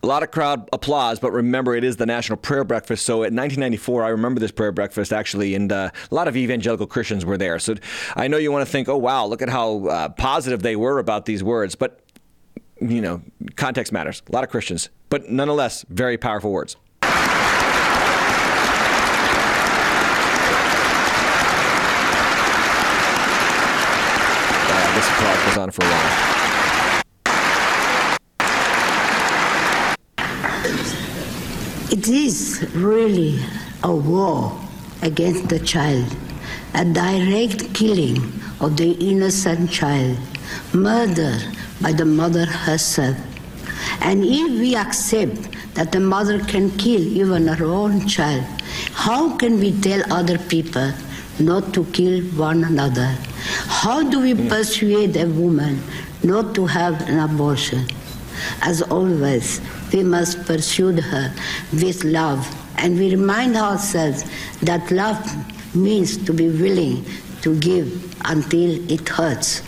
A 0.02 0.08
lot 0.08 0.24
of 0.24 0.32
crowd 0.32 0.68
applause, 0.74 1.20
but 1.20 1.32
remember, 1.32 1.76
it 1.76 1.84
is 1.84 1.98
the 1.98 2.08
National 2.08 2.36
Prayer 2.36 2.64
Breakfast. 2.64 3.06
So, 3.06 3.18
at 3.18 3.32
1994, 3.32 4.04
I 4.04 4.10
remember 4.10 4.40
this 4.40 4.52
prayer 4.52 4.72
breakfast 4.72 5.14
actually, 5.14 5.54
and 5.54 5.72
uh, 5.72 5.92
a 6.12 6.16
lot 6.16 6.28
of 6.28 6.36
evangelical 6.36 6.88
Christians 6.88 7.26
were 7.26 7.38
there. 7.38 7.60
So, 7.60 7.76
I 8.16 8.28
know 8.28 8.38
you 8.38 8.52
want 8.52 8.66
to 8.66 8.72
think, 8.72 8.90
oh, 8.90 8.98
wow, 8.98 9.26
look 9.28 9.42
at 9.42 9.50
how 9.50 9.86
uh, 9.86 10.10
positive 10.10 10.64
they 10.64 10.76
were 10.76 10.98
about 10.98 11.26
these 11.26 11.44
words. 11.44 11.76
But, 11.76 12.02
you 12.82 13.02
know, 13.02 13.22
context 13.56 13.94
matters. 13.94 14.24
A 14.28 14.32
lot 14.34 14.44
of 14.44 14.50
Christians, 14.50 14.90
but 15.10 15.30
nonetheless, 15.30 15.86
very 15.88 16.18
powerful 16.18 16.52
words. 16.52 16.76
Goes 25.54 25.62
on 25.62 25.72
for 25.72 25.84
a 25.84 25.88
while. 25.88 27.04
It 31.92 32.08
is 32.08 32.68
really 32.74 33.40
a 33.84 33.96
war 33.96 34.60
against 35.02 35.50
the 35.50 35.60
child, 35.60 36.16
a 36.74 36.86
direct 36.86 37.74
killing 37.74 38.18
of 38.60 38.78
the 38.78 38.92
innocent 38.94 39.70
child, 39.70 40.18
murder 40.74 41.38
by 41.82 41.92
the 41.92 42.06
mother 42.06 42.46
herself. 42.46 43.18
And 44.02 44.24
if 44.24 44.60
we 44.60 44.76
accept 44.76 45.50
that 45.76 45.92
the 45.92 46.00
mother 46.00 46.40
can 46.44 46.72
kill 46.78 47.02
even 47.02 47.48
her 47.48 47.66
own 47.66 48.08
child, 48.08 48.44
how 48.94 49.36
can 49.38 49.60
we 49.60 49.72
tell 49.82 50.02
other 50.12 50.38
people 50.38 50.92
not 51.40 51.74
to 51.74 51.86
kill 51.86 52.22
one 52.38 52.64
another? 52.64 53.16
How 53.68 54.04
do 54.04 54.20
we 54.20 54.34
hmm. 54.34 54.48
persuade 54.48 55.16
a 55.18 55.28
woman 55.28 55.82
not 56.24 56.56
to 56.56 56.66
have 56.66 57.08
an 57.10 57.20
abortion? 57.20 57.88
As 58.62 58.82
always, 58.82 59.62
we 59.94 60.04
must 60.04 60.46
pursue 60.46 61.00
her 61.00 61.34
with 61.72 62.04
love, 62.04 62.42
and 62.78 62.98
we 62.98 63.12
remind 63.12 63.56
ourselves 63.56 64.26
that 64.62 64.90
love 64.92 65.20
means 65.76 66.18
to 66.26 66.34
be 66.34 66.50
willing 66.50 67.06
to 67.42 67.58
give 67.60 68.16
until 68.26 68.92
it 68.92 69.08
hurts. 69.08 69.62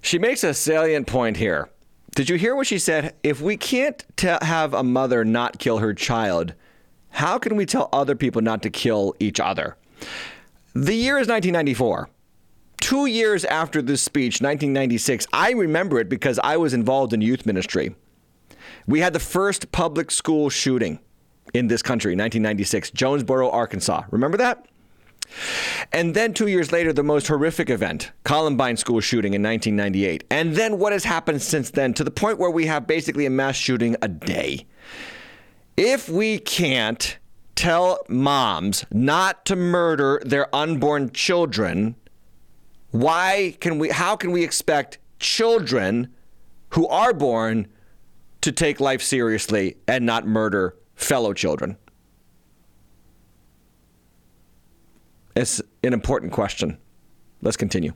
She 0.00 0.18
makes 0.18 0.44
a 0.44 0.54
salient 0.54 1.06
point 1.06 1.36
here. 1.36 1.68
Did 2.14 2.28
you 2.28 2.36
hear 2.36 2.56
what 2.56 2.66
she 2.66 2.78
said? 2.78 3.14
If 3.22 3.40
we 3.40 3.56
can't 3.56 4.04
t- 4.16 4.28
have 4.42 4.74
a 4.74 4.82
mother 4.82 5.24
not 5.24 5.58
kill 5.58 5.78
her 5.78 5.94
child, 5.94 6.54
how 7.10 7.38
can 7.38 7.56
we 7.56 7.66
tell 7.66 7.88
other 7.92 8.14
people 8.14 8.42
not 8.42 8.62
to 8.62 8.70
kill 8.70 9.14
each 9.20 9.40
other? 9.40 9.76
The 10.80 10.94
year 10.94 11.18
is 11.18 11.26
1994 11.26 12.08
two 12.80 13.06
years 13.06 13.44
after 13.44 13.82
this 13.82 14.00
speech, 14.00 14.40
1996, 14.40 15.26
I 15.32 15.50
remember 15.50 15.98
it 15.98 16.08
because 16.08 16.38
I 16.38 16.56
was 16.56 16.72
involved 16.72 17.12
in 17.12 17.20
youth 17.20 17.44
ministry. 17.44 17.96
We 18.86 19.00
had 19.00 19.12
the 19.12 19.18
first 19.18 19.72
public 19.72 20.12
school 20.12 20.48
shooting 20.50 21.00
in 21.52 21.66
this 21.66 21.82
country, 21.82 22.12
1996, 22.12 22.92
Jonesboro, 22.92 23.50
Arkansas. 23.50 24.04
Remember 24.12 24.38
that? 24.38 24.66
And 25.92 26.14
then 26.14 26.32
two 26.32 26.46
years 26.46 26.70
later, 26.70 26.92
the 26.92 27.02
most 27.02 27.26
horrific 27.26 27.70
event, 27.70 28.12
Columbine 28.22 28.76
school 28.76 29.00
shooting 29.00 29.34
in 29.34 29.42
1998. 29.42 30.24
And 30.30 30.54
then 30.54 30.78
what 30.78 30.92
has 30.92 31.02
happened 31.02 31.42
since 31.42 31.70
then 31.70 31.92
to 31.94 32.04
the 32.04 32.10
point 32.12 32.38
where 32.38 32.50
we 32.50 32.66
have 32.66 32.86
basically 32.86 33.26
a 33.26 33.30
mass 33.30 33.56
shooting 33.56 33.96
a 34.00 34.08
day. 34.08 34.64
If 35.76 36.08
we 36.08 36.38
can't 36.38 37.18
tell 37.58 37.98
moms 38.08 38.86
not 38.92 39.44
to 39.44 39.56
murder 39.56 40.22
their 40.24 40.54
unborn 40.54 41.10
children, 41.10 41.96
why 42.92 43.56
can 43.58 43.80
we 43.80 43.88
how 43.88 44.14
can 44.14 44.30
we 44.30 44.44
expect 44.44 44.98
children 45.18 46.14
who 46.70 46.86
are 46.86 47.12
born 47.12 47.66
to 48.42 48.52
take 48.52 48.78
life 48.78 49.02
seriously 49.02 49.76
and 49.88 50.06
not 50.06 50.24
murder 50.24 50.76
fellow 50.94 51.32
children? 51.32 51.76
It's 55.34 55.60
an 55.82 55.92
important 55.92 56.32
question. 56.32 56.78
Let's 57.42 57.56
continue. 57.56 57.92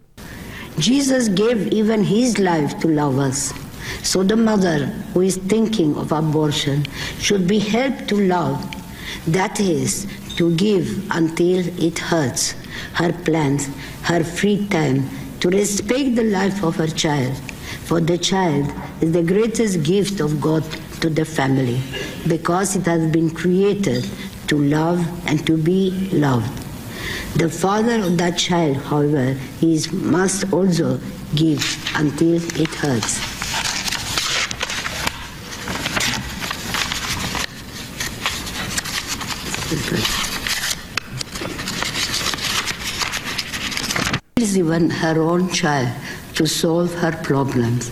Jesus 0.80 1.28
gave 1.28 1.72
even 1.72 2.02
his 2.02 2.40
life 2.40 2.80
to 2.80 2.88
love 2.88 3.20
us. 3.20 3.52
So 4.02 4.24
the 4.24 4.36
mother 4.36 4.86
who 5.14 5.20
is 5.20 5.36
thinking 5.36 5.96
of 5.96 6.10
abortion 6.10 6.84
should 7.20 7.46
be 7.46 7.60
helped 7.60 8.08
to 8.08 8.16
love. 8.16 8.82
That 9.26 9.60
is, 9.60 10.06
to 10.36 10.54
give 10.56 11.10
until 11.10 11.66
it 11.82 11.98
hurts 11.98 12.54
her 12.94 13.12
plans, 13.12 13.68
her 14.02 14.24
free 14.24 14.66
time, 14.68 15.08
to 15.40 15.50
respect 15.50 16.16
the 16.16 16.24
life 16.24 16.62
of 16.62 16.76
her 16.76 16.86
child. 16.86 17.36
For 17.84 18.00
the 18.00 18.18
child 18.18 18.72
is 19.00 19.12
the 19.12 19.22
greatest 19.22 19.82
gift 19.82 20.20
of 20.20 20.40
God 20.40 20.64
to 21.00 21.10
the 21.10 21.24
family 21.24 21.80
because 22.28 22.76
it 22.76 22.86
has 22.86 23.10
been 23.10 23.30
created 23.30 24.08
to 24.48 24.58
love 24.58 25.00
and 25.26 25.44
to 25.46 25.56
be 25.56 25.90
loved. 26.12 26.50
The 27.38 27.48
father 27.48 28.02
of 28.02 28.18
that 28.18 28.38
child, 28.38 28.76
however, 28.76 29.36
is, 29.60 29.92
must 29.92 30.52
also 30.52 31.00
give 31.34 31.60
until 31.96 32.36
it 32.60 32.68
hurts. 32.68 33.32
Is 44.37 44.59
even 44.59 44.91
her 44.91 45.20
own 45.20 45.49
child 45.51 45.89
to 46.35 46.47
solve 46.47 46.93
her 46.95 47.12
problems. 47.23 47.91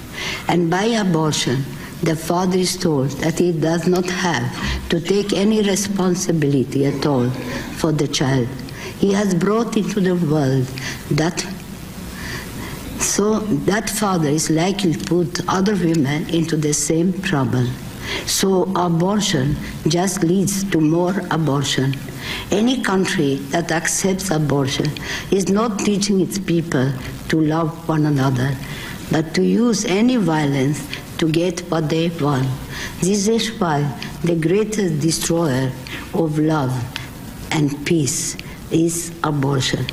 And 0.48 0.70
by 0.70 0.84
abortion, 0.84 1.64
the 2.02 2.16
father 2.16 2.58
is 2.58 2.76
told 2.76 3.10
that 3.22 3.38
he 3.38 3.52
does 3.52 3.86
not 3.86 4.04
have 4.06 4.88
to 4.88 5.00
take 5.00 5.32
any 5.32 5.62
responsibility 5.62 6.86
at 6.86 7.06
all 7.06 7.30
for 7.80 7.92
the 7.92 8.08
child. 8.08 8.48
He 8.98 9.12
has 9.12 9.34
brought 9.34 9.76
into 9.76 10.00
the 10.00 10.16
world 10.16 10.66
that 11.10 11.46
so 12.98 13.40
that 13.70 13.88
father 13.88 14.28
is 14.28 14.50
likely 14.50 14.92
to 14.94 15.04
put 15.04 15.40
other 15.48 15.74
women 15.74 16.28
into 16.28 16.56
the 16.56 16.74
same 16.74 17.12
trouble. 17.22 17.66
So 18.26 18.64
abortion 18.74 19.56
just 19.88 20.22
leads 20.22 20.64
to 20.70 20.80
more 20.80 21.22
abortion. 21.30 21.94
Any 22.50 22.82
country 22.82 23.36
that 23.50 23.72
accepts 23.72 24.30
abortion 24.30 24.90
is 25.30 25.48
not 25.48 25.78
teaching 25.80 26.20
its 26.20 26.38
people 26.38 26.92
to 27.28 27.40
love 27.40 27.88
one 27.88 28.06
another, 28.06 28.54
but 29.10 29.34
to 29.34 29.42
use 29.42 29.84
any 29.84 30.16
violence 30.16 30.86
to 31.18 31.28
get 31.30 31.60
what 31.70 31.88
they 31.88 32.08
want. 32.08 32.48
This 33.00 33.28
is 33.28 33.50
why 33.60 33.82
the 34.24 34.36
greatest 34.36 35.00
destroyer 35.00 35.70
of 36.14 36.38
love 36.38 36.72
and 37.52 37.84
peace 37.86 38.36
is 38.70 39.12
abortion. 39.24 39.86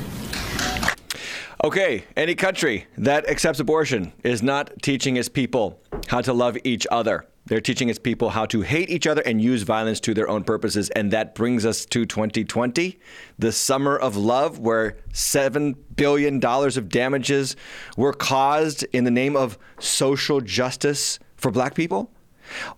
Okay, 1.64 2.04
any 2.16 2.34
country 2.36 2.86
that 2.96 3.28
accepts 3.28 3.58
abortion 3.58 4.12
is 4.22 4.42
not 4.42 4.70
teaching 4.80 5.16
its 5.16 5.28
people 5.28 5.80
how 6.06 6.20
to 6.20 6.32
love 6.32 6.56
each 6.62 6.86
other. 6.90 7.26
They're 7.48 7.60
teaching 7.60 7.88
its 7.88 7.98
people 7.98 8.30
how 8.30 8.46
to 8.46 8.60
hate 8.60 8.90
each 8.90 9.06
other 9.06 9.22
and 9.22 9.40
use 9.40 9.62
violence 9.62 10.00
to 10.00 10.14
their 10.14 10.28
own 10.28 10.44
purposes. 10.44 10.90
And 10.90 11.10
that 11.12 11.34
brings 11.34 11.64
us 11.64 11.86
to 11.86 12.04
2020, 12.04 12.98
the 13.38 13.52
summer 13.52 13.96
of 13.96 14.16
love, 14.16 14.58
where 14.58 14.98
$7 15.12 15.74
billion 15.96 16.44
of 16.44 16.88
damages 16.88 17.56
were 17.96 18.12
caused 18.12 18.84
in 18.92 19.04
the 19.04 19.10
name 19.10 19.34
of 19.34 19.58
social 19.80 20.40
justice 20.40 21.18
for 21.36 21.50
black 21.50 21.74
people. 21.74 22.10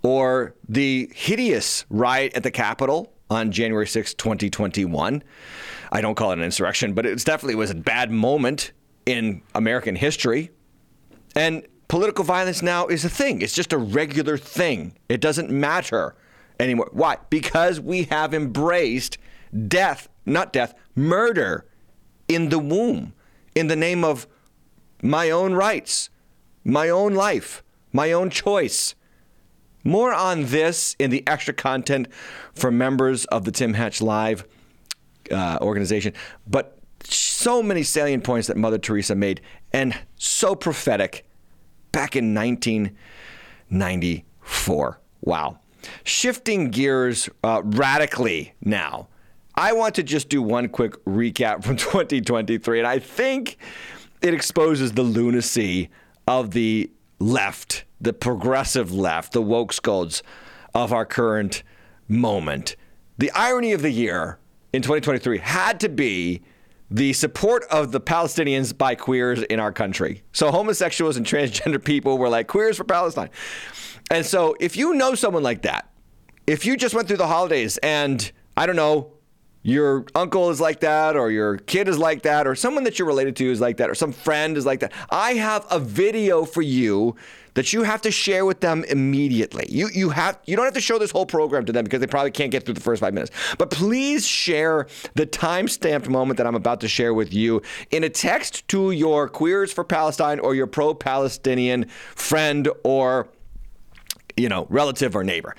Or 0.03 0.55
the 0.69 1.11
hideous 1.15 1.85
riot 1.91 2.35
at 2.35 2.43
the 2.43 2.51
Capitol 2.51 3.13
on 3.29 3.53
January 3.53 3.87
6, 3.87 4.15
2021. 4.15 5.23
I 5.93 6.01
don't 6.01 6.15
call 6.15 6.31
it 6.31 6.39
an 6.39 6.45
insurrection, 6.45 6.93
but 6.95 7.07
it 7.07 7.25
definitely 7.25 7.55
was 7.55 7.71
a 7.71 7.75
bad 7.75 8.11
moment 8.11 8.73
in 9.07 9.43
American 9.55 9.97
history. 9.97 10.51
And 11.35 11.67
political 11.91 12.25
violence 12.25 12.63
now 12.63 12.87
is 12.87 13.05
a 13.05 13.09
thing. 13.09 13.43
It's 13.43 13.53
just 13.53 13.73
a 13.73 13.79
regular 13.79 14.39
thing. 14.39 14.97
It 15.09 15.21
doesn't 15.21 15.51
matter 15.51 16.15
anymore. 16.61 16.89
Why? 16.93 17.17
Because 17.31 17.81
we 17.81 18.05
have 18.05 18.33
embraced 18.33 19.19
death, 19.67 20.09
not 20.25 20.53
death, 20.53 20.73
murder 20.95 21.67
in 22.29 22.51
the 22.51 22.61
womb 22.61 23.13
in 23.57 23.67
the 23.67 23.75
name 23.75 24.05
of 24.05 24.29
my 25.03 25.31
own 25.31 25.55
rights, 25.55 26.11
my 26.63 26.89
own 26.89 27.15
life, 27.15 27.65
my 27.93 28.13
own 28.13 28.31
choice. 28.31 28.95
More 29.83 30.15
on 30.15 30.45
this 30.45 30.95
in 31.01 31.11
the 31.11 31.27
extra 31.27 31.53
content 31.53 32.07
for 32.55 32.71
members 32.71 33.25
of 33.27 33.45
the 33.45 33.51
Tim 33.51 33.75
Hatch 33.75 34.01
Live 34.01 34.45
uh, 35.33 35.59
organization. 35.61 36.13
But 36.47 36.79
so 37.03 37.65
many 37.65 37.83
salient 37.83 38.23
points 38.23 38.47
that 38.47 38.57
Mother 38.57 38.79
Teresa 38.79 39.17
made, 39.17 39.41
and 39.73 39.99
so 40.15 40.55
prophetic 40.55 41.27
back 41.93 42.17
in 42.17 42.35
1994. 42.35 45.01
Wow. 45.23 45.59
Shifting 46.05 46.71
gears 46.71 47.29
uh, 47.43 47.63
radically 47.65 48.55
now. 48.63 49.09
I 49.55 49.73
want 49.73 49.95
to 49.97 50.03
just 50.03 50.29
do 50.29 50.43
one 50.43 50.69
quick 50.69 51.03
recap 51.05 51.65
from 51.65 51.77
2023, 51.77 52.79
and 52.79 52.89
I 52.89 52.99
think 52.99 53.57
it 54.23 54.35
exposes 54.35 54.93
the 54.93 55.03
lunacy 55.03 55.91
of 56.27 56.53
the 56.53 56.91
left, 57.19 57.85
the 58.01 58.13
progressive 58.13 58.93
left, 58.93 59.33
the 59.33 59.43
woke 59.43 59.73
scolds 59.73 60.23
of 60.75 60.93
our 60.93 61.05
current 61.05 61.63
moment. 62.09 62.77
The 63.19 63.31
irony 63.33 63.73
of 63.73 63.83
the 63.83 63.91
year 63.91 64.39
in 64.73 64.83
2023 64.83 65.39
had 65.39 65.81
to 65.81 65.89
be 65.89 66.43
the 66.91 67.13
support 67.13 67.65
of 67.71 67.93
the 67.93 68.01
Palestinians 68.01 68.77
by 68.77 68.95
queers 68.95 69.43
in 69.43 69.61
our 69.61 69.73
country. 69.73 70.23
So 70.33 70.51
homosexuals 70.51 71.17
and 71.17 71.25
transgender 71.27 71.83
people 71.83 72.19
were 72.19 72.29
like 72.29 72.49
queers 72.49 72.77
for 72.77 72.85
Palestine. 72.85 73.31
And 74.11 74.27
so 74.27 74.57
if 74.59 74.77
you 74.77 74.95
know 74.95 75.15
someone 75.15 75.43
like 75.45 75.63
that, 75.63 75.89
if 76.47 76.67
you 76.67 76.77
just 76.77 76.95
went 76.95 77.07
through 77.07 77.19
the 77.19 77.29
holidays 77.29 77.79
and 77.79 78.31
I 78.57 78.67
don't 78.67 78.77
know, 78.77 79.13
your 79.63 80.07
uncle 80.15 80.51
is 80.51 80.61
like 80.61 80.81
that, 80.81 81.17
or 81.17 81.31
your 81.31 81.59
kid 81.59 81.89
is 81.89 81.99
like 81.99 82.23
that, 82.23 82.47
or 82.47 82.55
someone 82.55 82.85
that 82.85 82.99
you're 82.99 83.09
related 83.09 83.37
to 83.37 83.51
is 83.51 83.61
like 83.61 83.77
that, 83.77 83.91
or 83.91 83.95
some 83.95 84.13
friend 84.13 84.57
is 84.57 84.65
like 84.65 84.81
that. 84.81 84.93
I 85.11 85.35
have 85.35 85.67
a 85.71 85.79
video 85.79 86.45
for 86.45 86.63
you 86.63 87.17
that 87.55 87.73
you 87.73 87.83
have 87.83 88.01
to 88.03 88.11
share 88.11 88.47
with 88.47 88.61
them 88.61 88.85
immediately. 88.85 89.67
You 89.69 89.89
you 89.93 90.11
have 90.11 90.39
you 90.47 90.57
don't 90.57 90.65
have 90.65 90.75
to 90.75 90.81
show 90.81 90.99
this 90.99 91.11
whole 91.11 91.27
program 91.27 91.67
to 91.67 91.73
them 91.73 91.85
because 91.85 92.01
they 92.01 92.07
probably 92.07 92.31
can't 92.31 92.51
get 92.51 92.65
through 92.65 92.75
the 92.75 92.81
first 92.81 93.01
five 93.01 93.13
minutes. 93.13 93.33
But 93.59 93.71
please 93.71 94.27
share 94.27 94.87
the 95.15 95.27
time-stamped 95.27 96.09
moment 96.09 96.39
that 96.39 96.47
I'm 96.47 96.55
about 96.55 96.81
to 96.81 96.89
share 96.89 97.13
with 97.13 97.35
you 97.35 97.61
in 97.91 98.05
a 98.05 98.09
text 98.09 98.67
to 98.69 98.93
your 98.93 99.29
Queers 99.29 99.73
for 99.73 99.85
Palestine 99.85 100.39
or 100.41 100.55
your 100.55 100.67
pro-Palestinian 100.67 101.87
friend 102.15 102.69
or 102.85 103.29
you 104.37 104.49
know, 104.49 104.67
relative 104.71 105.15
or 105.15 105.23
neighbor. 105.23 105.55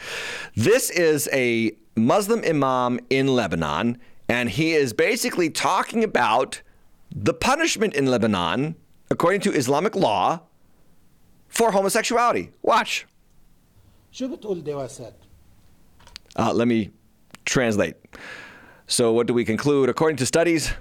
This 0.55 0.89
is 0.89 1.29
a 1.31 1.73
Muslim 1.95 2.43
imam 2.43 2.99
in 3.09 3.27
Lebanon, 3.27 3.97
and 4.29 4.49
he 4.49 4.73
is 4.73 4.93
basically 4.93 5.49
talking 5.49 6.03
about 6.03 6.61
the 7.13 7.33
punishment 7.33 7.93
in 7.93 8.05
Lebanon, 8.07 8.75
according 9.09 9.41
to 9.41 9.51
Islamic 9.53 9.95
law, 9.95 10.41
for 11.49 11.71
homosexuality. 11.71 12.49
Watch. 12.61 13.05
Uh, 16.37 16.53
let 16.53 16.67
me 16.67 16.91
translate. 17.45 17.95
So, 18.87 19.11
what 19.13 19.27
do 19.27 19.33
we 19.33 19.43
conclude? 19.45 19.89
According 19.89 20.17
to 20.17 20.25
studies, 20.25 20.71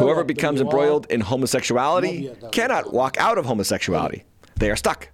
whoever 0.00 0.24
becomes 0.24 0.60
embroiled 0.60 1.06
in 1.10 1.20
homosexuality 1.22 2.30
cannot 2.52 2.92
walk 2.92 3.16
out 3.18 3.38
of 3.38 3.46
homosexuality. 3.46 4.24
They 4.56 4.70
are 4.70 4.76
stuck. 4.76 5.08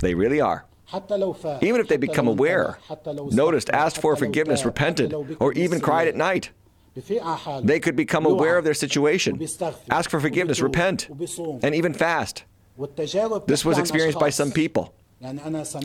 They 0.00 0.14
really 0.14 0.40
are. 0.40 0.66
Even 1.62 1.80
if 1.80 1.88
they 1.88 1.96
become 1.96 2.28
aware, 2.28 2.78
noticed, 3.30 3.70
asked 3.70 3.98
for 4.00 4.16
forgiveness, 4.16 4.64
repented, 4.64 5.12
or 5.40 5.52
even 5.52 5.80
cried 5.80 6.08
at 6.08 6.16
night, 6.16 6.50
they 7.62 7.80
could 7.80 7.96
become 7.96 8.24
aware 8.26 8.56
of 8.56 8.64
their 8.64 8.74
situation, 8.74 9.40
ask 9.90 10.10
for 10.10 10.20
forgiveness, 10.20 10.60
repent, 10.60 11.08
and 11.62 11.74
even 11.74 11.92
fast. 11.92 12.44
This 13.46 13.64
was 13.64 13.78
experienced 13.78 14.18
by 14.18 14.30
some 14.30 14.52
people. 14.52 14.94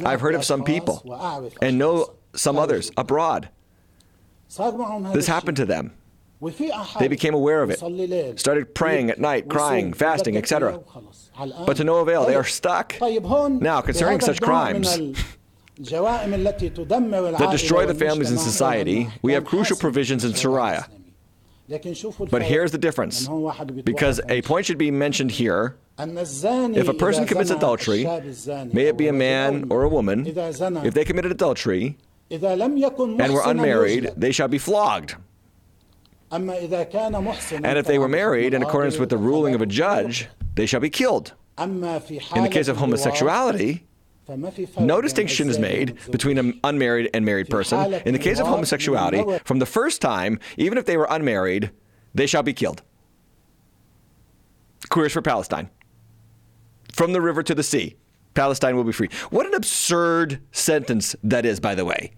I've 0.05 0.21
heard 0.21 0.35
of 0.35 0.43
some 0.43 0.63
people 0.63 1.03
and 1.61 1.77
know 1.77 2.13
some 2.35 2.57
others 2.57 2.91
abroad. 2.97 3.49
This 5.13 5.27
happened 5.27 5.57
to 5.57 5.65
them. 5.65 5.93
They 6.99 7.07
became 7.07 7.33
aware 7.33 7.61
of 7.61 7.69
it, 7.69 8.39
started 8.39 8.73
praying 8.73 9.09
at 9.09 9.19
night, 9.19 9.49
crying, 9.49 9.93
fasting, 9.93 10.37
etc 10.37 10.79
but 11.65 11.77
to 11.77 11.83
no 11.83 11.97
avail. 11.97 12.25
They 12.25 12.35
are 12.35 12.43
stuck. 12.43 12.95
Now, 12.99 13.81
concerning 13.81 14.19
such 14.19 14.41
crimes 14.41 14.97
that 15.77 17.47
destroy 17.51 17.85
the 17.85 17.95
families 17.95 18.31
in 18.31 18.37
society, 18.37 19.09
we 19.21 19.33
have 19.33 19.45
crucial 19.45 19.77
provisions 19.77 20.23
in 20.25 20.33
Sharia. 20.33 20.87
But 22.31 22.41
here's 22.41 22.71
the 22.71 22.77
difference. 22.79 23.29
Because 23.83 24.19
a 24.27 24.41
point 24.41 24.65
should 24.65 24.79
be 24.79 24.91
mentioned 24.91 25.31
here. 25.31 25.75
If 25.99 26.87
a 26.87 26.93
person 26.93 27.25
commits 27.25 27.51
adultery, 27.51 28.03
may 28.73 28.87
it 28.87 28.97
be 28.97 29.07
a 29.07 29.13
man 29.13 29.67
or 29.69 29.83
a 29.83 29.89
woman, 29.89 30.25
if 30.25 30.93
they 30.93 31.05
committed 31.05 31.31
adultery 31.31 31.97
and 32.31 33.33
were 33.33 33.43
unmarried, 33.45 34.11
they 34.17 34.31
shall 34.31 34.47
be 34.47 34.57
flogged. 34.57 35.15
And 36.31 37.77
if 37.77 37.85
they 37.85 37.97
were 37.99 38.07
married 38.07 38.53
in 38.53 38.61
accordance 38.63 38.97
with 38.97 39.09
the 39.09 39.17
ruling 39.17 39.55
of 39.55 39.61
a 39.61 39.65
judge, 39.65 40.27
they 40.55 40.65
shall 40.65 40.79
be 40.79 40.89
killed. 40.89 41.33
In 42.37 42.43
the 42.43 42.49
case 42.51 42.67
of 42.67 42.77
homosexuality, 42.77 43.85
no 44.79 45.01
distinction 45.01 45.49
is 45.49 45.57
made 45.57 45.97
between 46.11 46.37
an 46.37 46.59
unmarried 46.63 47.09
and 47.13 47.25
married 47.25 47.49
person. 47.49 47.93
In 48.05 48.13
the 48.13 48.19
case 48.19 48.39
of 48.39 48.45
homosexuality, 48.47 49.23
from 49.43 49.59
the 49.59 49.65
first 49.65 50.01
time, 50.01 50.39
even 50.57 50.77
if 50.77 50.85
they 50.85 50.97
were 50.97 51.07
unmarried, 51.09 51.71
they 52.13 52.27
shall 52.27 52.43
be 52.43 52.53
killed. 52.53 52.83
Queers 54.89 55.13
for 55.13 55.21
Palestine. 55.21 55.69
From 56.93 57.13
the 57.13 57.21
river 57.21 57.43
to 57.43 57.55
the 57.55 57.63
sea, 57.63 57.95
Palestine 58.35 58.75
will 58.75 58.83
be 58.83 58.91
free. 58.91 59.09
What 59.31 59.45
an 59.47 59.53
absurd 59.55 60.39
sentence 60.51 61.15
that 61.23 61.45
is, 61.45 61.59
by 61.59 61.75
the 61.75 61.85
way. 61.85 62.11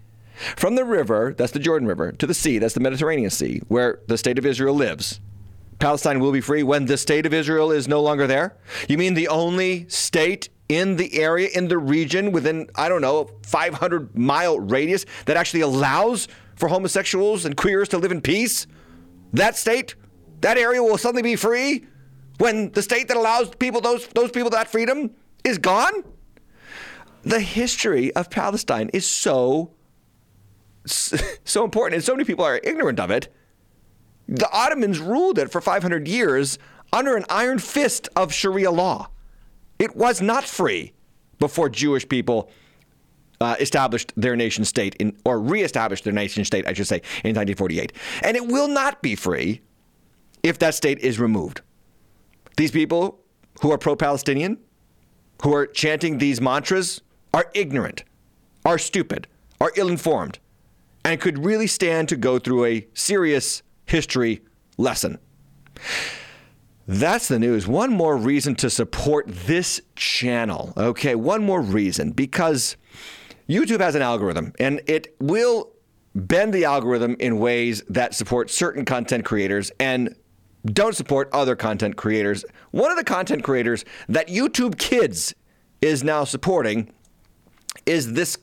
From 0.56 0.76
the 0.76 0.86
river, 0.86 1.34
that's 1.38 1.52
the 1.52 1.60
Jordan 1.60 1.88
River, 1.88 2.12
to 2.14 2.28
the 2.28 2.34
sea, 2.34 2.58
that's 2.58 2.74
the 2.74 2.80
Mediterranean 2.80 3.30
Sea, 3.30 3.62
where 3.68 4.00
the 4.08 4.18
state 4.18 4.38
of 4.38 4.46
Israel 4.46 4.76
lives. 4.76 5.20
Palestine 5.80 6.20
will 6.20 6.32
be 6.32 6.42
free 6.42 6.64
when 6.64 6.86
the 6.86 6.98
state 6.98 7.26
of 7.26 7.34
Israel 7.34 7.72
is 7.72 7.88
no 7.88 8.02
longer 8.02 8.28
there? 8.28 8.56
You 8.88 8.98
mean 8.98 9.16
the 9.16 9.28
only 9.28 9.88
state 9.90 10.50
in 10.70 10.96
the 10.96 11.20
area, 11.20 11.50
in 11.54 11.68
the 11.68 11.78
region, 11.78 12.32
within, 12.32 12.70
I 12.76 12.88
don't 12.88 13.02
know, 13.02 13.30
500 13.44 14.16
mile 14.16 14.60
radius 14.60 15.06
that 15.26 15.38
actually 15.38 15.62
allows 15.62 16.28
for 16.56 16.70
homosexuals 16.70 17.46
and 17.46 17.58
queers 17.58 17.90
to 17.90 17.98
live 17.98 18.12
in 18.12 18.22
peace? 18.22 18.68
That 19.34 19.58
state, 19.58 19.96
that 20.42 20.58
area 20.58 20.82
will 20.84 20.98
suddenly 20.98 21.24
be 21.24 21.36
free 21.36 21.86
when 22.38 22.72
the 22.72 22.82
state 22.82 23.08
that 23.08 23.18
allows 23.18 23.50
people 23.56 23.82
those 23.82 24.08
those 24.08 24.32
people 24.32 24.52
that 24.52 24.68
freedom 24.68 25.12
is 25.44 25.58
gone? 25.58 26.04
The 27.24 27.40
history 27.40 28.14
of 28.16 28.30
Palestine 28.30 28.90
is 28.94 29.06
so 29.06 29.72
so 30.86 31.64
important 31.64 31.96
and 31.96 32.04
so 32.04 32.14
many 32.14 32.26
people 32.26 32.46
are 32.46 32.60
ignorant 32.64 33.00
of 33.00 33.12
it. 33.12 33.34
The 34.28 34.50
Ottomans 34.52 35.00
ruled 35.00 35.38
it 35.38 35.52
for 35.52 35.62
500 35.62 36.08
years 36.08 36.58
under 36.94 37.16
an 37.16 37.26
iron 37.30 37.60
fist 37.60 38.10
of 38.16 38.34
Sharia 38.34 38.72
law. 38.72 39.10
It 39.80 39.96
was 39.96 40.22
not 40.22 40.44
free 40.44 40.94
before 41.40 41.70
Jewish 41.70 42.08
people 42.08 42.50
uh, 43.42 43.56
established 43.60 44.14
their 44.16 44.36
nation 44.36 44.64
state 44.64 44.96
in, 44.96 45.18
or 45.26 45.40
reestablished 45.40 46.04
their 46.04 46.14
nation 46.14 46.46
state, 46.46 46.68
I 46.68 46.74
should 46.74 46.88
say, 46.88 46.98
in 47.24 47.36
1948. 47.36 47.94
And 48.24 48.38
it 48.38 48.48
will 48.48 48.68
not 48.68 49.02
be 49.02 49.16
free 49.16 49.62
if 50.44 50.60
that 50.60 50.76
state 50.76 51.00
is 51.00 51.20
removed. 51.20 51.62
These 52.58 52.72
people 52.72 53.20
who 53.62 53.72
are 53.72 53.78
pro 53.78 53.96
Palestinian, 53.96 54.60
who 55.42 55.54
are 55.54 55.66
chanting 55.66 56.20
these 56.20 56.40
mantras, 56.40 57.02
are 57.34 57.50
ignorant, 57.54 58.04
are 58.66 58.78
stupid, 58.78 59.28
are 59.60 59.72
ill 59.76 59.90
informed, 59.90 60.40
and 61.04 61.20
could 61.20 61.44
really 61.44 61.68
stand 61.68 62.10
to 62.10 62.16
go 62.16 62.40
through 62.40 62.66
a 62.66 62.88
serious 62.94 63.64
history 63.86 64.42
lesson. 64.78 65.18
That's 66.88 67.28
the 67.28 67.40
news. 67.40 67.68
One 67.68 67.92
more 67.92 68.18
reason 68.18 68.56
to 68.56 68.70
support 68.70 69.26
this 69.28 69.82
channel. 69.96 70.74
Okay, 70.76 71.16
one 71.16 71.44
more 71.44 71.62
reason 71.62 72.12
because 72.12 72.76
YouTube 73.48 73.80
has 73.80 73.96
an 73.96 74.02
algorithm 74.02 74.54
and 74.60 74.82
it 74.88 75.16
will 75.20 75.72
bend 76.16 76.54
the 76.54 76.66
algorithm 76.66 77.16
in 77.20 77.40
ways 77.40 77.84
that 77.88 78.14
support 78.14 78.50
certain 78.50 78.84
content 78.84 79.24
creators 79.26 79.72
and 79.80 80.16
don't 80.66 80.96
support 80.96 81.30
other 81.34 81.56
content 81.56 81.96
creators. 81.96 82.46
One 82.72 82.92
of 82.92 82.98
the 82.98 83.04
content 83.04 83.44
creators 83.44 83.86
that 84.10 84.28
YouTube 84.28 84.78
Kids 84.78 85.34
is 85.82 86.04
now 86.04 86.24
supporting 86.24 86.92
is 87.86 88.14
this 88.14 88.38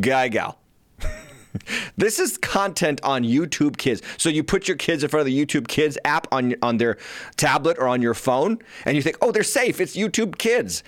guy 0.00 0.28
gal. 0.28 0.59
This 1.96 2.18
is 2.18 2.38
content 2.38 3.00
on 3.02 3.24
YouTube 3.24 3.76
Kids. 3.76 4.02
So 4.16 4.28
you 4.28 4.42
put 4.42 4.68
your 4.68 4.76
kids 4.76 5.02
in 5.02 5.10
front 5.10 5.22
of 5.22 5.26
the 5.26 5.46
YouTube 5.46 5.68
Kids 5.68 5.98
app 6.04 6.26
on 6.32 6.54
on 6.62 6.78
their 6.78 6.98
tablet 7.36 7.78
or 7.78 7.88
on 7.88 8.02
your 8.02 8.14
phone, 8.14 8.58
and 8.84 8.96
you 8.96 9.02
think, 9.02 9.16
"Oh, 9.20 9.32
they're 9.32 9.42
safe. 9.42 9.80
It's 9.80 9.96
YouTube 9.96 10.38
Kids." 10.38 10.82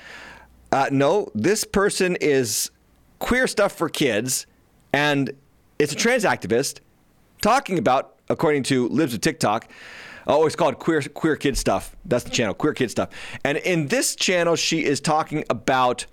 Uh, 0.71 0.89
no, 0.91 1.29
this 1.35 1.65
person 1.65 2.17
is 2.21 2.71
queer 3.19 3.47
stuff 3.47 3.73
for 3.73 3.89
kids, 3.89 4.47
and 4.93 5.33
it's 5.79 5.93
a 5.93 5.97
trans 5.97 6.25
activist 6.25 6.81
talking 7.43 7.79
about, 7.79 8.15
according 8.31 8.63
to 8.65 8.89
Libs 8.89 9.13
of 9.13 9.21
TikTok. 9.21 9.69
Oh, 10.27 10.47
it's 10.47 10.57
called 10.57 10.79
queer 10.79 11.03
queer 11.03 11.37
kid 11.37 11.59
stuff. 11.59 11.97
That's 12.05 12.25
the 12.25 12.31
channel, 12.31 12.55
queer 12.55 12.75
kid 12.75 12.91
stuff. 12.91 13.11
And 13.45 13.59
in 13.59 13.89
this 13.89 14.15
channel, 14.15 14.57
she 14.57 14.85
is 14.85 15.01
talking 15.01 15.45
about 15.51 16.07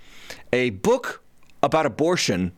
a 0.52 0.72
book 0.72 1.22
about 1.62 1.86
abortion 1.86 2.54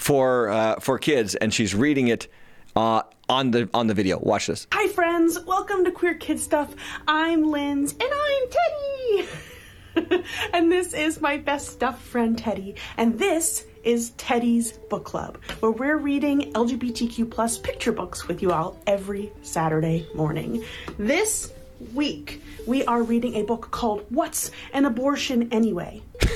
for 0.00 0.48
uh, 0.48 0.80
for 0.80 0.98
kids, 0.98 1.34
and 1.34 1.52
she's 1.52 1.74
reading 1.74 2.08
it 2.08 2.26
uh, 2.74 3.02
on 3.28 3.50
the 3.50 3.68
on 3.74 3.86
the 3.86 3.94
video. 3.94 4.18
Watch 4.18 4.46
this. 4.46 4.66
Hi, 4.72 4.88
friends. 4.88 5.38
Welcome 5.40 5.84
to 5.84 5.92
Queer 5.92 6.14
Kid 6.14 6.40
Stuff. 6.40 6.74
I'm 7.06 7.44
Lindz, 7.44 7.92
and 7.92 8.02
I'm 8.02 8.48
Teddy. 8.50 10.24
and 10.54 10.72
this 10.72 10.94
is 10.94 11.20
my 11.20 11.36
best 11.36 11.68
stuff 11.68 12.02
friend, 12.02 12.36
Teddy. 12.38 12.76
And 12.96 13.18
this 13.18 13.66
is 13.84 14.10
Teddy's 14.10 14.72
Book 14.72 15.04
Club, 15.04 15.38
where 15.60 15.72
we're 15.72 15.98
reading 15.98 16.52
LGBTQ 16.54 17.30
plus 17.30 17.58
picture 17.58 17.92
books 17.92 18.26
with 18.26 18.40
you 18.40 18.52
all 18.52 18.78
every 18.86 19.30
Saturday 19.42 20.06
morning. 20.14 20.64
This 20.98 21.52
week, 21.94 22.42
we 22.66 22.84
are 22.86 23.02
reading 23.02 23.34
a 23.34 23.42
book 23.42 23.70
called 23.70 24.06
What's 24.08 24.50
an 24.72 24.86
Abortion 24.86 25.52
Anyway? 25.52 26.02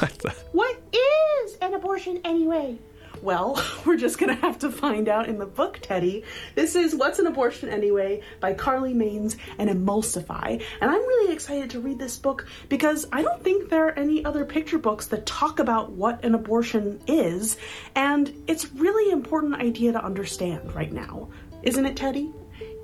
What 0.00 0.18
the? 0.18 0.30
What 0.50 0.76
is 0.92 1.56
an 1.60 1.74
abortion 1.74 2.20
anyway? 2.24 2.78
Well, 3.24 3.58
we're 3.86 3.96
just 3.96 4.18
gonna 4.18 4.34
have 4.34 4.58
to 4.58 4.70
find 4.70 5.08
out 5.08 5.28
in 5.28 5.38
the 5.38 5.46
book, 5.46 5.78
Teddy. 5.80 6.24
This 6.54 6.76
is 6.76 6.94
What's 6.94 7.18
an 7.18 7.26
Abortion 7.26 7.70
Anyway 7.70 8.20
by 8.38 8.52
Carly 8.52 8.92
Manes 8.92 9.38
and 9.56 9.70
Emulsify. 9.70 10.62
And 10.82 10.90
I'm 10.90 11.00
really 11.00 11.32
excited 11.32 11.70
to 11.70 11.80
read 11.80 11.98
this 11.98 12.18
book 12.18 12.46
because 12.68 13.06
I 13.12 13.22
don't 13.22 13.42
think 13.42 13.70
there 13.70 13.86
are 13.86 13.98
any 13.98 14.22
other 14.26 14.44
picture 14.44 14.76
books 14.76 15.06
that 15.06 15.24
talk 15.24 15.58
about 15.58 15.92
what 15.92 16.22
an 16.22 16.34
abortion 16.34 17.00
is. 17.06 17.56
And 17.94 18.30
it's 18.46 18.70
really 18.74 19.10
important 19.10 19.54
idea 19.54 19.92
to 19.92 20.04
understand 20.04 20.74
right 20.74 20.92
now. 20.92 21.30
Isn't 21.62 21.86
it, 21.86 21.96
Teddy? 21.96 22.30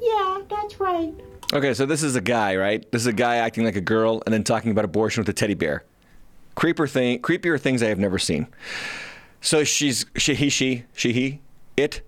Yeah, 0.00 0.40
that's 0.48 0.80
right. 0.80 1.12
Okay, 1.52 1.74
so 1.74 1.84
this 1.84 2.02
is 2.02 2.16
a 2.16 2.22
guy, 2.22 2.56
right? 2.56 2.90
This 2.90 3.02
is 3.02 3.08
a 3.08 3.12
guy 3.12 3.36
acting 3.36 3.66
like 3.66 3.76
a 3.76 3.82
girl 3.82 4.22
and 4.24 4.32
then 4.32 4.44
talking 4.44 4.70
about 4.70 4.86
abortion 4.86 5.20
with 5.20 5.28
a 5.28 5.34
teddy 5.34 5.52
bear. 5.52 5.84
Creeper 6.54 6.86
thing, 6.86 7.20
creepier 7.20 7.60
things 7.60 7.82
I 7.82 7.88
have 7.88 7.98
never 7.98 8.18
seen. 8.18 8.46
So 9.40 9.64
she's 9.64 10.06
she 10.16 10.34
he 10.34 10.48
she 10.48 10.84
she 10.94 11.12
he 11.12 11.40
it 11.76 12.02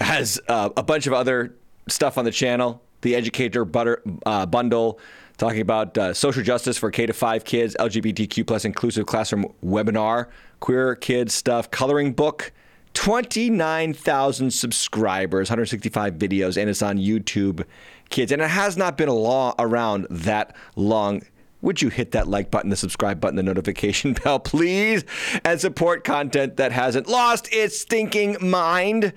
has 0.00 0.40
uh, 0.48 0.70
a 0.76 0.82
bunch 0.82 1.06
of 1.06 1.12
other 1.12 1.54
stuff 1.88 2.18
on 2.18 2.24
the 2.24 2.30
channel. 2.30 2.82
The 3.00 3.14
Educator 3.14 3.64
butter, 3.64 4.02
uh, 4.26 4.46
bundle 4.46 4.98
talking 5.36 5.60
about 5.60 5.96
uh, 5.96 6.12
social 6.12 6.42
justice 6.42 6.76
for 6.76 6.90
K 6.90 7.06
to 7.06 7.12
five 7.12 7.44
kids, 7.44 7.76
LGBTQ 7.78 8.46
plus 8.46 8.64
inclusive 8.64 9.06
classroom 9.06 9.46
webinar, 9.64 10.26
queer 10.60 10.96
kids 10.96 11.34
stuff, 11.34 11.70
coloring 11.70 12.12
book. 12.12 12.52
29,000 12.94 14.50
subscribers, 14.50 15.50
165 15.50 16.14
videos, 16.14 16.56
and 16.56 16.68
it's 16.68 16.82
on 16.82 16.98
YouTube 16.98 17.64
Kids. 18.08 18.32
And 18.32 18.42
it 18.42 18.48
has 18.48 18.76
not 18.76 18.96
been 18.96 19.08
a 19.08 19.14
law 19.14 19.54
around 19.58 20.06
that 20.10 20.56
long. 20.74 21.22
Would 21.60 21.82
you 21.82 21.88
hit 21.88 22.12
that 22.12 22.28
like 22.28 22.50
button, 22.50 22.70
the 22.70 22.76
subscribe 22.76 23.20
button, 23.20 23.36
the 23.36 23.42
notification 23.42 24.12
bell, 24.24 24.38
please, 24.38 25.04
and 25.44 25.60
support 25.60 26.04
content 26.04 26.56
that 26.56 26.72
hasn't 26.72 27.08
lost 27.08 27.48
its 27.52 27.80
stinking 27.80 28.36
mind? 28.40 29.12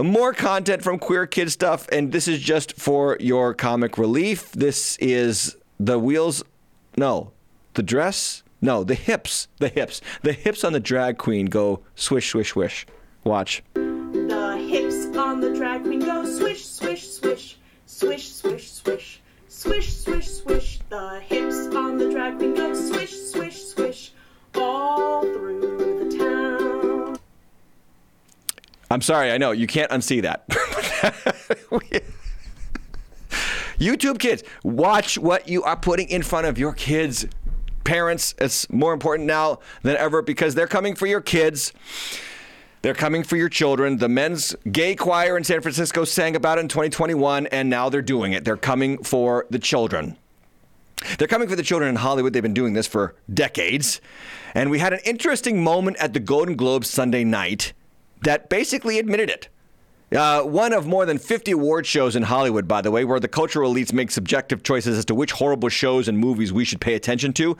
More 0.00 0.34
content 0.34 0.82
from 0.82 0.98
Queer 0.98 1.26
Kid 1.26 1.50
Stuff, 1.50 1.88
and 1.90 2.12
this 2.12 2.28
is 2.28 2.40
just 2.40 2.78
for 2.78 3.16
your 3.18 3.54
comic 3.54 3.96
relief. 3.96 4.52
This 4.52 4.96
is 4.98 5.56
the 5.78 5.98
wheels, 5.98 6.44
no, 6.96 7.32
the 7.74 7.82
dress, 7.82 8.42
no, 8.60 8.84
the 8.84 8.94
hips, 8.94 9.48
the 9.58 9.68
hips, 9.68 10.02
the 10.22 10.34
hips 10.34 10.64
on 10.64 10.74
the 10.74 10.80
drag 10.80 11.16
queen 11.16 11.46
go 11.46 11.80
swish, 11.94 12.30
swish, 12.30 12.50
swish. 12.50 12.86
Watch. 13.24 13.62
The 13.74 14.66
hips 14.68 15.16
on 15.16 15.40
the 15.40 15.54
drag 15.54 15.82
queen 15.84 16.00
go 16.00 16.24
swish, 16.24 16.64
swish, 16.66 17.08
swish, 17.08 17.58
swish, 17.86 18.28
swish, 18.28 18.70
swish, 18.70 19.20
swish, 19.48 19.92
swish, 19.94 20.28
swish. 20.28 20.79
The 20.90 21.20
hips 21.20 21.72
on 21.76 21.98
the 21.98 22.10
drag 22.10 22.38
queen 22.38 22.52
go 22.52 22.74
swish, 22.74 23.12
swish, 23.12 23.64
swish, 23.66 24.12
all 24.56 25.22
through 25.22 26.08
the 26.10 26.18
town. 26.18 27.16
I'm 28.90 29.00
sorry, 29.00 29.30
I 29.30 29.38
know 29.38 29.52
you 29.52 29.68
can't 29.68 29.88
unsee 29.92 30.20
that. 30.22 30.48
YouTube 33.78 34.18
kids, 34.18 34.42
watch 34.64 35.16
what 35.16 35.46
you 35.46 35.62
are 35.62 35.76
putting 35.76 36.08
in 36.08 36.24
front 36.24 36.48
of 36.48 36.58
your 36.58 36.72
kids. 36.72 37.24
Parents, 37.84 38.34
it's 38.38 38.68
more 38.68 38.92
important 38.92 39.28
now 39.28 39.60
than 39.82 39.96
ever 39.96 40.22
because 40.22 40.56
they're 40.56 40.66
coming 40.66 40.96
for 40.96 41.06
your 41.06 41.20
kids. 41.20 41.72
They're 42.82 42.94
coming 42.94 43.22
for 43.22 43.36
your 43.36 43.48
children. 43.48 43.98
The 43.98 44.08
men's 44.08 44.56
gay 44.72 44.96
choir 44.96 45.36
in 45.36 45.44
San 45.44 45.60
Francisco 45.60 46.02
sang 46.04 46.34
about 46.34 46.58
it 46.58 46.62
in 46.62 46.68
2021, 46.68 47.46
and 47.46 47.70
now 47.70 47.90
they're 47.90 48.02
doing 48.02 48.32
it. 48.32 48.44
They're 48.44 48.56
coming 48.56 49.04
for 49.04 49.46
the 49.50 49.60
children. 49.60 50.16
They're 51.18 51.28
coming 51.28 51.48
for 51.48 51.56
the 51.56 51.62
children 51.62 51.88
in 51.88 51.96
Hollywood. 51.96 52.32
They've 52.32 52.42
been 52.42 52.54
doing 52.54 52.74
this 52.74 52.86
for 52.86 53.14
decades. 53.32 54.00
And 54.54 54.70
we 54.70 54.78
had 54.78 54.92
an 54.92 55.00
interesting 55.04 55.62
moment 55.62 55.96
at 55.98 56.12
the 56.12 56.20
Golden 56.20 56.56
Globes 56.56 56.90
Sunday 56.90 57.24
night 57.24 57.72
that 58.22 58.48
basically 58.48 58.98
admitted 58.98 59.30
it. 59.30 59.48
Uh, 60.14 60.42
one 60.42 60.72
of 60.72 60.88
more 60.88 61.06
than 61.06 61.18
50 61.18 61.52
award 61.52 61.86
shows 61.86 62.16
in 62.16 62.24
Hollywood, 62.24 62.66
by 62.66 62.80
the 62.80 62.90
way, 62.90 63.04
where 63.04 63.20
the 63.20 63.28
cultural 63.28 63.72
elites 63.72 63.92
make 63.92 64.10
subjective 64.10 64.64
choices 64.64 64.98
as 64.98 65.04
to 65.04 65.14
which 65.14 65.30
horrible 65.30 65.68
shows 65.68 66.08
and 66.08 66.18
movies 66.18 66.52
we 66.52 66.64
should 66.64 66.80
pay 66.80 66.94
attention 66.94 67.32
to. 67.34 67.56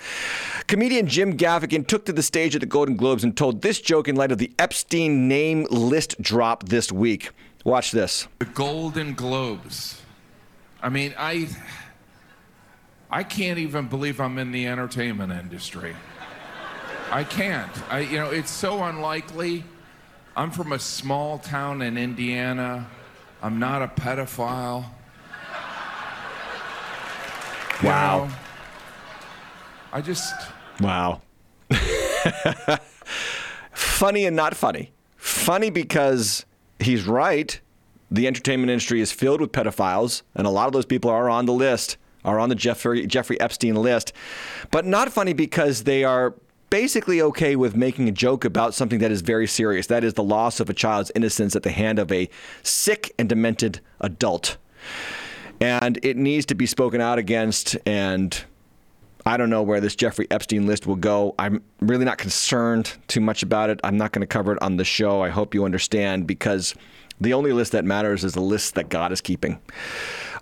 Comedian 0.67 1.07
Jim 1.07 1.37
Gaffigan 1.37 1.87
took 1.87 2.05
to 2.07 2.13
the 2.13 2.25
stage 2.25 2.57
at 2.57 2.61
the 2.61 2.67
Golden 2.67 2.97
Globes 2.97 3.23
and 3.23 3.37
told 3.37 3.63
this 3.63 3.81
joke 3.81 4.09
in 4.09 4.17
light 4.17 4.33
of 4.33 4.39
the 4.39 4.51
Epstein 4.59 5.29
name 5.29 5.65
list 5.71 6.21
drop 6.21 6.69
this 6.69 6.91
week. 6.91 7.31
Watch 7.65 7.93
this. 7.93 8.27
The 8.41 8.47
Golden 8.47 9.15
Globes. 9.15 10.03
I 10.83 10.89
mean, 10.89 11.15
I 11.17 11.47
I 13.11 13.23
can't 13.25 13.59
even 13.59 13.89
believe 13.89 14.21
I'm 14.21 14.39
in 14.39 14.53
the 14.53 14.67
entertainment 14.67 15.33
industry. 15.33 15.97
I 17.11 17.25
can't. 17.25 17.71
I 17.91 18.01
you 18.01 18.19
know, 18.19 18.31
it's 18.31 18.51
so 18.51 18.85
unlikely. 18.85 19.65
I'm 20.37 20.51
from 20.53 20.73
a 20.73 20.79
small 20.79 21.39
town 21.39 21.83
in 21.83 21.99
Indiana. 21.99 22.87
I'm 23.43 23.59
not 23.59 23.83
a 23.83 23.89
pedophile. 23.89 24.85
You 27.83 27.89
Wow. 27.89 28.27
know, 28.27 28.31
I 29.93 30.01
just 30.03 30.35
Wow. 30.81 31.23
funny 33.73 34.25
and 34.27 34.37
not 34.37 34.55
funny. 34.55 34.93
Funny 35.17 35.71
because 35.71 36.45
he's 36.79 37.07
right. 37.07 37.61
The 38.11 38.27
entertainment 38.27 38.71
industry 38.71 39.01
is 39.01 39.13
filled 39.13 39.41
with 39.41 39.53
pedophiles, 39.53 40.23
and 40.35 40.47
a 40.47 40.51
lot 40.51 40.67
of 40.67 40.73
those 40.73 40.85
people 40.87 41.11
are 41.11 41.31
on 41.31 41.47
the 41.47 41.53
list, 41.53 41.97
are 42.25 42.39
on 42.39 42.49
the 42.49 42.55
Jeffrey, 42.55 43.07
Jeffrey 43.07 43.41
Epstein 43.41 43.75
list. 43.75 44.13
But 44.71 44.87
not 44.87 45.13
funny 45.13 45.33
because 45.33 45.85
they 45.85 46.05
are 46.05 46.35
basically 46.71 47.21
okay 47.21 47.57
with 47.57 47.77
making 47.77 48.09
a 48.09 48.13
joke 48.13 48.45
about 48.45 48.75
something 48.75 49.01
that 49.01 49.11
is 49.11 49.21
very 49.23 49.47
serious. 49.47 49.89
That 49.89 50.05
is 50.05 50.15
the 50.15 50.23
loss 50.23 50.61
of 50.61 50.71
a 50.71 50.75
child's 50.75 51.11
innocence 51.15 51.57
at 51.57 51.65
the 51.65 51.73
hand 51.73 51.99
of 51.99 52.11
a 52.13 52.31
sick 52.63 53.13
and 53.19 53.29
demented 53.29 53.81
adult. 54.01 54.57
And 55.61 55.99
it 56.03 56.17
needs 56.17 56.47
to 56.47 56.55
be 56.55 56.67
spoken 56.67 57.01
out 57.01 57.19
against 57.19 57.77
and 57.87 58.43
I 59.27 59.37
don't 59.37 59.51
know 59.51 59.63
where 59.63 59.81
this 59.81 59.95
Jeffrey 59.95 60.27
Epstein 60.31 60.67
list 60.67 60.87
will 60.87 60.97
go. 60.97 61.35
I'm 61.39 61.63
really 61.81 62.07
not 62.07 62.17
concerned 62.17 62.97
too 63.07 63.21
much 63.21 63.43
about 63.43 63.69
it. 63.69 63.79
I'm 63.85 63.99
not 63.99 64.13
going 64.13 64.23
to 64.23 64.27
cover 64.27 64.53
it 64.53 64.63
on 64.63 64.77
the 64.77 64.85
show. 64.85 65.23
I 65.23 65.29
hope 65.29 65.55
you 65.55 65.65
understand 65.65 66.27
because 66.27 66.75
the 67.21 67.35
only 67.35 67.53
list 67.53 67.73
that 67.73 67.85
matters 67.85 68.25
is 68.25 68.33
the 68.33 68.41
list 68.41 68.77
that 68.77 68.89
God 68.89 69.13
is 69.13 69.21
keeping. 69.21 69.61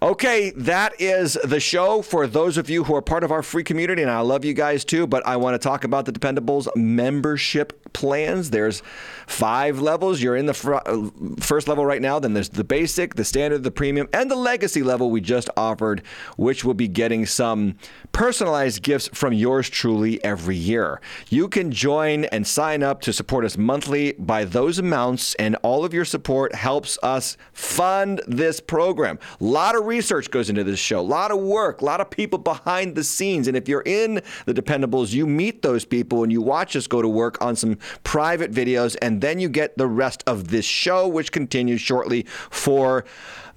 Okay, 0.00 0.50
that 0.50 1.00
is 1.00 1.36
the 1.42 1.58
show 1.58 2.02
for 2.02 2.28
those 2.28 2.56
of 2.56 2.70
you 2.70 2.84
who 2.84 2.94
are 2.94 3.02
part 3.02 3.24
of 3.24 3.32
our 3.32 3.42
free 3.42 3.64
community, 3.64 4.00
and 4.00 4.10
I 4.10 4.20
love 4.20 4.44
you 4.44 4.54
guys 4.54 4.84
too. 4.84 5.08
But 5.08 5.26
I 5.26 5.36
want 5.38 5.54
to 5.54 5.58
talk 5.58 5.82
about 5.82 6.04
the 6.04 6.12
Dependables 6.12 6.68
membership 6.76 7.92
plans. 7.92 8.50
There's 8.50 8.80
five 9.26 9.80
levels. 9.80 10.22
You're 10.22 10.36
in 10.36 10.46
the 10.46 10.54
fr- 10.54 10.76
uh, 10.76 11.10
first 11.40 11.66
level 11.66 11.84
right 11.84 12.00
now. 12.00 12.20
Then 12.20 12.32
there's 12.32 12.50
the 12.50 12.62
basic, 12.62 13.16
the 13.16 13.24
standard, 13.24 13.64
the 13.64 13.72
premium, 13.72 14.08
and 14.12 14.30
the 14.30 14.36
legacy 14.36 14.84
level 14.84 15.10
we 15.10 15.20
just 15.20 15.50
offered, 15.56 16.02
which 16.36 16.64
will 16.64 16.74
be 16.74 16.86
getting 16.86 17.26
some 17.26 17.76
personalized 18.12 18.82
gifts 18.82 19.08
from 19.12 19.32
yours 19.32 19.68
truly 19.68 20.22
every 20.22 20.56
year. 20.56 21.00
You 21.28 21.48
can 21.48 21.72
join 21.72 22.26
and 22.26 22.46
sign 22.46 22.84
up 22.84 23.00
to 23.00 23.12
support 23.12 23.44
us 23.44 23.58
monthly 23.58 24.12
by 24.12 24.44
those 24.44 24.78
amounts, 24.78 25.34
and 25.34 25.56
all 25.56 25.84
of 25.84 25.92
your 25.92 26.04
support 26.04 26.54
helps 26.54 26.98
us 27.02 27.36
fund 27.52 28.22
this 28.28 28.60
program. 28.60 29.18
Lot 29.40 29.74
of 29.74 29.87
research 29.88 30.30
goes 30.30 30.48
into 30.50 30.62
this 30.62 30.78
show, 30.78 31.00
a 31.00 31.02
lot 31.02 31.32
of 31.32 31.40
work, 31.40 31.80
a 31.80 31.84
lot 31.84 32.00
of 32.00 32.10
people 32.10 32.38
behind 32.38 32.94
the 32.94 33.02
scenes. 33.02 33.48
And 33.48 33.56
if 33.56 33.68
you're 33.68 33.82
in 33.84 34.22
the 34.46 34.54
Dependables, 34.54 35.12
you 35.12 35.26
meet 35.26 35.62
those 35.62 35.84
people 35.84 36.22
and 36.22 36.30
you 36.30 36.40
watch 36.42 36.76
us 36.76 36.86
go 36.86 37.02
to 37.02 37.08
work 37.08 37.42
on 37.42 37.56
some 37.56 37.78
private 38.04 38.52
videos, 38.52 38.96
and 39.02 39.20
then 39.20 39.40
you 39.40 39.48
get 39.48 39.76
the 39.76 39.86
rest 39.86 40.22
of 40.26 40.48
this 40.48 40.64
show, 40.64 41.08
which 41.08 41.32
continues 41.32 41.80
shortly 41.80 42.24
for 42.50 43.04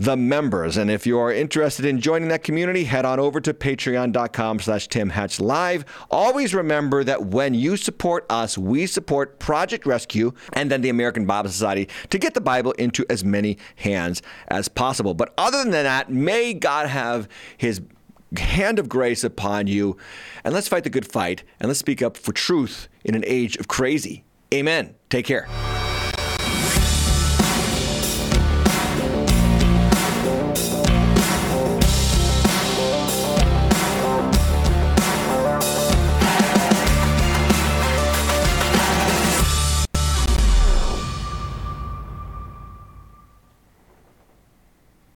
the 0.02 0.18
members. 0.18 0.78
And 0.78 0.90
if 0.90 1.06
you 1.06 1.20
are 1.20 1.32
interested 1.32 1.86
in 1.86 2.02
joining 2.02 2.30
that 2.30 2.44
community, 2.44 2.86
head 2.86 3.06
on 3.06 3.20
over 3.20 3.40
to 3.40 3.54
patreon.com 3.54 4.60
slash 4.60 4.88
Tim 4.88 5.12
Hatch 5.12 5.40
Live. 5.40 5.86
Always 6.10 6.56
remember 6.56 7.04
that 7.04 7.28
when 7.28 7.54
you 7.54 7.78
support 7.78 8.26
us, 8.28 8.58
we 8.58 8.88
support 8.88 9.38
Project 9.38 9.86
Rescue 9.86 10.34
and 10.54 10.72
then 10.72 10.82
the 10.82 10.90
American 10.90 11.28
Bible 11.28 11.52
Society 11.52 11.88
to 12.10 12.18
get 12.18 12.34
the 12.34 12.42
Bible 12.42 12.72
into 12.74 13.06
as 13.12 13.24
many 13.24 13.60
hands 13.76 14.24
as 14.48 14.68
possible. 14.68 15.14
But 15.14 15.36
other 15.38 15.60
than 15.60 15.72
that, 15.72 16.12
may 16.12 16.56
God 16.56 16.88
have 16.88 17.30
his 17.56 17.80
hand 18.36 18.80
of 18.80 18.90
grace 18.90 19.24
upon 19.24 19.68
you. 19.68 19.98
And 20.44 20.52
let's 20.52 20.68
fight 20.68 20.84
the 20.84 20.90
good 20.90 21.06
fight 21.06 21.44
and 21.60 21.68
let's 21.68 21.80
speak 21.80 22.02
up 22.02 22.18
for 22.18 22.34
truth 22.34 22.88
in 23.06 23.14
an 23.14 23.24
age 23.28 23.56
of 23.58 23.68
crazy. 23.68 24.24
Amen. 24.52 24.96
Take 25.12 25.28
care. 25.28 25.48